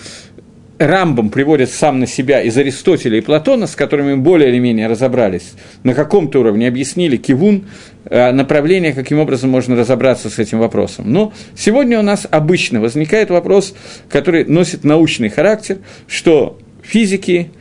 Рамбом 0.80 1.30
приводит 1.30 1.70
сам 1.70 2.00
на 2.00 2.08
себя 2.08 2.42
из 2.42 2.58
Аристотеля 2.58 3.18
и 3.18 3.22
Платона, 3.22 3.68
с 3.68 3.76
которыми 3.76 4.16
более 4.16 4.50
или 4.50 4.60
менее 4.60 4.88
разобрались, 4.88 5.54
на 5.84 5.94
каком-то 5.94 6.40
уровне 6.40 6.68
объяснили 6.68 7.16
кивун, 7.18 7.66
э, 8.06 8.32
направление, 8.32 8.94
каким 8.94 9.20
образом 9.20 9.50
можно 9.50 9.76
разобраться 9.76 10.30
с 10.30 10.40
этим 10.40 10.60
вопросом. 10.60 11.12
Но 11.12 11.32
сегодня 11.56 12.00
у 12.00 12.02
нас 12.02 12.28
обычно 12.30 12.82
возникает 12.82 13.30
вопрос, 13.30 13.76
который 14.10 14.46
носит 14.46 14.84
научный 14.84 15.30
характер, 15.30 15.78
что 16.08 16.58
физики, 16.82 17.52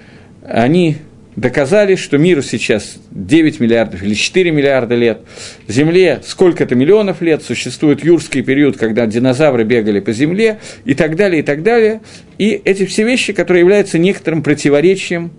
они 0.47 0.97
доказали, 1.37 1.95
что 1.95 2.19
миру 2.19 2.43
сейчас 2.43 2.99
9 3.11 3.61
миллиардов 3.61 4.03
или 4.03 4.15
4 4.15 4.51
миллиарда 4.51 4.95
лет, 4.95 5.21
Земле 5.67 6.21
сколько-то 6.25 6.75
миллионов 6.75 7.23
лет, 7.23 7.43
существует 7.43 8.05
юрский 8.05 8.43
период, 8.43 8.77
когда 8.77 9.07
динозавры 9.07 9.65
бегали 9.65 10.01
по 10.01 10.13
Земле 10.13 10.59
и 10.85 10.95
так 10.95 11.17
далее, 11.17 11.41
и 11.41 11.43
так 11.43 11.63
далее. 11.63 12.03
И 12.39 12.61
эти 12.65 12.85
все 12.85 13.05
вещи, 13.05 13.33
которые 13.33 13.61
являются 13.61 13.99
некоторым 13.99 14.43
противоречием 14.43 15.33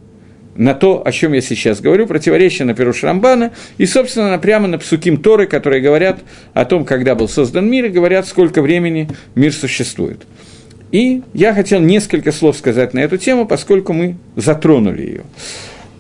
на 0.56 0.74
то, 0.74 1.02
о 1.06 1.12
чем 1.12 1.34
я 1.34 1.42
сейчас 1.42 1.82
говорю, 1.82 2.08
противоречие 2.08 2.66
на 2.66 2.76
Перуш 2.76 3.04
Рамбана, 3.04 3.54
и, 3.78 3.86
собственно, 3.86 4.38
прямо 4.38 4.68
на 4.68 4.78
Псуким 4.78 5.18
Торы, 5.18 5.48
которые 5.48 5.82
говорят 5.82 6.20
о 6.54 6.66
том, 6.66 6.86
когда 6.86 7.16
был 7.16 7.28
создан 7.28 7.70
мир, 7.70 7.86
и 7.86 7.90
говорят, 7.90 8.28
сколько 8.28 8.62
времени 8.62 9.10
мир 9.36 9.52
существует. 9.52 10.22
И 10.94 11.24
я 11.34 11.56
хотел 11.56 11.80
несколько 11.80 12.32
слов 12.32 12.56
сказать 12.56 12.94
на 12.94 13.00
эту 13.00 13.18
тему, 13.18 13.48
поскольку 13.48 13.94
мы 13.94 14.16
затронули 14.36 15.02
ее. 15.02 15.24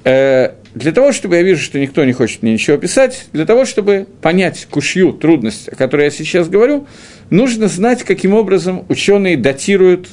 Э, 0.03 0.51
для 0.75 0.91
того, 0.91 1.11
чтобы 1.11 1.35
я 1.37 1.41
вижу, 1.41 1.63
что 1.63 1.79
никто 1.79 2.05
не 2.05 2.13
хочет 2.13 2.43
мне 2.43 2.53
ничего 2.53 2.77
писать, 2.77 3.25
для 3.33 3.47
того, 3.47 3.65
чтобы 3.65 4.05
понять 4.21 4.67
кушью, 4.69 5.13
трудность, 5.13 5.67
о 5.67 5.75
которой 5.75 6.05
я 6.05 6.11
сейчас 6.11 6.47
говорю, 6.47 6.85
нужно 7.31 7.67
знать, 7.69 8.03
каким 8.03 8.35
образом 8.35 8.85
ученые 8.87 9.35
датируют 9.35 10.09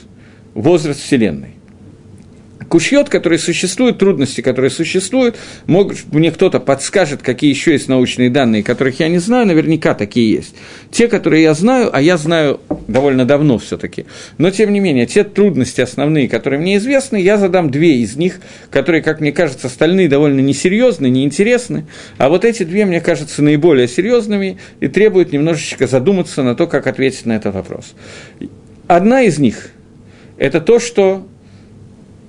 возраст 0.54 1.00
Вселенной 1.00 1.59
кушьет, 2.68 3.08
которые 3.08 3.38
существуют, 3.38 3.98
трудности, 3.98 4.40
которые 4.40 4.70
существуют, 4.70 5.36
может, 5.66 6.12
мне 6.12 6.30
кто-то 6.30 6.60
подскажет, 6.60 7.22
какие 7.22 7.50
еще 7.50 7.72
есть 7.72 7.88
научные 7.88 8.30
данные, 8.30 8.62
которых 8.62 9.00
я 9.00 9.08
не 9.08 9.18
знаю, 9.18 9.46
наверняка 9.46 9.94
такие 9.94 10.30
есть. 10.30 10.54
Те, 10.90 11.08
которые 11.08 11.42
я 11.42 11.54
знаю, 11.54 11.90
а 11.92 12.00
я 12.00 12.16
знаю 12.16 12.60
довольно 12.86 13.24
давно 13.24 13.58
все 13.58 13.76
таки 13.76 14.06
но 14.38 14.50
тем 14.50 14.72
не 14.72 14.80
менее, 14.80 15.06
те 15.06 15.24
трудности 15.24 15.80
основные, 15.80 16.28
которые 16.28 16.60
мне 16.60 16.76
известны, 16.76 17.20
я 17.20 17.36
задам 17.36 17.70
две 17.70 17.96
из 17.96 18.16
них, 18.16 18.40
которые, 18.70 19.02
как 19.02 19.20
мне 19.20 19.32
кажется, 19.32 19.66
остальные 19.66 20.08
довольно 20.08 20.40
несерьезны, 20.40 21.08
неинтересны, 21.08 21.86
а 22.18 22.28
вот 22.28 22.44
эти 22.44 22.62
две, 22.62 22.84
мне 22.84 23.00
кажутся, 23.00 23.42
наиболее 23.42 23.88
серьезными 23.88 24.58
и 24.80 24.88
требуют 24.88 25.32
немножечко 25.32 25.86
задуматься 25.86 26.42
на 26.42 26.54
то, 26.54 26.66
как 26.66 26.86
ответить 26.86 27.26
на 27.26 27.32
этот 27.36 27.54
вопрос. 27.54 27.94
Одна 28.86 29.22
из 29.22 29.38
них– 29.38 29.70
это 30.38 30.60
то, 30.60 30.78
что 30.78 31.26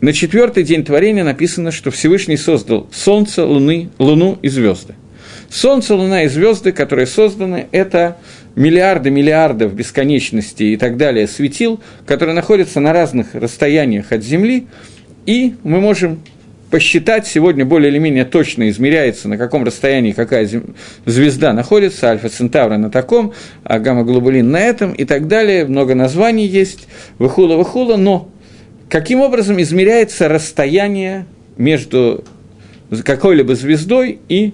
на 0.02 0.14
четвертый 0.14 0.64
день 0.64 0.84
творения 0.84 1.24
написано, 1.24 1.72
что 1.72 1.91
Всевышний 1.91 2.38
создал 2.38 2.88
Солнце, 2.91 3.45
Луны, 3.45 3.89
Луну 3.99 4.38
и 4.41 4.49
звезды. 4.49 4.95
Солнце, 5.49 5.95
Луна 5.95 6.24
и 6.24 6.28
звезды, 6.28 6.72
которые 6.72 7.06
созданы, 7.06 7.68
это 7.72 8.18
миллиарды 8.56 9.12
миллиардов 9.12 9.74
бесконечности 9.74 10.64
и 10.64 10.78
так 10.78 10.97
далее 10.97 11.28
светил, 11.28 11.80
которые 12.06 12.36
находятся 12.36 12.80
на 12.80 12.93
разных 12.93 13.36
расстояниях 13.36 14.12
от 14.12 14.24
Земли, 14.24 14.68
и 15.26 15.56
мы 15.64 15.80
можем 15.80 16.22
посчитать, 16.72 17.28
сегодня 17.28 17.66
более 17.66 17.91
или 17.91 17.99
менее 17.99 18.26
точно 18.26 18.70
измеряется, 18.70 19.28
на 19.28 19.38
каком 19.38 19.64
расстоянии 19.66 20.14
какая 20.14 20.49
звезда 21.06 21.54
находится, 21.54 22.10
Альфа 22.10 22.30
Центавра 22.30 22.78
на 22.78 22.89
таком, 22.89 23.34
а 23.64 23.78
Гамма-глобулин 23.78 24.49
на 24.49 24.60
этом 24.60 24.93
и 24.93 25.04
так 25.06 25.28
далее, 25.28 25.66
много 25.66 25.93
названий 25.95 26.47
есть, 26.47 26.88
выхула-выхула, 27.20 27.97
но 27.97 28.31
каким 28.92 29.22
образом 29.22 29.60
измеряется 29.62 30.28
расстояние 30.28 31.26
между 31.56 32.26
какой-либо 33.06 33.56
звездой 33.56 34.20
и 34.28 34.54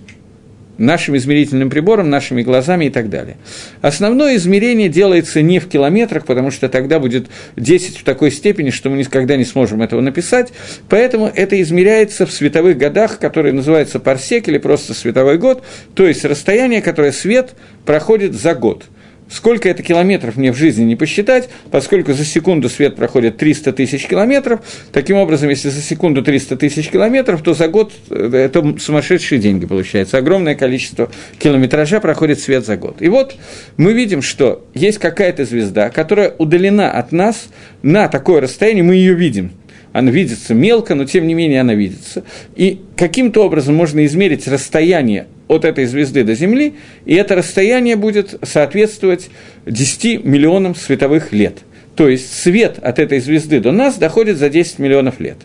нашим 0.78 1.18
измерительным 1.18 1.72
прибором, 1.72 2.12
нашими 2.12 2.44
глазами 2.44 2.86
и 2.86 2.90
так 2.92 3.10
далее. 3.10 3.38
Основное 3.82 4.36
измерение 4.36 4.90
делается 4.90 5.42
не 5.42 5.58
в 5.58 5.68
километрах, 5.68 6.28
потому 6.28 6.52
что 6.52 6.70
тогда 6.70 7.00
будет 7.00 7.30
10 7.56 7.98
в 7.98 8.04
такой 8.04 8.30
степени, 8.30 8.70
что 8.70 8.92
мы 8.92 8.98
никогда 8.98 9.36
не 9.38 9.44
сможем 9.44 9.82
этого 9.82 10.02
написать, 10.02 10.54
поэтому 10.88 11.32
это 11.34 11.60
измеряется 11.60 12.28
в 12.28 12.32
световых 12.32 12.78
годах, 12.78 13.18
которые 13.18 13.54
называются 13.54 14.00
парсек 14.00 14.48
или 14.50 14.60
просто 14.60 14.94
световой 14.94 15.40
год, 15.40 15.64
то 15.96 16.06
есть 16.06 16.24
расстояние, 16.26 16.84
которое 16.84 17.12
свет 17.12 17.56
проходит 17.88 18.36
за 18.36 18.54
год– 18.54 18.84
Сколько 19.30 19.68
это 19.70 19.84
километров 19.84 20.38
мне 20.38 20.52
в 20.52 20.56
жизни 20.56 20.84
не 20.84 20.96
посчитать, 20.96 21.50
поскольку 21.70 22.14
за 22.14 22.24
секунду 22.24 22.70
свет 22.70 22.96
проходит 22.96 23.38
300 23.38 23.74
тысяч 23.74 24.08
километров. 24.08 24.62
Таким 24.92 25.18
образом, 25.18 25.50
если 25.50 25.70
за 25.70 25.82
секунду 25.82 26.24
300 26.24 26.56
тысяч 26.58 26.90
километров, 26.90 27.42
то 27.42 27.54
за 27.54 27.68
год 27.68 27.92
э, 28.10 28.32
это 28.34 28.78
сумасшедшие 28.80 29.40
деньги 29.40 29.66
получается. 29.66 30.18
Огромное 30.18 30.56
количество 30.56 31.12
километража 31.40 32.00
проходит 32.00 32.40
свет 32.40 32.66
за 32.66 32.78
год. 32.78 33.02
И 33.02 33.10
вот 33.10 33.36
мы 33.76 33.94
видим, 33.94 34.22
что 34.22 34.66
есть 34.74 34.98
какая-то 34.98 35.46
звезда, 35.46 35.90
которая 35.90 36.34
удалена 36.38 36.92
от 36.92 37.12
нас 37.12 37.50
на 37.82 38.08
такое 38.08 38.42
расстояние, 38.42 38.84
мы 38.84 38.96
ее 38.96 39.14
видим– 39.14 39.52
она 39.98 40.12
видится 40.12 40.54
мелко, 40.54 40.94
но 40.94 41.06
тем 41.06 41.26
не 41.26 41.34
менее 41.34 41.62
она 41.62 41.74
видится. 41.74 42.24
И 42.56 42.82
каким-то 42.96 43.44
образом 43.44 43.74
можно 43.74 44.06
измерить 44.06 44.48
расстояние 44.48 45.26
от 45.48 45.66
этой 45.66 45.86
звезды 45.86 46.24
до 46.24 46.36
Земли, 46.36 46.76
и 47.06 47.16
это 47.16 47.34
расстояние 47.34 47.96
будет 47.96 48.38
соответствовать 48.44 49.32
10 49.66 50.24
миллионам 50.24 50.76
световых 50.76 51.32
лет. 51.32 51.58
То 51.96 52.08
есть 52.10 52.32
свет 52.32 52.78
от 52.80 53.00
этой 53.00 53.20
звезды 53.20 53.60
до 53.60 53.72
нас 53.72 53.98
доходит 53.98 54.38
за 54.38 54.50
10 54.50 54.78
миллионов 54.78 55.20
лет. 55.20 55.38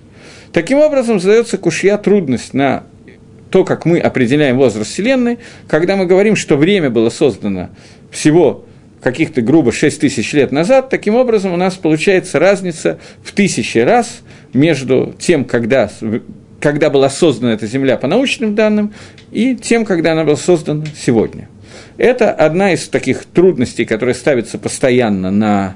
Таким 0.52 0.80
образом, 0.80 1.18
задается 1.18 1.56
кушья 1.56 1.96
трудность 1.96 2.52
на 2.52 2.84
то, 3.50 3.64
как 3.64 3.86
мы 3.86 4.00
определяем 4.00 4.58
возраст 4.58 4.90
Вселенной, 4.90 5.38
когда 5.66 5.96
мы 5.96 6.04
говорим, 6.04 6.36
что 6.36 6.58
время 6.58 6.90
было 6.90 7.08
создано 7.08 7.70
всего 8.10 8.66
каких-то 9.02 9.42
грубо 9.42 9.72
6 9.72 10.00
тысяч 10.00 10.32
лет 10.32 10.52
назад, 10.52 10.88
таким 10.88 11.16
образом 11.16 11.52
у 11.52 11.56
нас 11.56 11.74
получается 11.74 12.38
разница 12.38 12.98
в 13.22 13.32
тысячи 13.32 13.78
раз 13.78 14.22
между 14.52 15.14
тем, 15.18 15.44
когда 15.44 15.90
когда 16.60 16.90
была 16.90 17.10
создана 17.10 17.54
эта 17.54 17.66
Земля 17.66 17.96
по 17.96 18.06
научным 18.06 18.54
данным, 18.54 18.92
и 19.32 19.56
тем, 19.56 19.84
когда 19.84 20.12
она 20.12 20.22
была 20.22 20.36
создана 20.36 20.84
сегодня. 20.96 21.48
Это 21.98 22.30
одна 22.30 22.72
из 22.72 22.88
таких 22.88 23.24
трудностей, 23.24 23.84
которая 23.84 24.14
ставится 24.14 24.58
постоянно 24.58 25.32
на 25.32 25.74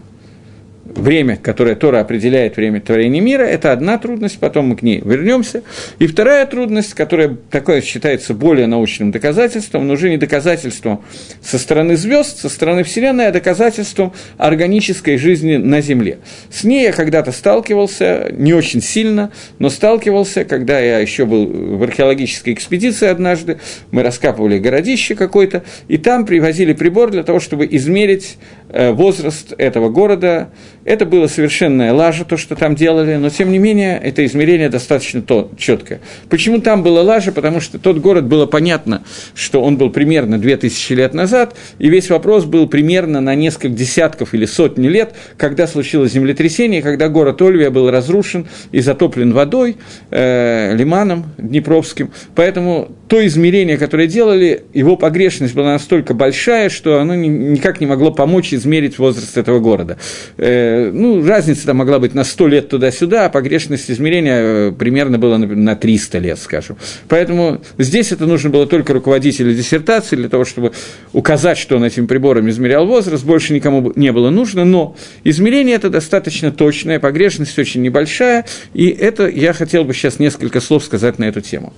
время, 0.94 1.36
которое 1.36 1.74
Тора 1.74 2.00
определяет 2.00 2.56
время 2.56 2.80
творения 2.80 3.20
мира, 3.20 3.42
это 3.42 3.72
одна 3.72 3.98
трудность, 3.98 4.38
потом 4.38 4.68
мы 4.68 4.76
к 4.76 4.82
ней 4.82 5.02
вернемся. 5.04 5.62
И 5.98 6.06
вторая 6.06 6.46
трудность, 6.46 6.94
которая 6.94 7.36
такое 7.50 7.80
считается 7.80 8.34
более 8.34 8.66
научным 8.66 9.10
доказательством, 9.10 9.86
но 9.86 9.94
уже 9.94 10.10
не 10.10 10.16
доказательством 10.16 11.02
со 11.42 11.58
стороны 11.58 11.96
звезд, 11.96 12.38
со 12.38 12.48
стороны 12.48 12.84
Вселенной, 12.84 13.28
а 13.28 13.32
доказательством 13.32 14.12
органической 14.38 15.16
жизни 15.16 15.56
на 15.56 15.80
Земле. 15.80 16.18
С 16.50 16.64
ней 16.64 16.84
я 16.84 16.92
когда-то 16.92 17.32
сталкивался, 17.32 18.28
не 18.32 18.54
очень 18.54 18.82
сильно, 18.82 19.32
но 19.58 19.70
сталкивался, 19.70 20.44
когда 20.44 20.78
я 20.78 20.98
еще 20.98 21.26
был 21.26 21.46
в 21.46 21.82
археологической 21.82 22.52
экспедиции 22.52 23.08
однажды, 23.08 23.58
мы 23.90 24.02
раскапывали 24.02 24.58
городище 24.58 25.14
какое-то, 25.14 25.64
и 25.88 25.98
там 25.98 26.26
привозили 26.26 26.72
прибор 26.72 27.10
для 27.10 27.22
того, 27.22 27.40
чтобы 27.40 27.66
измерить 27.70 28.38
возраст 28.68 29.54
этого 29.58 29.88
города, 29.88 30.50
это 30.86 31.04
было 31.04 31.26
совершенная 31.26 31.92
лажа, 31.92 32.24
то, 32.24 32.36
что 32.36 32.54
там 32.54 32.76
делали, 32.76 33.16
но 33.16 33.28
тем 33.28 33.50
не 33.50 33.58
менее 33.58 33.98
это 34.02 34.24
измерение 34.24 34.68
достаточно 34.68 35.20
то, 35.20 35.50
четкое. 35.58 36.00
Почему 36.30 36.60
там 36.60 36.84
была 36.84 37.02
лажа? 37.02 37.32
Потому 37.32 37.60
что 37.60 37.78
тот 37.78 37.98
город 37.98 38.26
было 38.26 38.46
понятно, 38.46 39.02
что 39.34 39.62
он 39.62 39.78
был 39.78 39.90
примерно 39.90 40.38
2000 40.38 40.92
лет 40.92 41.12
назад, 41.12 41.56
и 41.78 41.88
весь 41.88 42.08
вопрос 42.08 42.44
был 42.44 42.68
примерно 42.68 43.20
на 43.20 43.34
несколько 43.34 43.68
десятков 43.70 44.32
или 44.32 44.46
сотни 44.46 44.86
лет, 44.86 45.14
когда 45.36 45.66
случилось 45.66 46.12
землетрясение, 46.12 46.82
когда 46.82 47.08
город 47.08 47.42
Ольвия 47.42 47.70
был 47.70 47.90
разрушен 47.90 48.46
и 48.70 48.80
затоплен 48.80 49.32
водой, 49.32 49.76
э, 50.10 50.74
лиманом 50.76 51.26
Днепровским. 51.36 52.10
Поэтому 52.36 52.90
то 53.08 53.24
измерение, 53.26 53.76
которое 53.76 54.06
делали, 54.06 54.64
его 54.72 54.96
погрешность 54.96 55.54
была 55.54 55.72
настолько 55.72 56.14
большая, 56.14 56.68
что 56.70 57.00
оно 57.00 57.14
никак 57.14 57.80
не 57.80 57.86
могло 57.86 58.12
помочь 58.12 58.52
измерить 58.56 58.98
возраст 58.98 59.36
этого 59.36 59.60
города. 59.60 59.98
Э, 60.36 60.90
ну, 60.92 61.24
разница 61.26 61.66
там 61.66 61.76
могла 61.76 61.98
быть 61.98 62.14
на 62.14 62.24
100 62.24 62.48
лет 62.48 62.68
туда-сюда, 62.68 63.26
а 63.26 63.28
погрешность 63.28 63.90
измерения 63.90 64.40
э, 64.40 64.72
примерно 64.72 65.18
была 65.18 65.38
на 65.38 65.76
300 65.76 66.18
лет, 66.18 66.38
скажем. 66.38 66.76
Поэтому 67.08 67.60
здесь 67.78 68.12
это 68.12 68.26
нужно 68.26 68.50
было 68.50 68.66
только 68.66 68.92
руководителю 68.92 69.54
диссертации 69.54 70.16
для 70.16 70.28
того, 70.28 70.44
чтобы 70.44 70.72
указать, 71.12 71.58
что 71.58 71.76
он 71.76 71.84
этим 71.84 72.06
прибором 72.06 72.48
измерял 72.48 72.86
возраст, 72.86 73.24
больше 73.24 73.52
никому 73.52 73.92
не 73.96 74.12
было 74.12 74.30
нужно, 74.30 74.64
но 74.64 74.96
измерение 75.24 75.76
это 75.76 75.90
достаточно 75.90 76.50
точное, 76.50 76.98
погрешность 76.98 77.58
очень 77.58 77.82
небольшая, 77.82 78.46
и 78.74 78.88
это 78.88 79.28
я 79.28 79.52
хотел 79.52 79.84
бы 79.84 79.94
сейчас 79.94 80.18
несколько 80.18 80.60
слов 80.60 80.84
сказать 80.84 81.18
на 81.18 81.24
эту 81.24 81.40
тему. 81.40 81.72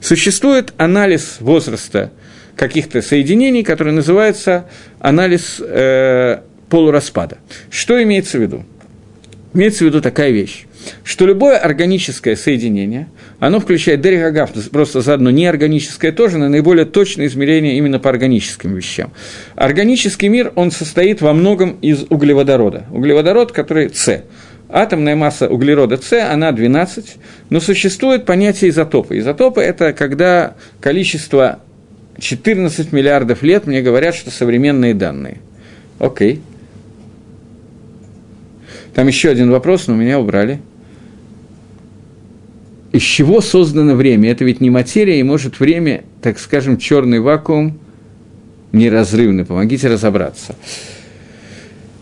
Существует 0.00 0.72
анализ 0.76 1.36
возраста 1.40 2.12
каких-то 2.60 3.00
соединений, 3.00 3.62
который 3.62 3.94
называется 3.94 4.66
анализ 4.98 5.62
э, 5.66 6.40
полураспада. 6.68 7.38
Что 7.70 8.02
имеется 8.02 8.36
в 8.36 8.42
виду? 8.42 8.66
Имеется 9.54 9.84
в 9.84 9.86
виду 9.86 10.02
такая 10.02 10.30
вещь. 10.30 10.66
что 11.02 11.26
любое 11.26 11.56
органическое 11.56 12.36
соединение, 12.36 13.08
оно 13.38 13.60
включает 13.60 14.02
Дерихагав, 14.02 14.50
просто 14.70 15.00
заодно 15.00 15.30
неорганическое 15.30 16.12
тоже, 16.12 16.36
но 16.36 16.50
наиболее 16.50 16.84
точное 16.84 17.28
измерение 17.28 17.78
именно 17.78 17.98
по 17.98 18.10
органическим 18.10 18.74
вещам. 18.74 19.10
Органический 19.56 20.28
мир, 20.28 20.52
он 20.54 20.70
состоит 20.70 21.22
во 21.22 21.32
многом 21.32 21.78
из 21.80 22.04
углеводорода. 22.10 22.84
Углеводород, 22.90 23.52
который 23.52 23.90
С. 23.94 24.22
Атомная 24.68 25.16
масса 25.16 25.48
углерода 25.48 25.96
С, 25.96 26.12
она 26.12 26.52
12, 26.52 27.16
но 27.48 27.60
существует 27.60 28.26
понятие 28.26 28.68
изотопа. 28.68 29.18
Изотопы– 29.18 29.60
это 29.62 29.94
когда 29.94 30.56
количество 30.80 31.60
14 32.20 32.92
миллиардов 32.92 33.42
лет, 33.42 33.66
мне 33.66 33.82
говорят, 33.82 34.14
что 34.14 34.30
современные 34.30 34.94
данные. 34.94 35.38
Окей. 35.98 36.40
Там 38.94 39.06
еще 39.06 39.30
один 39.30 39.50
вопрос, 39.50 39.86
но 39.86 39.94
меня 39.94 40.18
убрали. 40.18 40.60
Из 42.92 43.02
чего 43.02 43.40
создано 43.40 43.94
время? 43.94 44.30
Это 44.30 44.44
ведь 44.44 44.60
не 44.60 44.68
материя, 44.68 45.20
и 45.20 45.22
может 45.22 45.60
время, 45.60 46.04
так 46.22 46.38
скажем, 46.38 46.76
черный 46.76 47.20
вакуум 47.20 47.78
неразрывный. 48.72 49.44
Помогите 49.44 49.88
разобраться. 49.88 50.56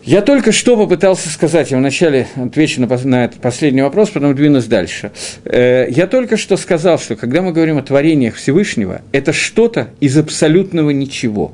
Я 0.08 0.22
только 0.22 0.52
что 0.52 0.74
попытался 0.74 1.28
сказать, 1.28 1.70
я 1.70 1.76
вначале 1.76 2.28
отвечу 2.34 2.80
на, 2.80 2.86
на 3.04 3.26
этот 3.26 3.42
последний 3.42 3.82
вопрос, 3.82 4.08
потом 4.08 4.34
двинусь 4.34 4.64
дальше. 4.64 5.12
Э, 5.44 5.86
я 5.90 6.06
только 6.06 6.38
что 6.38 6.56
сказал, 6.56 6.98
что 6.98 7.14
когда 7.14 7.42
мы 7.42 7.52
говорим 7.52 7.76
о 7.76 7.82
творениях 7.82 8.36
Всевышнего, 8.36 9.02
это 9.12 9.34
что-то 9.34 9.90
из 10.00 10.16
абсолютного 10.16 10.88
ничего. 10.92 11.52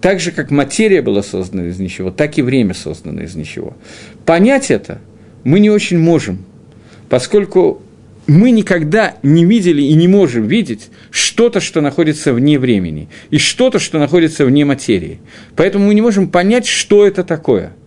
Так 0.00 0.18
же, 0.18 0.30
как 0.30 0.50
материя 0.50 1.02
была 1.02 1.22
создана 1.22 1.66
из 1.66 1.78
ничего, 1.78 2.10
так 2.10 2.38
и 2.38 2.42
время 2.42 2.72
создано 2.72 3.20
из 3.20 3.34
ничего. 3.34 3.76
Понять 4.24 4.70
это 4.70 4.98
мы 5.44 5.60
не 5.60 5.68
очень 5.68 5.98
можем, 5.98 6.46
поскольку 7.10 7.82
мы 8.26 8.50
никогда 8.50 9.16
не 9.22 9.44
видели 9.44 9.82
и 9.82 9.92
не 9.92 10.08
можем 10.08 10.46
видеть 10.48 10.88
что-то, 11.10 11.60
что 11.60 11.82
находится 11.82 12.32
вне 12.32 12.58
времени, 12.58 13.10
и 13.28 13.36
что-то, 13.36 13.78
что 13.78 13.98
находится 13.98 14.46
вне 14.46 14.64
материи. 14.64 15.20
Поэтому 15.54 15.88
мы 15.88 15.92
не 15.92 16.00
можем 16.00 16.30
понять, 16.30 16.64
что 16.64 17.06
это 17.06 17.24
такое– 17.24 17.72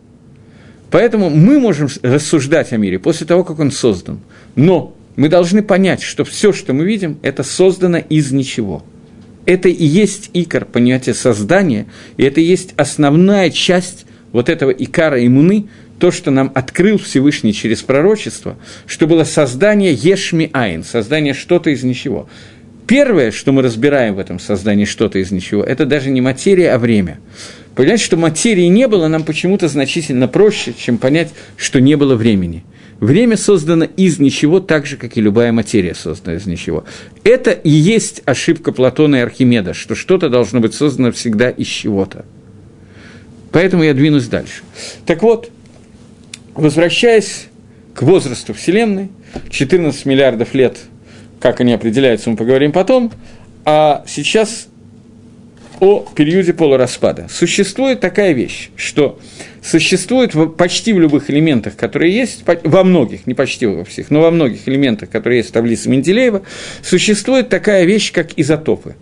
Поэтому 0.93 1.31
мы 1.31 1.59
можем 1.59 1.89
рассуждать 2.03 2.71
о 2.71 2.77
мире 2.77 2.99
после 2.99 3.25
того, 3.25 3.43
как 3.43 3.57
он 3.57 3.71
создан. 3.71 4.19
Но 4.55 4.95
мы 5.15 5.27
должны 5.27 5.63
понять, 5.63 6.03
что 6.03 6.23
все, 6.23 6.53
что 6.53 6.71
мы 6.73 6.85
видим, 6.85 7.17
это 7.23 7.41
создано 7.41 7.97
из 7.97 8.31
ничего. 8.31 8.83
Это 9.47 9.69
и 9.69 9.83
есть 9.83 10.29
икор, 10.33 10.65
понятие 10.65 11.15
создания, 11.15 11.87
и 12.17 12.23
это 12.23 12.41
и 12.41 12.43
есть 12.43 12.75
основная 12.77 13.49
часть 13.49 14.05
вот 14.31 14.49
этого 14.49 14.69
икара 14.69 15.25
иммуны, 15.25 15.65
то, 15.97 16.11
что 16.11 16.29
нам 16.29 16.51
открыл 16.53 16.99
Всевышний 16.99 17.53
через 17.53 17.81
пророчество, 17.81 18.55
что 18.85 19.07
было 19.07 19.23
создание 19.23 19.93
Ешми 19.93 20.51
Айн, 20.53 20.83
создание 20.83 21.33
что-то 21.33 21.71
из 21.71 21.81
ничего. 21.81 22.29
Первое, 22.87 23.31
что 23.31 23.51
мы 23.51 23.61
разбираем 23.61 24.15
в 24.15 24.19
этом 24.19 24.39
создании 24.39 24.85
что-то 24.85 25.19
из 25.19 25.31
ничего, 25.31 25.63
это 25.63 25.85
даже 25.85 26.09
не 26.09 26.21
материя, 26.21 26.71
а 26.73 26.77
время. 26.77 27.19
Понять, 27.75 28.01
что 28.01 28.17
материи 28.17 28.65
не 28.65 28.87
было, 28.87 29.07
нам 29.07 29.23
почему-то 29.23 29.67
значительно 29.67 30.27
проще, 30.27 30.73
чем 30.77 30.97
понять, 30.97 31.29
что 31.57 31.79
не 31.79 31.95
было 31.95 32.15
времени. 32.15 32.63
Время 32.99 33.35
создано 33.35 33.85
из 33.85 34.19
ничего, 34.19 34.59
так 34.59 34.85
же, 34.85 34.97
как 34.97 35.17
и 35.17 35.21
любая 35.21 35.51
материя 35.51 35.95
создана 35.95 36.37
из 36.37 36.45
ничего. 36.45 36.85
Это 37.23 37.51
и 37.51 37.69
есть 37.69 38.21
ошибка 38.25 38.71
Платона 38.71 39.17
и 39.17 39.19
Архимеда, 39.19 39.73
что 39.73 39.95
что-то 39.95 40.29
должно 40.29 40.59
быть 40.59 40.73
создано 40.73 41.11
всегда 41.11 41.49
из 41.49 41.67
чего-то. 41.67 42.25
Поэтому 43.51 43.83
я 43.83 43.93
двинусь 43.93 44.27
дальше. 44.27 44.63
Так 45.05 45.21
вот, 45.21 45.51
возвращаясь 46.53 47.47
к 47.93 48.03
возрасту 48.03 48.53
Вселенной, 48.53 49.09
14 49.49 50.05
миллиардов 50.05 50.53
лет, 50.53 50.77
как 51.43 51.59
они 51.59 51.73
определяются, 51.73 52.29
мы 52.29 52.37
поговорим 52.37 52.71
потом, 52.71 53.11
а 53.65 54.05
сейчас 54.07 54.69
о 55.81 55.99
периоде 56.15 56.53
полураспада. 56.53 57.27
Существует 57.29 57.99
такая 57.99 58.31
вещь, 58.31 58.69
что 58.77 59.19
существует 59.61 60.31
почти 60.55 60.93
в 60.93 61.01
любых 61.01 61.29
элементах, 61.29 61.75
которые 61.75 62.15
есть, 62.15 62.45
во 62.45 62.85
многих, 62.85 63.27
не 63.27 63.33
почти 63.33 63.65
во 63.65 63.83
всех, 63.83 64.09
но 64.09 64.21
во 64.21 64.31
многих 64.31 64.69
элементах, 64.69 65.09
которые 65.09 65.39
есть 65.39 65.49
в 65.49 65.51
таблице 65.51 65.89
Менделеева, 65.89 66.43
существует 66.81 67.49
такая 67.49 67.83
вещь, 67.83 68.13
как 68.13 68.29
изотопы. 68.37 68.95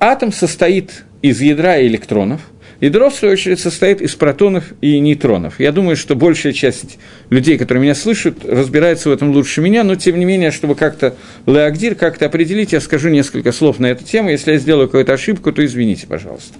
Атом 0.00 0.32
состоит 0.32 1.04
из 1.20 1.42
ядра 1.42 1.76
и 1.76 1.86
электронов– 1.86 2.40
Ядро, 2.80 3.10
в 3.10 3.14
свою 3.14 3.34
очередь, 3.34 3.60
состоит 3.60 4.00
из 4.00 4.14
протонов 4.14 4.72
и 4.80 4.98
нейтронов. 4.98 5.60
Я 5.60 5.72
думаю, 5.72 5.96
что 5.96 6.14
большая 6.14 6.52
часть 6.52 6.98
людей, 7.30 7.56
которые 7.58 7.82
меня 7.82 7.94
слышат, 7.94 8.44
разбирается 8.44 9.08
в 9.08 9.12
этом 9.12 9.30
лучше 9.30 9.60
меня, 9.60 9.84
но, 9.84 9.94
тем 9.94 10.18
не 10.18 10.24
менее, 10.24 10.50
чтобы 10.50 10.74
как-то 10.74 11.14
Леагдир, 11.46 11.94
как-то 11.94 12.26
определить, 12.26 12.72
я 12.72 12.80
скажу 12.80 13.08
несколько 13.08 13.52
слов 13.52 13.78
на 13.78 13.86
эту 13.86 14.04
тему. 14.04 14.30
Если 14.30 14.52
я 14.52 14.58
сделаю 14.58 14.88
какую-то 14.88 15.12
ошибку, 15.12 15.52
то 15.52 15.64
извините, 15.64 16.06
пожалуйста. 16.06 16.54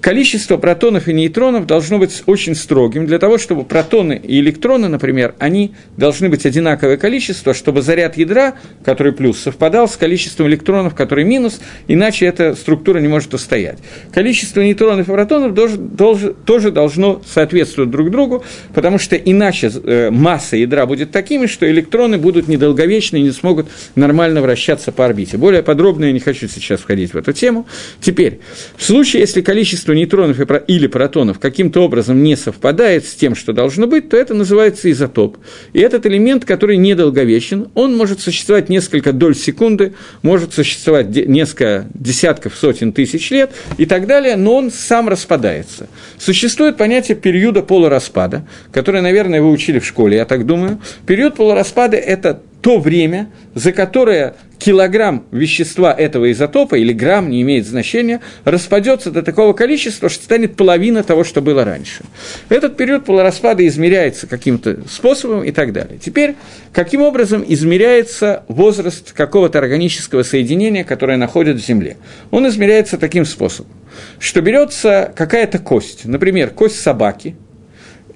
Количество 0.00 0.56
протонов 0.56 1.08
и 1.08 1.12
нейтронов 1.12 1.66
должно 1.66 1.98
быть 1.98 2.22
очень 2.26 2.54
строгим 2.54 3.06
для 3.06 3.18
того, 3.18 3.38
чтобы 3.38 3.64
протоны 3.64 4.20
и 4.22 4.40
электроны, 4.40 4.88
например, 4.88 5.34
они 5.38 5.72
должны 5.96 6.28
быть 6.28 6.46
одинаковое 6.46 6.96
количество, 6.96 7.54
чтобы 7.54 7.82
заряд 7.82 8.16
ядра, 8.16 8.54
который 8.84 9.12
плюс, 9.12 9.38
совпадал 9.38 9.88
с 9.88 9.96
количеством 9.96 10.48
электронов, 10.48 10.94
который 10.94 11.24
минус, 11.24 11.60
иначе 11.88 12.26
эта 12.26 12.54
структура 12.54 12.98
не 12.98 13.08
может 13.08 13.34
устоять. 13.34 13.78
Количество 14.12 14.60
нейтронов 14.60 15.08
и 15.08 15.12
протонов 15.12 15.49
электронов 15.50 15.54
тоже, 15.54 15.78
тоже, 15.96 16.34
тоже 16.44 16.70
должно 16.70 17.22
соответствовать 17.26 17.90
друг 17.90 18.10
другу, 18.10 18.44
потому 18.74 18.98
что 18.98 19.16
иначе 19.16 19.70
э, 19.72 20.10
масса 20.10 20.56
ядра 20.56 20.86
будет 20.86 21.10
такими, 21.10 21.46
что 21.46 21.70
электроны 21.70 22.18
будут 22.18 22.48
недолговечны 22.48 23.18
и 23.18 23.22
не 23.22 23.30
смогут 23.30 23.66
нормально 23.94 24.42
вращаться 24.42 24.92
по 24.92 25.04
орбите. 25.04 25.36
Более 25.36 25.62
подробно 25.62 26.06
я 26.06 26.12
не 26.12 26.20
хочу 26.20 26.48
сейчас 26.48 26.80
входить 26.80 27.12
в 27.14 27.16
эту 27.16 27.32
тему. 27.32 27.66
Теперь, 28.00 28.40
в 28.76 28.84
случае, 28.84 29.20
если 29.20 29.40
количество 29.40 29.92
нейтронов 29.92 30.38
или 30.66 30.86
протонов 30.86 31.38
каким-то 31.38 31.80
образом 31.80 32.22
не 32.22 32.36
совпадает 32.36 33.06
с 33.06 33.14
тем, 33.14 33.34
что 33.34 33.52
должно 33.52 33.86
быть, 33.86 34.08
то 34.08 34.16
это 34.16 34.34
называется 34.34 34.90
изотоп. 34.90 35.38
И 35.72 35.80
этот 35.80 36.06
элемент, 36.06 36.44
который 36.44 36.76
недолговечен, 36.76 37.68
он 37.74 37.96
может 37.96 38.20
существовать 38.20 38.68
несколько 38.68 39.12
доль 39.12 39.36
секунды, 39.36 39.94
может 40.22 40.54
существовать 40.54 41.08
несколько 41.26 41.86
десятков, 41.94 42.54
сотен 42.56 42.92
тысяч 42.92 43.30
лет 43.30 43.50
и 43.78 43.86
так 43.86 44.06
далее, 44.06 44.36
но 44.36 44.56
он 44.56 44.70
сам 44.70 45.08
распадается 45.08 45.39
распадается. 45.40 45.88
Существует 46.18 46.76
понятие 46.76 47.16
периода 47.16 47.62
полураспада, 47.62 48.46
которое, 48.72 49.02
наверное, 49.02 49.40
вы 49.40 49.50
учили 49.50 49.78
в 49.78 49.86
школе, 49.86 50.16
я 50.16 50.24
так 50.24 50.46
думаю. 50.46 50.80
Период 51.06 51.36
полураспада– 51.36 51.96
это 51.98 52.40
то 52.60 52.78
время, 52.78 53.30
за 53.54 53.72
которое 53.72 54.34
килограмм 54.58 55.24
вещества 55.30 55.92
этого 55.92 56.30
изотопа, 56.30 56.76
или 56.76 56.92
грамм, 56.92 57.30
не 57.30 57.40
имеет 57.42 57.66
значения, 57.66 58.20
распадется 58.44 59.10
до 59.10 59.22
такого 59.22 59.54
количества, 59.54 60.08
что 60.08 60.22
станет 60.22 60.56
половина 60.56 61.02
того, 61.02 61.24
что 61.24 61.40
было 61.40 61.64
раньше. 61.64 62.04
Этот 62.50 62.76
период 62.76 63.06
полураспада 63.06 63.66
измеряется 63.66 64.26
каким-то 64.26 64.78
способом 64.88 65.42
и 65.44 65.50
так 65.50 65.72
далее. 65.72 65.98
Теперь, 65.98 66.36
каким 66.72 67.00
образом 67.00 67.42
измеряется 67.46 68.44
возраст 68.48 69.12
какого-то 69.12 69.58
органического 69.58 70.22
соединения, 70.22 70.84
которое 70.84 71.16
находит 71.16 71.56
в 71.56 71.66
Земле? 71.66 71.96
Он 72.30 72.46
измеряется 72.46 72.98
таким 72.98 73.24
способом, 73.24 73.72
что 74.18 74.42
берется 74.42 75.12
какая-то 75.16 75.58
кость, 75.58 76.04
например, 76.04 76.50
кость 76.50 76.80
собаки, 76.80 77.34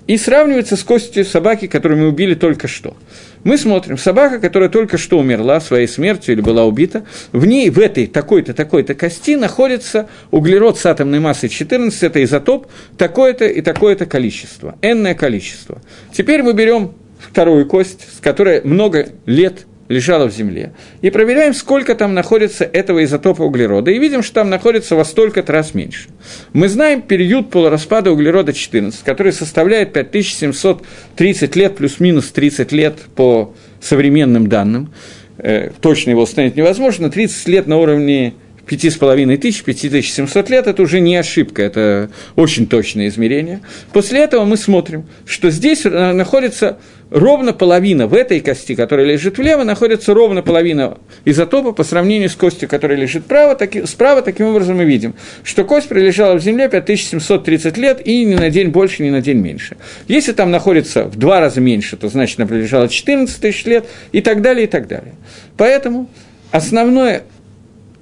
и 0.06 0.16
сравнивается 0.16 0.76
с 0.76 0.82
костью 0.82 1.24
собаки, 1.24 1.66
которую 1.66 2.00
мы 2.00 2.08
убили 2.08 2.34
только 2.34 2.68
что. 2.68 2.96
Мы 3.42 3.58
смотрим, 3.58 3.98
собака, 3.98 4.38
которая 4.38 4.68
только 4.68 4.98
что 4.98 5.18
умерла 5.18 5.60
своей 5.60 5.86
смертью 5.86 6.34
или 6.34 6.40
была 6.40 6.64
убита, 6.64 7.04
в 7.32 7.46
ней, 7.46 7.70
в 7.70 7.78
этой 7.78 8.06
такой-то, 8.06 8.54
такой-то 8.54 8.94
кости 8.94 9.36
находится 9.36 10.08
углерод 10.30 10.78
с 10.78 10.86
атомной 10.86 11.20
массой 11.20 11.48
14, 11.48 12.02
это 12.02 12.22
изотоп, 12.24 12.66
такое-то 12.96 13.46
и 13.46 13.60
такое-то 13.60 14.06
количество, 14.06 14.76
энное 14.82 15.14
количество. 15.14 15.80
Теперь 16.12 16.42
мы 16.42 16.52
берем 16.52 16.92
вторую 17.18 17.66
кость, 17.66 18.06
с 18.16 18.20
которой 18.20 18.62
много 18.62 19.08
лет 19.26 19.66
лежала 19.88 20.28
в 20.28 20.32
земле, 20.32 20.72
и 21.02 21.10
проверяем, 21.10 21.54
сколько 21.54 21.94
там 21.94 22.14
находится 22.14 22.64
этого 22.64 23.04
изотопа 23.04 23.42
углерода, 23.42 23.90
и 23.90 23.98
видим, 23.98 24.22
что 24.22 24.34
там 24.36 24.50
находится 24.50 24.96
во 24.96 25.04
столько 25.04 25.42
раз 25.46 25.74
меньше. 25.74 26.08
Мы 26.52 26.68
знаем 26.68 27.02
период 27.02 27.50
полураспада 27.50 28.10
углерода 28.12 28.52
14, 28.52 29.02
который 29.02 29.32
составляет 29.32 29.92
5730 29.92 31.56
лет 31.56 31.76
плюс-минус 31.76 32.30
30 32.30 32.72
лет 32.72 32.98
по 33.14 33.54
современным 33.80 34.48
данным. 34.48 34.92
Э, 35.38 35.70
точно 35.80 36.10
его 36.10 36.22
установить 36.22 36.56
невозможно, 36.56 37.10
30 37.10 37.48
лет 37.48 37.66
на 37.66 37.76
уровне 37.76 38.34
5,5 38.66 39.36
тысяч, 39.36 39.62
5700 39.62 40.50
лет, 40.50 40.66
это 40.66 40.82
уже 40.82 41.00
не 41.00 41.16
ошибка, 41.16 41.62
это 41.62 42.10
очень 42.36 42.66
точное 42.66 43.08
измерение. 43.08 43.60
После 43.92 44.20
этого 44.20 44.44
мы 44.44 44.56
смотрим, 44.56 45.06
что 45.26 45.50
здесь 45.50 45.84
находится 45.84 46.78
ровно 47.14 47.52
половина 47.52 48.08
в 48.08 48.12
этой 48.12 48.40
кости, 48.40 48.74
которая 48.74 49.06
лежит 49.06 49.38
влево, 49.38 49.62
находится 49.62 50.12
ровно 50.12 50.42
половина 50.42 50.98
изотопа 51.24 51.72
по 51.72 51.84
сравнению 51.84 52.28
с 52.28 52.34
костью, 52.34 52.68
которая 52.68 52.98
лежит 52.98 53.22
справа. 53.22 53.54
Таки, 53.54 53.86
справа 53.86 54.20
таким 54.20 54.46
образом 54.46 54.76
мы 54.76 54.84
видим, 54.84 55.14
что 55.44 55.64
кость 55.64 55.88
пролежала 55.88 56.34
в 56.34 56.42
земле 56.42 56.68
5730 56.68 57.76
лет 57.78 58.04
и 58.04 58.24
ни 58.24 58.34
на 58.34 58.50
день 58.50 58.68
больше, 58.68 59.04
ни 59.04 59.10
на 59.10 59.20
день 59.20 59.38
меньше. 59.38 59.76
Если 60.08 60.32
там 60.32 60.50
находится 60.50 61.04
в 61.04 61.16
два 61.16 61.38
раза 61.38 61.60
меньше, 61.60 61.96
то 61.96 62.08
значит 62.08 62.40
она 62.40 62.48
пролежала 62.48 62.88
14 62.88 63.40
тысяч 63.40 63.64
лет 63.64 63.86
и 64.10 64.20
так 64.20 64.42
далее, 64.42 64.64
и 64.64 64.68
так 64.68 64.88
далее. 64.88 65.14
Поэтому 65.56 66.10
основное 66.50 67.22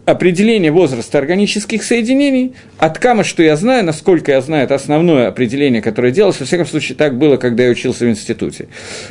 определение 0.04 0.72
возраста 0.72 1.18
органических 1.18 1.82
соединений, 1.82 2.54
от 2.78 2.98
кама, 2.98 3.22
что 3.22 3.42
я 3.42 3.56
знаю, 3.56 3.84
насколько 3.84 4.32
я 4.32 4.40
знаю, 4.40 4.64
это 4.64 4.74
основное 4.74 5.28
определение, 5.28 5.80
которое 5.80 6.12
делалось, 6.12 6.40
во 6.40 6.46
всяком 6.46 6.66
случае, 6.66 6.96
так 6.96 7.16
было, 7.16 7.36
когда 7.36 7.64
я 7.64 7.70
учился 7.70 8.04
в 8.04 8.08
институте. 8.08 8.68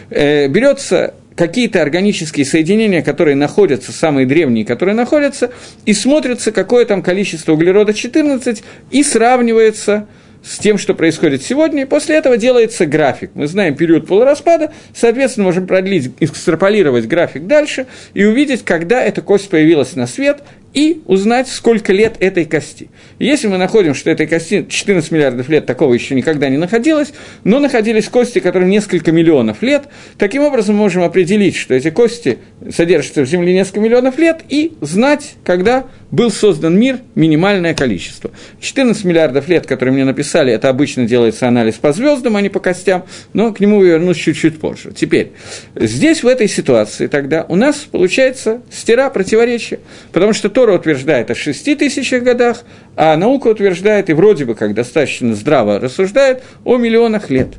Э, 0.09 0.47
берется 0.47 1.13
какие-то 1.35 1.81
органические 1.81 2.45
соединения, 2.45 3.01
которые 3.01 3.35
находятся, 3.35 3.93
самые 3.93 4.25
древние, 4.25 4.65
которые 4.65 4.95
находятся, 4.95 5.51
и 5.85 5.93
смотрится, 5.93 6.51
какое 6.51 6.85
там 6.85 7.01
количество 7.01 7.53
углерода 7.53 7.93
14, 7.93 8.61
и 8.91 9.03
сравнивается 9.03 10.07
с 10.43 10.57
тем, 10.57 10.77
что 10.77 10.93
происходит 10.93 11.43
сегодня, 11.43 11.83
и 11.83 11.85
после 11.85 12.15
этого 12.17 12.35
делается 12.35 12.85
график. 12.85 13.31
Мы 13.35 13.47
знаем 13.47 13.75
период 13.75 14.07
полураспада, 14.07 14.71
соответственно, 14.95 15.45
можем 15.45 15.67
продлить, 15.67 16.11
экстраполировать 16.19 17.07
график 17.07 17.45
дальше 17.45 17.85
и 18.13 18.25
увидеть, 18.25 18.63
когда 18.65 19.03
эта 19.03 19.21
кость 19.21 19.49
появилась 19.49 19.95
на 19.95 20.07
свет, 20.07 20.41
и 20.73 21.01
узнать, 21.05 21.47
сколько 21.47 21.93
лет 21.93 22.15
этой 22.19 22.45
кости. 22.45 22.89
Если 23.19 23.47
мы 23.47 23.57
находим, 23.57 23.93
что 23.93 24.09
этой 24.09 24.27
кости 24.27 24.65
14 24.67 25.11
миллиардов 25.11 25.49
лет, 25.49 25.65
такого 25.65 25.93
еще 25.93 26.15
никогда 26.15 26.49
не 26.49 26.57
находилось, 26.57 27.13
но 27.43 27.59
находились 27.59 28.07
кости, 28.07 28.39
которым 28.39 28.69
несколько 28.69 29.11
миллионов 29.11 29.61
лет, 29.61 29.83
таким 30.17 30.43
образом 30.43 30.75
можем 30.75 31.03
определить, 31.03 31.55
что 31.55 31.73
эти 31.73 31.89
кости 31.89 32.39
содержатся 32.69 33.21
в 33.21 33.29
Земле 33.29 33.53
несколько 33.53 33.79
миллионов 33.79 34.17
лет, 34.17 34.41
и 34.49 34.73
знать, 34.81 35.35
когда 35.43 35.85
был 36.11 36.29
создан 36.29 36.77
мир, 36.77 36.99
минимальное 37.15 37.73
количество. 37.73 38.31
14 38.59 39.03
миллиардов 39.05 39.47
лет, 39.47 39.65
которые 39.65 39.93
мне 39.93 40.05
написали, 40.05 40.53
это 40.53 40.69
обычно 40.69 41.05
делается 41.05 41.47
анализ 41.47 41.75
по 41.75 41.93
звездам, 41.93 42.35
а 42.35 42.41
не 42.41 42.49
по 42.49 42.59
костям, 42.59 43.05
но 43.33 43.53
к 43.53 43.59
нему 43.59 43.83
я 43.83 43.93
вернусь 43.93 44.17
чуть-чуть 44.17 44.59
позже. 44.59 44.91
Теперь, 44.95 45.31
здесь, 45.75 46.23
в 46.23 46.27
этой 46.27 46.47
ситуации, 46.47 47.07
тогда 47.07 47.45
у 47.47 47.55
нас 47.55 47.77
получается 47.77 48.61
стира 48.69 49.09
противоречия, 49.09 49.79
потому 50.11 50.33
что 50.33 50.49
Тора 50.49 50.73
утверждает 50.75 51.31
о 51.31 51.35
6 51.35 51.77
тысячах 51.77 52.23
годах, 52.23 52.63
а 52.95 53.15
наука 53.15 53.47
утверждает, 53.47 54.09
и 54.09 54.13
вроде 54.13 54.45
бы 54.45 54.55
как 54.55 54.73
достаточно 54.73 55.33
здраво 55.33 55.79
рассуждает, 55.79 56.43
о 56.65 56.77
миллионах 56.77 57.29
лет– 57.29 57.49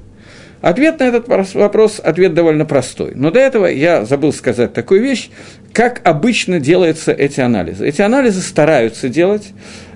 Ответ 0.63 1.01
на 1.01 1.05
этот 1.05 1.27
вопрос, 1.27 2.01
ответ 2.03 2.35
довольно 2.35 2.65
простой. 2.65 3.13
Но 3.17 3.33
до 3.33 3.41
этого 3.41 3.67
я 3.67 4.05
забыл 4.05 4.33
сказать 4.33 4.73
такую 4.73 5.03
вещь, 5.03 5.29
как 5.73 6.01
обычно 6.05 6.61
делаются 6.61 7.13
эти 7.13 7.41
анализы. 7.41 7.87
Эти 7.87 8.03
анализы 8.03 8.41
стараются 8.41 9.09
делать 9.09 9.53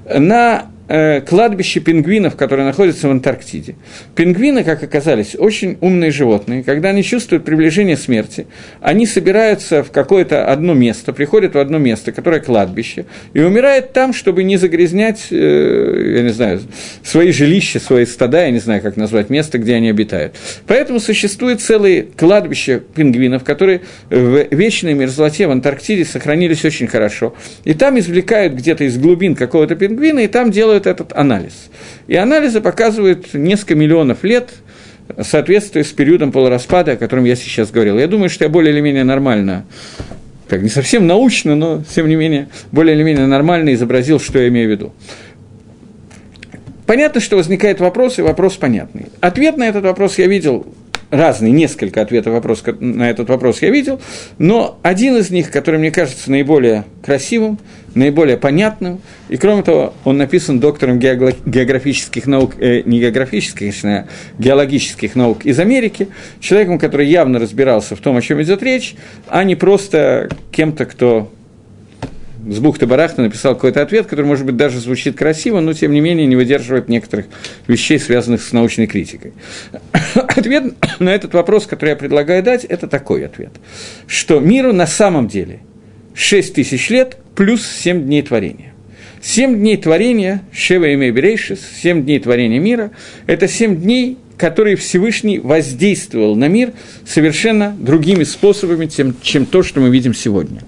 на 0.09 0.67
э, 0.89 1.21
кладбище 1.21 1.81
пингвинов, 1.81 2.37
которые 2.37 2.67
находятся 2.67 3.09
в 3.09 3.11
Антарктиде. 3.11 3.77
Пингвины, 4.15 4.65
как 4.65 4.83
оказались, 4.83 5.37
очень 5.37 5.79
умные 5.81 6.11
животные. 6.11 6.63
Когда 6.63 6.91
они 6.91 7.03
чувствуют 7.03 7.45
приближение 7.45 7.97
смерти, 7.97 8.47
они 8.81 9.07
собираются 9.07 9.83
в 9.83 9.91
какое-то 9.91 10.51
одно 10.51 10.75
место, 10.75 11.13
приходят 11.13 11.55
в 11.55 11.59
одно 11.59 11.79
место, 11.79 12.13
которое 12.13 12.41
кладбище, 12.41 13.07
и 13.33 13.41
умирают 13.41 13.93
там, 13.93 14.13
чтобы 14.13 14.43
не 14.43 14.57
загрязнять, 14.57 15.27
э, 15.31 16.15
я 16.17 16.23
не 16.23 16.31
знаю, 16.31 16.61
свои 17.03 17.33
жилища, 17.33 17.81
свои 17.81 18.07
стада, 18.07 18.45
я 18.45 18.51
не 18.51 18.59
знаю, 18.59 18.83
как 18.83 18.97
назвать 18.97 19.31
место, 19.31 19.59
где 19.59 19.75
они 19.75 19.91
обитают. 19.91 20.35
Поэтому 20.67 21.01
существует 21.01 21.61
целые 21.61 22.03
кладбища 22.17 22.81
пингвинов, 22.95 23.45
которые 23.45 23.83
в 24.11 24.47
вечной 24.51 24.95
мерзлоте 24.95 25.47
в 25.47 25.51
Антарктиде 25.51 26.05
сохранились 26.05 26.65
очень 26.65 26.87
хорошо. 26.87 27.35
И 27.65 27.75
там 27.75 27.99
извлекают 27.99 28.55
где-то 28.55 28.85
из 28.85 28.99
глубин 28.99 29.35
какого-то 29.35 29.75
пингвина, 29.75 30.21
и 30.21 30.27
там 30.27 30.51
делают 30.51 30.76
делают 30.77 30.87
этот 30.87 31.17
анализ. 31.17 31.71
И 32.07 32.17
анализы 32.17 32.61
показывают 32.61 33.35
несколько 33.35 33.75
миллионов 33.75 34.25
лет 34.25 34.51
соответствие 35.23 35.85
с 35.85 35.93
периодом 35.93 36.33
полураспада, 36.33 36.93
о 36.93 36.97
котором 36.97 37.25
я 37.25 37.37
сейчас 37.37 37.71
говорил. 37.71 37.99
Я 37.99 38.07
думаю, 38.07 38.29
что 38.29 38.45
я 38.45 38.51
более 38.51 38.73
или 38.73 38.81
менее 38.81 39.05
нормально, 39.05 39.65
как 40.49 40.63
не 40.63 40.69
совсем 40.69 41.07
научно, 41.07 41.55
но, 41.55 41.83
тем 41.95 42.09
не 42.09 42.17
менее, 42.17 42.49
более 42.73 42.95
или 42.95 43.03
менее 43.03 43.27
нормально 43.27 43.73
изобразил, 43.75 44.21
что 44.21 44.39
я 44.39 44.49
имею 44.49 44.69
в 44.69 44.71
виду. 44.71 44.93
Понятно, 46.87 47.21
что 47.21 47.37
возникает 47.37 47.81
вопрос, 47.81 48.19
и 48.19 48.23
вопрос 48.23 48.57
понятный. 48.57 49.07
Ответ 49.21 49.57
на 49.57 49.65
этот 49.65 49.85
вопрос 49.85 50.19
я 50.19 50.27
видел 50.27 50.67
разные, 51.11 51.53
несколько 51.53 52.03
ответов 52.03 52.33
вопрос, 52.33 52.63
на 52.81 53.09
этот 53.09 53.29
вопрос 53.29 53.63
я 53.63 53.71
видел, 53.71 54.01
но 54.39 54.79
один 54.83 55.17
из 55.17 55.31
них, 55.31 55.51
который 55.51 55.79
мне 55.79 55.91
кажется 55.91 56.31
наиболее 56.31 56.85
красивым, 57.05 57.59
наиболее 57.97 58.37
понятным, 58.37 59.01
и 59.29 59.37
кроме 59.37 59.63
того, 59.63 59.95
он 60.05 60.19
написан 60.19 60.61
доктором 60.61 60.99
географических 60.99 62.27
наук, 62.27 62.55
э, 62.59 62.83
не 62.85 63.01
географических, 63.01 63.59
конечно, 63.59 63.99
а 63.99 64.07
геологических 64.39 65.17
наук 65.17 65.45
из 65.45 65.59
Америки, 65.59 66.09
человеком, 66.39 66.79
который 66.79 67.09
явно 67.09 67.39
разбирался 67.39 67.97
в 67.97 68.01
том, 68.01 68.17
о 68.17 68.23
чем 68.23 68.41
идет 68.43 68.63
речь, 68.63 68.95
а 69.29 69.43
не 69.45 69.57
просто 69.57 70.29
кем-то, 70.53 70.85
кто 70.85 71.33
с 72.49 72.59
бухты-барахта 72.59 73.23
написал 73.23 73.55
какой-то 73.55 73.83
ответ, 73.83 74.07
который, 74.07 74.27
может 74.27 74.47
быть, 74.47 74.57
даже 74.57 74.79
звучит 74.79 75.17
красиво, 75.17 75.61
но, 75.61 75.73
тем 75.73 75.93
не 75.93 76.01
менее, 76.01 76.27
не 76.27 76.37
выдерживает 76.37 76.89
некоторых 76.89 77.27
вещей, 77.67 77.99
связанных 77.99 78.43
с 78.43 78.53
научной 78.53 78.87
критикой. 78.87 79.33
Ответ 80.15 80.75
на 81.01 81.15
этот 81.15 81.35
вопрос, 81.35 81.67
который 81.67 81.91
я 81.91 81.97
предлагаю 81.97 82.43
дать, 82.43 82.65
это 82.65 82.87
такой 82.87 83.25
ответ, 83.25 83.53
что 84.07 84.39
миру 84.39 84.73
на 84.73 84.87
самом 84.87 85.27
деле 85.27 85.61
6 86.15 86.55
тысяч 86.55 86.89
лет 86.91 87.17
плюс 87.37 87.65
7 87.65 88.05
дней 88.05 88.23
творения. 88.23 88.73
Семь 89.21 89.59
дней 89.59 89.77
творения, 89.77 90.43
Шева 90.53 90.85
и 90.85 91.11
Берейшис, 91.11 91.61
семь 91.83 92.05
дней 92.05 92.19
творения 92.21 92.61
мира, 92.61 92.93
это 93.27 93.49
семь 93.49 93.77
дней, 93.77 94.19
которые 94.37 94.77
Всевышний 94.77 95.39
воздействовал 95.39 96.37
на 96.37 96.49
мир 96.49 96.73
совершенно 97.05 97.75
другими 97.79 98.25
способами, 98.25 98.89
чем 99.23 99.47
то, 99.47 99.63
что 99.63 99.81
мы 99.81 99.91
видим 99.91 100.15
сегодня. 100.15 100.63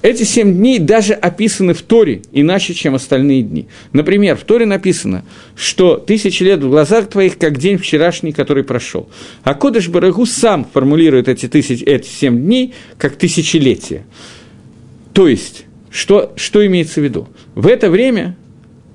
Эти 0.00 0.22
семь 0.22 0.54
дней 0.54 0.78
даже 0.78 1.12
описаны 1.12 1.74
в 1.74 1.82
Торе 1.82 2.22
иначе, 2.30 2.72
чем 2.72 2.94
остальные 2.94 3.42
дни. 3.42 3.66
Например, 3.92 4.36
в 4.36 4.42
Торе 4.42 4.64
написано, 4.64 5.24
что 5.56 5.96
тысячи 5.96 6.44
лет 6.44 6.62
в 6.62 6.70
глазах 6.70 7.08
твоих, 7.08 7.36
как 7.36 7.58
день 7.58 7.78
вчерашний, 7.78 8.32
который 8.32 8.62
прошел. 8.62 9.08
А 9.42 9.54
Кодыш 9.54 9.88
Барагу 9.88 10.24
сам 10.24 10.64
формулирует 10.72 11.26
эти, 11.26 11.48
тысяч, 11.48 11.82
эти 11.82 12.06
семь 12.06 12.40
дней 12.40 12.74
как 12.96 13.16
тысячелетия. 13.16 14.04
То 15.12 15.26
есть, 15.26 15.64
что, 15.90 16.32
что 16.36 16.64
имеется 16.66 17.00
в 17.00 17.04
виду? 17.04 17.28
В 17.54 17.66
это 17.66 17.90
время 17.90 18.36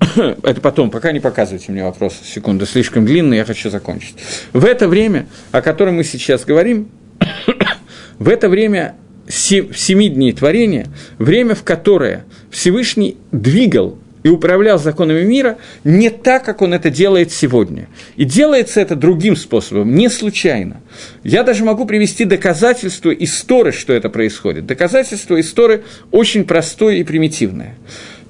это 0.42 0.60
потом, 0.60 0.90
пока 0.90 1.12
не 1.12 1.20
показывайте 1.20 1.72
мне 1.72 1.84
вопрос, 1.84 2.14
секунду, 2.24 2.66
слишком 2.66 3.06
длинный, 3.06 3.38
я 3.38 3.44
хочу 3.44 3.70
закончить. 3.70 4.16
В 4.52 4.64
это 4.64 4.88
время, 4.88 5.26
о 5.52 5.62
котором 5.62 5.96
мы 5.96 6.04
сейчас 6.04 6.44
говорим, 6.44 6.88
в 8.18 8.28
это 8.28 8.48
время 8.48 8.96
семи 9.28 10.08
дней 10.08 10.32
творения, 10.32 10.86
время, 11.18 11.54
в 11.54 11.62
которое 11.62 12.24
Всевышний 12.50 13.16
двигал 13.32 13.98
и 14.24 14.28
управлял 14.28 14.78
законами 14.78 15.22
мира 15.22 15.58
не 15.84 16.10
так, 16.10 16.44
как 16.44 16.62
он 16.62 16.74
это 16.74 16.90
делает 16.90 17.30
сегодня. 17.30 17.88
И 18.16 18.24
делается 18.24 18.80
это 18.80 18.96
другим 18.96 19.36
способом, 19.36 19.94
не 19.94 20.08
случайно. 20.08 20.80
Я 21.22 21.44
даже 21.44 21.64
могу 21.64 21.84
привести 21.84 22.24
доказательство 22.24 23.10
истории, 23.10 23.70
что 23.70 23.92
это 23.92 24.08
происходит. 24.08 24.66
Доказательство 24.66 25.38
истории 25.38 25.82
очень 26.10 26.44
простое 26.44 26.96
и 26.96 27.04
примитивное. 27.04 27.76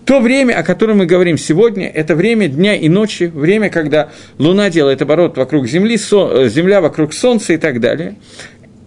То 0.05 0.21
время, 0.21 0.59
о 0.59 0.63
котором 0.63 0.99
мы 0.99 1.07
говорим 1.07 1.39
сегодня, 1.39 1.89
это 1.89 2.15
время 2.15 2.49
дня 2.49 2.75
и 2.75 2.91
ночи, 2.91 3.25
время, 3.25 3.71
когда 3.71 4.11
Луна 4.39 4.69
делает 4.69 5.01
оборот 5.01 5.39
вокруг 5.39 5.67
Земли, 5.67 5.97
э, 5.97 6.49
Земля 6.51 6.83
вокруг 6.83 7.15
Солнца 7.15 7.55
и 7.55 7.57
так 7.57 7.81
далее. 7.81 8.17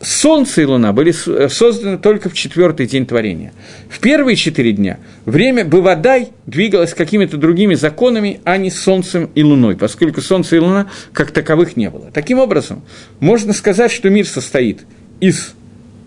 Солнце 0.02 0.62
и 0.62 0.66
Луна 0.66 0.93
были 0.93 1.14
э, 1.28 1.50
созданы 1.50 1.98
только 1.98 2.30
в 2.30 2.34
четвертый 2.34 2.86
день 2.86 3.06
творения. 3.06 3.52
В 3.89 4.00
первые 4.00 4.36
четыре 4.36 4.72
дня 4.72 5.00
время 5.26 5.66
Бывадай 5.66 6.30
двигалось 6.45 6.93
какими-то 6.93 7.38
другими 7.38 7.74
законами, 7.74 8.39
а 8.43 8.58
не 8.58 8.70
Солнцем 8.70 9.30
и 9.34 9.43
Луной, 9.43 9.76
поскольку 9.76 10.22
Солнце 10.22 10.58
и 10.58 10.60
Луна 10.60 10.88
как 11.14 11.32
таковых 11.32 11.78
не 11.78 11.89
было. 11.89 12.12
Таким 12.14 12.38
образом, 12.39 12.84
можно 13.20 13.54
сказать, 13.54 13.91
что 13.91 14.10
мир 14.10 14.28
состоит 14.28 14.82
из 15.20 15.54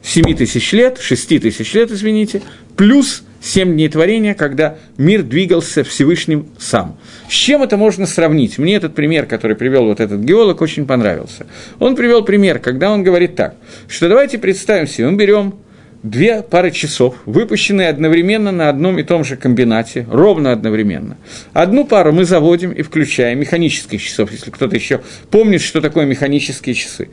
7 0.03 0.37
тысяч 0.37 0.73
лет, 0.73 0.99
6 1.01 1.41
тысяч 1.41 1.75
лет, 1.75 1.91
извините, 1.91 2.43
плюс 2.77 3.25
семь 3.41 3.73
дней 3.73 3.89
творения, 3.89 4.35
когда 4.35 4.77
мир 4.99 5.23
двигался 5.23 5.83
Всевышним 5.85 6.49
сам. 6.59 6.99
С 7.29 7.33
чем 7.33 7.63
это 7.63 7.77
можно 7.77 8.07
сравнить? 8.07 8.59
Мне 8.59 8.77
этот 8.77 8.95
пример, 8.95 9.27
который 9.27 9.57
привел 9.57 9.87
вот 9.87 10.01
этот 10.01 10.21
геолог, 10.21 10.61
очень 10.61 10.87
понравился. 10.87 11.47
Он 11.79 11.97
привел 11.97 12.25
пример, 12.25 12.59
когда 12.59 12.91
он 12.91 13.03
говорит 13.03 13.37
так, 13.37 13.55
что 13.89 14.09
давайте 14.09 14.39
представим 14.39 14.87
себе, 14.87 15.09
мы 15.09 15.17
берем 15.17 15.55
две 16.03 16.43
пары 16.43 16.71
часов, 16.71 17.17
выпущенные 17.27 17.89
одновременно 17.89 18.53
на 18.53 18.69
одном 18.69 18.99
и 18.99 19.03
том 19.03 19.25
же 19.25 19.37
комбинате, 19.37 20.07
ровно 20.11 20.53
одновременно. 20.53 21.17
Одну 21.53 21.85
пару 21.85 22.13
мы 22.13 22.25
заводим 22.25 22.73
и 22.73 22.83
включаем, 22.83 23.39
механических 23.39 24.03
часов, 24.03 24.33
если 24.33 24.51
кто-то 24.51 24.75
еще 24.77 25.01
помнит, 25.31 25.61
что 25.61 25.81
такое 25.81 26.07
механические 26.07 26.75
часы 26.75 27.09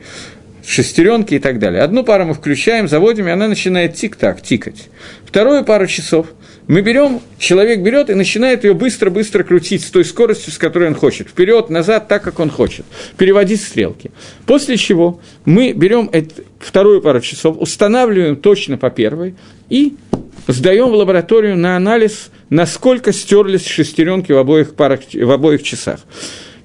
шестеренки 0.68 1.34
и 1.34 1.38
так 1.38 1.58
далее. 1.58 1.80
Одну 1.80 2.04
пару 2.04 2.26
мы 2.26 2.34
включаем, 2.34 2.88
заводим, 2.88 3.26
и 3.26 3.30
она 3.30 3.48
начинает 3.48 3.94
тик-так, 3.94 4.42
тикать. 4.42 4.90
Вторую 5.24 5.64
пару 5.64 5.86
часов 5.86 6.26
мы 6.66 6.82
берем, 6.82 7.22
человек 7.38 7.80
берет 7.80 8.10
и 8.10 8.14
начинает 8.14 8.64
ее 8.64 8.74
быстро-быстро 8.74 9.44
крутить 9.44 9.82
с 9.82 9.90
той 9.90 10.04
скоростью, 10.04 10.52
с 10.52 10.58
которой 10.58 10.88
он 10.88 10.94
хочет, 10.94 11.28
вперед, 11.28 11.70
назад, 11.70 12.08
так, 12.08 12.22
как 12.22 12.38
он 12.38 12.50
хочет, 12.50 12.84
переводить 13.16 13.62
стрелки. 13.62 14.10
После 14.44 14.76
чего 14.76 15.20
мы 15.46 15.72
берем 15.72 16.10
вторую 16.58 17.00
пару 17.00 17.22
часов, 17.22 17.56
устанавливаем 17.58 18.36
точно 18.36 18.76
по 18.76 18.90
первой 18.90 19.36
и 19.70 19.96
сдаем 20.46 20.90
в 20.90 20.94
лабораторию 20.94 21.56
на 21.56 21.76
анализ, 21.76 22.28
насколько 22.50 23.14
стерлись 23.14 23.66
шестеренки 23.66 24.32
в 24.32 24.36
обоих, 24.36 24.74
парах, 24.74 25.00
в 25.14 25.30
обоих 25.30 25.62
часах. 25.62 26.00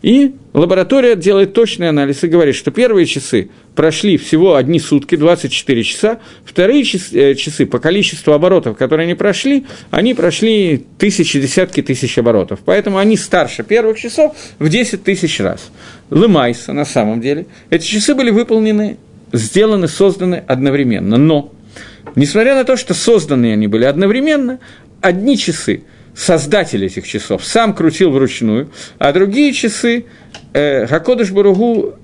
И 0.03 0.35
лаборатория 0.51 1.15
делает 1.15 1.53
точный 1.53 1.87
анализ 1.87 2.25
и 2.25 2.27
говорит, 2.27 2.55
что 2.55 2.71
первые 2.71 3.05
часы 3.05 3.49
прошли 3.73 4.17
всего 4.17 4.55
одни 4.55 4.77
сутки, 4.77 5.15
24 5.15 5.83
часа, 5.83 6.19
вторые 6.43 6.83
часы, 6.83 7.17
э, 7.31 7.35
часы 7.35 7.65
по 7.65 7.79
количеству 7.79 8.33
оборотов, 8.33 8.77
которые 8.77 9.05
они 9.05 9.15
прошли, 9.15 9.65
они 9.91 10.13
прошли 10.13 10.85
тысячи, 10.97 11.39
десятки 11.39 11.81
тысяч 11.81 12.17
оборотов. 12.17 12.59
Поэтому 12.65 12.97
они 12.97 13.15
старше 13.15 13.63
первых 13.63 13.97
часов 13.97 14.35
в 14.59 14.67
10 14.67 15.05
тысяч 15.05 15.39
раз. 15.39 15.71
Лымайса, 16.09 16.73
на 16.73 16.83
самом 16.83 17.21
деле, 17.21 17.47
эти 17.69 17.85
часы 17.85 18.13
были 18.13 18.29
выполнены, 18.29 18.97
сделаны, 19.31 19.87
созданы 19.87 20.43
одновременно. 20.45 21.15
Но, 21.15 21.53
несмотря 22.17 22.55
на 22.55 22.65
то, 22.65 22.75
что 22.75 22.93
созданы 22.93 23.53
они 23.53 23.67
были 23.67 23.85
одновременно, 23.85 24.59
одни 24.99 25.37
часы– 25.37 25.83
создатель 26.15 26.85
этих 26.85 27.07
часов, 27.07 27.43
сам 27.43 27.73
крутил 27.73 28.11
вручную, 28.11 28.69
а 28.99 29.11
другие 29.13 29.53
часы 29.53 30.05
э, 30.53 30.85
Хакодыш 30.87 31.31
Баругу 31.31 31.95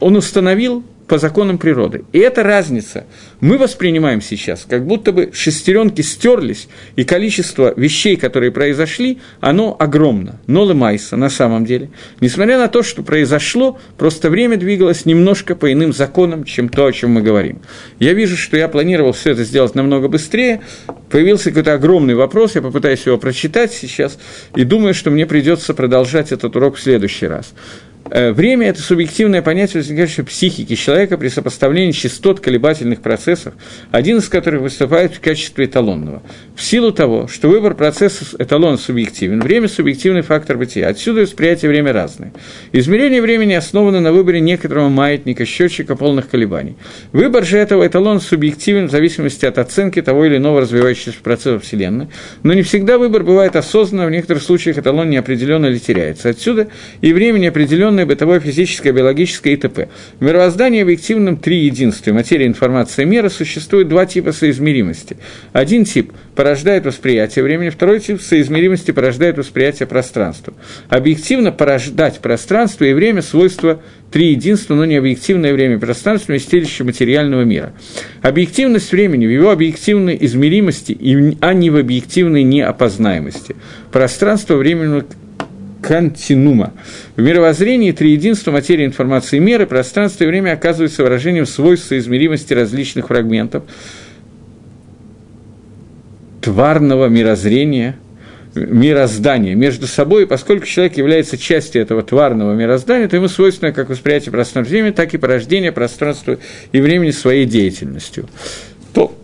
он 0.00 0.16
установил 0.16 0.84
по 1.06 1.18
законам 1.18 1.58
природы. 1.58 2.04
И 2.12 2.18
эта 2.18 2.42
разница 2.42 3.06
мы 3.40 3.58
воспринимаем 3.58 4.20
сейчас, 4.20 4.66
как 4.68 4.86
будто 4.86 5.12
бы 5.12 5.30
шестеренки 5.32 6.02
стерлись, 6.02 6.68
и 6.96 7.04
количество 7.04 7.72
вещей, 7.76 8.16
которые 8.16 8.50
произошли, 8.50 9.18
оно 9.40 9.76
огромно. 9.78 10.40
Нолы 10.46 10.74
Майса 10.74 11.16
на 11.16 11.28
самом 11.28 11.64
деле. 11.64 11.90
Несмотря 12.20 12.58
на 12.58 12.68
то, 12.68 12.82
что 12.82 13.02
произошло, 13.02 13.78
просто 13.96 14.30
время 14.30 14.56
двигалось 14.56 15.06
немножко 15.06 15.54
по 15.54 15.72
иным 15.72 15.92
законам, 15.92 16.44
чем 16.44 16.68
то, 16.68 16.86
о 16.86 16.92
чем 16.92 17.12
мы 17.12 17.22
говорим. 17.22 17.60
Я 17.98 18.12
вижу, 18.12 18.36
что 18.36 18.56
я 18.56 18.68
планировал 18.68 19.12
все 19.12 19.32
это 19.32 19.44
сделать 19.44 19.74
намного 19.74 20.08
быстрее. 20.08 20.60
Появился 21.10 21.50
какой-то 21.50 21.74
огромный 21.74 22.14
вопрос, 22.14 22.56
я 22.56 22.62
попытаюсь 22.62 23.06
его 23.06 23.18
прочитать 23.18 23.72
сейчас, 23.72 24.18
и 24.54 24.64
думаю, 24.64 24.94
что 24.94 25.10
мне 25.10 25.26
придется 25.26 25.72
продолжать 25.74 26.32
этот 26.32 26.56
урок 26.56 26.76
в 26.76 26.82
следующий 26.82 27.26
раз. 27.26 27.54
Э, 28.10 28.32
время– 28.32 28.68
это 28.68 28.80
субъективное 28.80 29.42
понятие, 29.42 29.82
возникающее 29.82 30.24
в 30.24 30.28
психике 30.28 30.76
человека 30.76 31.18
при 31.18 31.28
сопоставлении 31.28 31.92
частот 31.92 32.40
колебательных 32.40 33.00
процессов, 33.00 33.54
один 33.90 34.18
из 34.18 34.28
которых 34.28 34.62
выступает 34.62 35.14
в 35.14 35.20
качестве 35.20 35.66
эталонного. 35.66 36.22
В 36.54 36.62
силу 36.62 36.92
того, 36.92 37.26
что 37.28 37.48
выбор 37.48 37.74
процесса 37.74 38.24
эталона 38.38 38.76
субъективен, 38.76 39.40
время– 39.40 39.68
субъективный 39.76 40.22
фактор 40.22 40.56
бытия. 40.56 40.88
Отсюда 40.88 41.22
восприятие 41.22 41.70
время 41.70 41.92
разное. 41.92 42.32
Измерение 42.72 43.20
времени 43.20 43.54
основано 43.54 44.00
на 44.00 44.12
выборе 44.12 44.40
некоторого 44.40 44.88
маятника, 44.88 45.44
счетчика 45.44 45.96
полных 45.96 46.28
колебаний. 46.28 46.76
Выбор 47.12 47.44
же 47.44 47.58
этого 47.58 47.86
эталона 47.86 48.20
субъективен 48.20 48.86
в 48.86 48.90
зависимости 48.90 49.44
от 49.46 49.58
оценки 49.58 50.00
того 50.00 50.24
или 50.26 50.36
иного 50.36 50.60
развивающегося 50.60 51.18
процесса 51.22 51.58
Вселенной, 51.58 52.08
но 52.42 52.52
не 52.52 52.62
всегда 52.62 52.98
выбор 52.98 53.24
бывает 53.24 53.56
осознанно, 53.56 54.06
в 54.06 54.10
некоторых 54.10 54.42
случаях 54.42 54.78
эталон 54.78 55.10
неопределенно 55.10 55.66
или 55.66 55.78
теряется. 55.78 56.28
Отсюда 56.28 56.68
и 57.00 57.12
время 57.12 57.38
неопределенно 57.38 57.95
информационное, 57.96 58.06
бытовое, 58.06 58.40
физическое, 58.40 58.92
биологическое 58.92 59.54
и 59.54 59.56
т.п. 59.56 59.88
В 60.20 60.24
мироздании 60.24 60.82
объективном 60.82 61.36
три 61.36 61.64
единства– 61.64 62.12
материя, 62.12 62.46
информация, 62.46 63.04
мера– 63.06 63.28
существует 63.30 63.88
два 63.88 64.06
типа 64.06 64.32
соизмеримости. 64.32 65.16
Один 65.52 65.84
тип 65.84 66.12
порождает 66.34 66.84
восприятие 66.84 67.42
времени, 67.44 67.70
второй 67.70 68.00
тип 68.00 68.20
соизмеримости 68.20 68.90
порождает 68.90 69.38
восприятие 69.38 69.86
пространства. 69.86 70.54
Объективно 70.88 71.52
порождать 71.52 72.20
пространство 72.20 72.84
и 72.84 72.92
время– 72.92 73.22
свойства 73.26 73.80
три 74.10 74.30
единства, 74.30 74.74
но 74.74 74.84
не 74.84 74.96
объективное 74.96 75.52
время 75.52 75.76
и 75.76 75.78
пространство, 75.78 76.32
вместилище 76.32 76.84
материального 76.84 77.42
мира. 77.42 77.72
Объективность 78.22 78.92
времени 78.92 79.26
в 79.26 79.30
его 79.30 79.50
объективной 79.50 80.16
измеримости, 80.20 81.36
а 81.40 81.54
не 81.54 81.70
в 81.70 81.76
объективной 81.76 82.42
неопознаемости. 82.42 83.56
Пространство 83.90 84.56
временного 84.56 85.04
континума. 85.86 86.72
В 87.14 87.22
мировоззрении 87.22 87.92
триединство 87.92 88.50
материи, 88.50 88.84
информации 88.84 89.36
и 89.36 89.40
меры, 89.40 89.66
пространство 89.66 90.24
и 90.24 90.26
время 90.26 90.52
оказываются 90.52 91.04
выражением 91.04 91.46
свойств 91.46 91.86
соизмеримости 91.86 92.52
различных 92.52 93.06
фрагментов 93.06 93.62
тварного 96.40 97.06
мирозрения, 97.06 97.96
мироздания 98.54 99.54
между 99.54 99.86
собой, 99.86 100.24
и 100.24 100.26
поскольку 100.26 100.66
человек 100.66 100.96
является 100.96 101.38
частью 101.38 101.82
этого 101.82 102.02
тварного 102.02 102.54
мироздания, 102.54 103.06
то 103.06 103.14
ему 103.14 103.28
свойственно 103.28 103.72
как 103.72 103.88
восприятие 103.88 104.32
пространства 104.32 104.74
и 104.74 104.78
времени, 104.78 104.92
так 104.92 105.14
и 105.14 105.18
порождение 105.18 105.70
пространства 105.70 106.38
и 106.72 106.80
времени 106.80 107.12
своей 107.12 107.46
деятельностью. 107.46 108.28
То 108.92 109.16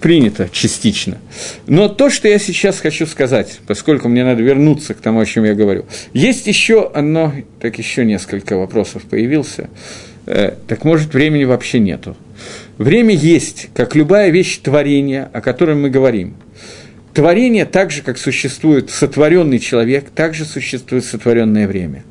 принято 0.00 0.48
частично. 0.52 1.18
Но 1.66 1.88
то, 1.88 2.10
что 2.10 2.28
я 2.28 2.38
сейчас 2.38 2.80
хочу 2.80 3.06
сказать, 3.06 3.60
поскольку 3.66 4.08
мне 4.08 4.24
надо 4.24 4.42
вернуться 4.42 4.94
к 4.94 5.00
тому, 5.00 5.20
о 5.20 5.26
чем 5.26 5.44
я 5.44 5.54
говорю, 5.54 5.86
есть 6.12 6.46
еще 6.46 6.86
одно, 6.86 7.32
так 7.60 7.78
еще 7.78 8.04
несколько 8.04 8.56
вопросов 8.56 9.04
появился. 9.04 9.70
Э, 10.26 10.54
так 10.66 10.84
может, 10.84 11.14
времени 11.14 11.44
вообще 11.44 11.78
нету. 11.78 12.16
Время 12.78 13.14
есть, 13.14 13.68
как 13.74 13.94
любая 13.94 14.30
вещь 14.30 14.58
творения, 14.58 15.30
о 15.32 15.40
котором 15.40 15.82
мы 15.82 15.90
говорим. 15.90 16.34
Творение 17.14 17.64
так 17.64 17.90
же, 17.90 18.02
как 18.02 18.18
существует 18.18 18.90
сотворенный 18.90 19.60
человек, 19.60 20.06
так 20.14 20.34
же 20.34 20.44
существует 20.44 21.04
сотворенное 21.04 21.68
время. 21.68 22.04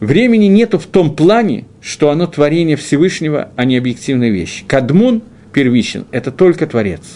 Времени 0.00 0.46
нету 0.46 0.78
в 0.78 0.86
том 0.86 1.14
плане, 1.14 1.66
что 1.80 2.10
оно 2.10 2.26
творение 2.26 2.76
Всевышнего, 2.76 3.50
а 3.54 3.64
не 3.64 3.76
объективная 3.76 4.30
вещь. 4.30 4.64
Кадмун 4.66 5.22
первичен– 5.52 6.06
это 6.10 6.30
только 6.30 6.66
Творец– 6.66 7.02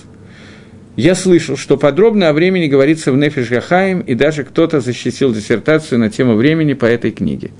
я 0.97 1.17
слышал, 1.17 1.57
что 1.57 1.77
подробно 1.77 2.29
о 2.29 2.33
времени 2.33 2.69
говорится 2.69 3.11
в 3.11 3.17
Нефиш 3.17 3.51
Гахаим, 3.51 4.01
и 4.01 4.15
даже 4.15 4.45
кто-то 4.45 4.81
защитил 4.81 5.35
диссертацию 5.35 5.99
на 5.99 6.09
тему 6.09 6.35
времени 6.35 6.75
по 6.75 6.85
этой 6.85 7.11
книге. 7.11 7.51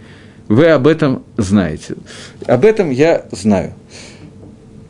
Вы 0.47 0.69
об 0.69 0.87
этом 0.87 1.25
знаете. 1.37 1.95
Об 2.47 2.65
этом 2.65 2.91
я 2.91 3.25
знаю. 3.33 3.75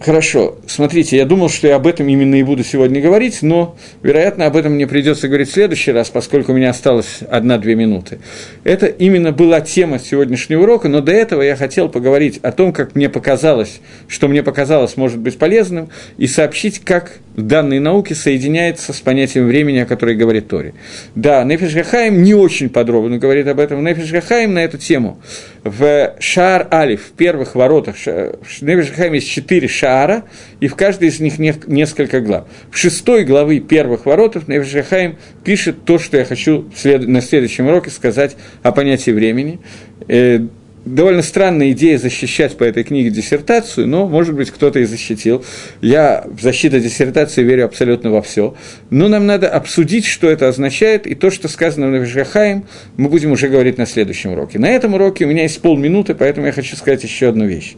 Хорошо, 0.04 0.58
смотрите, 0.66 1.16
я 1.16 1.24
думал, 1.24 1.48
что 1.48 1.66
я 1.66 1.76
об 1.76 1.86
этом 1.86 2.06
именно 2.10 2.34
и 2.34 2.42
буду 2.42 2.62
сегодня 2.62 3.00
говорить, 3.00 3.40
но, 3.40 3.74
вероятно, 4.02 4.44
об 4.44 4.54
этом 4.54 4.74
мне 4.74 4.86
придется 4.86 5.28
говорить 5.28 5.48
в 5.48 5.52
следующий 5.52 5.92
раз, 5.92 6.10
поскольку 6.10 6.52
у 6.52 6.54
меня 6.54 6.68
осталось 6.68 7.20
одна-две 7.30 7.74
минуты. 7.74 8.18
Это 8.64 8.84
именно 8.84 9.32
была 9.32 9.62
тема 9.62 9.98
сегодняшнего 9.98 10.64
урока, 10.64 10.90
но 10.90 11.00
до 11.00 11.12
этого 11.12 11.40
я 11.40 11.56
хотел 11.56 11.88
поговорить 11.88 12.38
о 12.42 12.52
том, 12.52 12.74
как 12.74 12.94
мне 12.94 13.08
показалось, 13.08 13.80
что 14.06 14.28
мне 14.28 14.42
показалось 14.42 14.98
может 14.98 15.20
быть 15.20 15.38
полезным, 15.38 15.88
и 16.18 16.26
сообщить, 16.26 16.80
как 16.80 17.12
данные 17.34 17.80
науки 17.80 18.12
соединяется 18.12 18.92
с 18.92 19.00
понятием 19.00 19.46
времени, 19.46 19.78
о 19.78 19.86
которой 19.86 20.16
говорит 20.16 20.48
Тори. 20.48 20.74
Да, 21.14 21.42
Нефиш 21.44 21.72
Гахаим 21.72 22.22
не 22.22 22.34
очень 22.34 22.68
подробно 22.68 23.16
говорит 23.16 23.48
об 23.48 23.58
этом. 23.58 23.82
Нефиш 23.82 24.12
Гахаим 24.12 24.52
на 24.52 24.64
эту 24.64 24.76
тему 24.76 25.18
в 25.62 26.14
Шаар 26.18 26.68
Алиф, 26.70 27.06
в 27.06 27.12
первых 27.12 27.54
воротах, 27.54 27.96
в 27.96 28.62
Нефиш 28.62 28.90
Гахаим 28.90 29.14
есть 29.14 29.30
четыре 29.30 29.66
шара, 29.66 29.93
Шаара, 29.94 30.24
и 30.60 30.68
в 30.68 30.74
каждой 30.74 31.08
из 31.08 31.20
них 31.20 31.38
несколько 31.38 32.20
глав. 32.20 32.46
В 32.70 32.76
шестой 32.76 33.24
главы 33.24 33.60
первых 33.60 34.06
воротов 34.06 34.48
Невшахаим 34.48 35.16
пишет 35.44 35.84
то, 35.84 35.98
что 35.98 36.16
я 36.16 36.24
хочу 36.24 36.68
на 36.84 37.20
следующем 37.20 37.66
уроке 37.66 37.90
сказать 37.90 38.36
о 38.62 38.72
понятии 38.72 39.12
времени. 39.12 39.60
Э, 40.08 40.40
довольно 40.84 41.22
странная 41.22 41.70
идея 41.72 41.98
защищать 41.98 42.56
по 42.56 42.64
этой 42.64 42.84
книге 42.84 43.10
диссертацию, 43.10 43.86
но, 43.86 44.06
может 44.06 44.34
быть, 44.34 44.50
кто-то 44.50 44.78
и 44.78 44.84
защитил. 44.84 45.44
Я 45.80 46.24
в 46.26 46.42
защиту 46.42 46.80
диссертации 46.80 47.42
верю 47.42 47.64
абсолютно 47.66 48.10
во 48.10 48.22
все. 48.22 48.54
Но 48.90 49.08
нам 49.08 49.26
надо 49.26 49.48
обсудить, 49.48 50.04
что 50.04 50.28
это 50.28 50.48
означает, 50.48 51.06
и 51.06 51.14
то, 51.14 51.30
что 51.30 51.48
сказано 51.48 51.86
в 51.88 51.90
Навишгахаим, 51.90 52.64
мы 52.96 53.08
будем 53.08 53.32
уже 53.32 53.48
говорить 53.48 53.78
на 53.78 53.86
следующем 53.86 54.32
уроке. 54.32 54.58
На 54.58 54.70
этом 54.70 54.94
уроке 54.94 55.24
у 55.24 55.28
меня 55.28 55.42
есть 55.42 55.60
полминуты, 55.60 56.14
поэтому 56.14 56.46
я 56.46 56.52
хочу 56.52 56.76
сказать 56.76 57.02
еще 57.02 57.28
одну 57.28 57.46
вещь. 57.46 57.74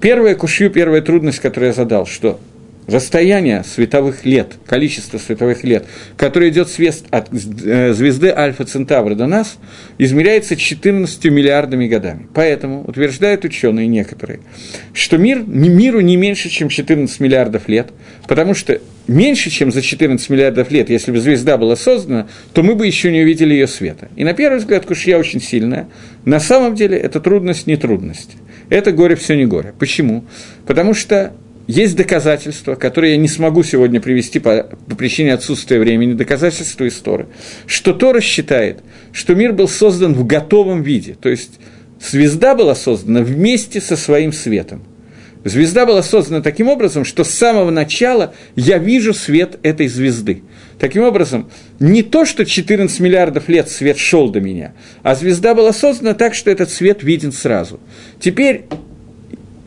Первая 0.00 0.36
кушью, 0.36 0.70
первая 0.70 1.02
трудность, 1.02 1.40
которую 1.40 1.68
я 1.68 1.72
задал, 1.72 2.06
что 2.06 2.38
расстояние 2.86 3.64
световых 3.64 4.24
лет, 4.24 4.54
количество 4.64 5.18
световых 5.18 5.64
лет, 5.64 5.86
которое 6.16 6.50
идет 6.50 6.68
свет 6.68 7.02
от 7.10 7.28
э, 7.32 7.92
звезды 7.92 8.30
Альфа 8.30 8.64
Центавра 8.64 9.16
до 9.16 9.26
нас, 9.26 9.58
измеряется 9.98 10.54
14 10.54 11.24
миллиардами 11.26 11.88
годами. 11.88 12.28
Поэтому 12.32 12.84
утверждают 12.84 13.44
ученые 13.44 13.88
некоторые, 13.88 14.40
что 14.94 15.18
мир, 15.18 15.42
миру 15.44 16.00
не 16.00 16.16
меньше, 16.16 16.48
чем 16.48 16.68
14 16.68 17.18
миллиардов 17.18 17.68
лет, 17.68 17.88
потому 18.28 18.54
что 18.54 18.80
меньше, 19.08 19.50
чем 19.50 19.72
за 19.72 19.82
14 19.82 20.30
миллиардов 20.30 20.70
лет, 20.70 20.90
если 20.90 21.10
бы 21.10 21.20
звезда 21.20 21.58
была 21.58 21.74
создана, 21.74 22.28
то 22.54 22.62
мы 22.62 22.74
бы 22.74 22.86
еще 22.86 23.10
не 23.10 23.22
увидели 23.22 23.52
ее 23.52 23.66
света. 23.66 24.08
И 24.14 24.22
на 24.22 24.32
первый 24.32 24.58
взгляд 24.58 24.86
кушья 24.86 25.18
очень 25.18 25.42
сильная. 25.42 25.88
На 26.24 26.38
самом 26.38 26.76
деле 26.76 26.96
это 26.96 27.20
трудность 27.20 27.66
не 27.66 27.76
трудность. 27.76 28.30
Это 28.70 28.92
горе 28.92 29.16
все 29.16 29.34
не 29.34 29.46
горе. 29.46 29.72
Почему? 29.78 30.24
Потому 30.66 30.94
что 30.94 31.32
есть 31.68 31.96
доказательства, 31.96 32.74
которые 32.76 33.12
я 33.12 33.18
не 33.18 33.28
смогу 33.28 33.62
сегодня 33.62 34.00
привести 34.00 34.38
по, 34.38 34.64
по 34.88 34.96
причине 34.96 35.34
отсутствия 35.34 35.78
времени, 35.78 36.14
доказательства 36.14 36.84
из 36.84 36.96
Торы, 36.96 37.26
что 37.66 37.92
Тора 37.92 38.20
считает, 38.20 38.80
что 39.12 39.34
мир 39.34 39.52
был 39.52 39.68
создан 39.68 40.14
в 40.14 40.26
готовом 40.26 40.82
виде, 40.82 41.14
то 41.20 41.28
есть 41.28 41.60
звезда 42.00 42.54
была 42.54 42.74
создана 42.74 43.20
вместе 43.20 43.82
со 43.82 43.96
своим 43.96 44.32
светом. 44.32 44.82
Звезда 45.44 45.86
была 45.86 46.02
создана 46.02 46.40
таким 46.40 46.68
образом, 46.68 47.04
что 47.04 47.22
с 47.22 47.30
самого 47.30 47.70
начала 47.70 48.34
я 48.56 48.78
вижу 48.78 49.14
свет 49.14 49.58
этой 49.62 49.88
звезды. 49.88 50.42
Таким 50.78 51.02
образом, 51.02 51.50
не 51.80 52.02
то, 52.02 52.24
что 52.24 52.44
14 52.44 53.00
миллиардов 53.00 53.48
лет 53.48 53.68
свет 53.68 53.98
шел 53.98 54.30
до 54.30 54.40
меня, 54.40 54.72
а 55.02 55.14
звезда 55.14 55.54
была 55.54 55.72
создана 55.72 56.14
так, 56.14 56.34
что 56.34 56.50
этот 56.50 56.70
свет 56.70 57.02
виден 57.02 57.32
сразу. 57.32 57.80
Теперь 58.20 58.64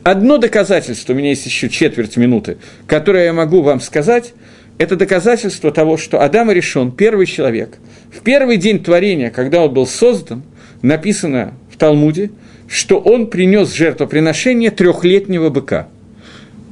Одно 0.04 0.38
доказательство, 0.38 1.12
у 1.12 1.16
меня 1.16 1.28
есть 1.28 1.46
еще 1.46 1.68
четверть 1.68 2.16
минуты, 2.16 2.58
которое 2.88 3.26
я 3.26 3.32
могу 3.32 3.62
вам 3.62 3.80
сказать, 3.80 4.34
это 4.78 4.96
доказательство 4.96 5.70
того, 5.70 5.96
что 5.96 6.20
Адам 6.20 6.50
решен, 6.50 6.90
первый 6.90 7.26
человек. 7.26 7.78
В 8.10 8.20
первый 8.22 8.56
день 8.56 8.82
творения, 8.82 9.30
когда 9.30 9.64
он 9.64 9.72
был 9.72 9.86
создан, 9.86 10.42
написано 10.82 11.54
в 11.70 11.76
Талмуде, 11.76 12.32
что 12.66 12.98
он 12.98 13.28
принес 13.28 13.72
жертвоприношение 13.72 14.72
трехлетнего 14.72 15.50
быка. 15.50 15.88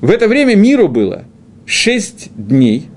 В 0.00 0.10
это 0.10 0.26
время 0.26 0.56
миру 0.56 0.88
было 0.88 1.24
шесть 1.66 2.30
дней, 2.34 2.88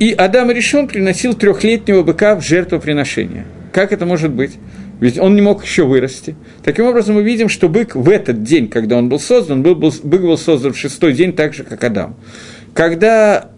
и 0.00 0.12
Адам 0.12 0.50
решен 0.50 0.88
приносил 0.88 1.34
трехлетнего 1.34 2.02
быка 2.02 2.34
в 2.34 2.42
жертвоприношение. 2.42 3.44
Как 3.72 3.92
это 3.92 4.06
может 4.06 4.32
быть? 4.32 4.52
Ведь 4.98 5.18
он 5.18 5.34
не 5.34 5.42
мог 5.42 5.64
еще 5.64 5.84
вырасти. 5.84 6.34
Таким 6.64 6.86
образом, 6.86 7.14
мы 7.14 7.22
видим, 7.22 7.48
что 7.48 7.68
бык 7.68 7.94
в 7.94 8.08
этот 8.08 8.42
день, 8.42 8.68
когда 8.68 8.96
он 8.96 9.08
был 9.08 9.20
создан, 9.20 9.62
был, 9.62 9.74
был, 9.74 9.92
бык 10.02 10.22
был 10.22 10.36
создан 10.36 10.72
в 10.72 10.78
шестой 10.78 11.12
день 11.12 11.34
так 11.34 11.54
же, 11.54 11.64
как 11.64 11.84
Адам. 11.84 12.16
Когда, 12.72 13.50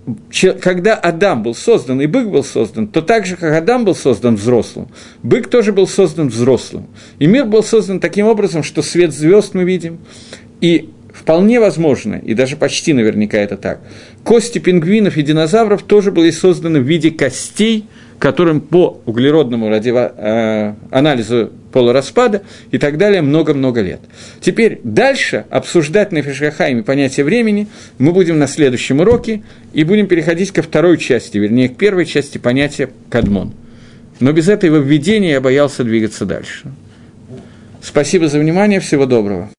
когда 0.61 0.95
Адам 0.95 1.43
был 1.43 1.55
создан 1.55 2.01
и 2.01 2.07
бык 2.07 2.29
был 2.29 2.43
создан, 2.43 2.89
то 2.89 3.03
так 3.03 3.25
же, 3.25 3.37
как 3.37 3.55
Адам 3.55 3.85
был 3.85 3.95
создан 3.95 4.37
взрослым, 4.37 4.89
бык 5.23 5.49
тоже 5.49 5.73
был 5.73 5.87
создан 5.87 6.29
взрослым. 6.29 6.89
И 7.19 7.27
мир 7.27 7.45
был 7.45 7.63
создан 7.63 8.01
таким 8.01 8.27
образом, 8.27 8.63
что 8.63 8.83
свет 8.83 9.13
звезд 9.13 9.55
мы 9.55 9.65
видим, 9.65 9.99
и 10.61 10.91
вполне 11.13 11.61
возможно, 11.61 12.15
и 12.15 12.35
даже 12.35 12.57
почти 12.57 12.93
наверняка 12.93 13.39
это 13.39 13.57
так, 13.57 13.81
кости 14.25 14.59
пингвинов 14.59 15.17
и 15.17 15.23
динозавров 15.23 15.83
тоже 15.83 16.13
были 16.13 16.31
созданы 16.31 16.81
в 16.81 16.85
виде 16.85 17.11
костей– 17.11 17.87
которым 18.23 18.61
по 18.61 19.03
углеродному 19.05 19.69
радио, 19.69 20.13
э, 20.17 20.75
анализу 20.93 21.51
полураспада 21.73 22.43
и 22.71 22.79
так 22.79 22.97
далее 22.97 23.21
много-много 23.21 23.81
лет. 23.81 23.99
Теперь 24.41 24.81
дальше 24.85 25.45
обсуждать 25.51 26.13
на 26.13 26.23
Фишахайме 26.23 26.85
понятие 26.85 27.25
времени 27.25 27.67
мы 27.99 28.13
будем 28.13 28.39
на 28.39 28.47
следующем 28.47 29.01
уроке 29.01 29.43
и 29.73 29.83
будем 29.83 30.07
переходить 30.07 30.53
ко 30.53 30.63
второй 30.63 30.99
части, 30.99 31.37
вернее, 31.37 31.69
к 31.69 31.77
первой 31.77 32.07
части 32.07 32.39
понятия 32.39 32.91
кадмон. 33.11 33.55
Но 34.21 34.31
без 34.31 34.49
этого 34.49 34.77
введения 34.77 35.33
я 35.33 35.41
боялся 35.41 35.83
двигаться 35.83 36.25
дальше. 36.25 36.71
Спасибо 37.83 38.29
за 38.29 38.39
внимание, 38.39 38.79
всего 38.79 39.05
доброго. 39.05 39.51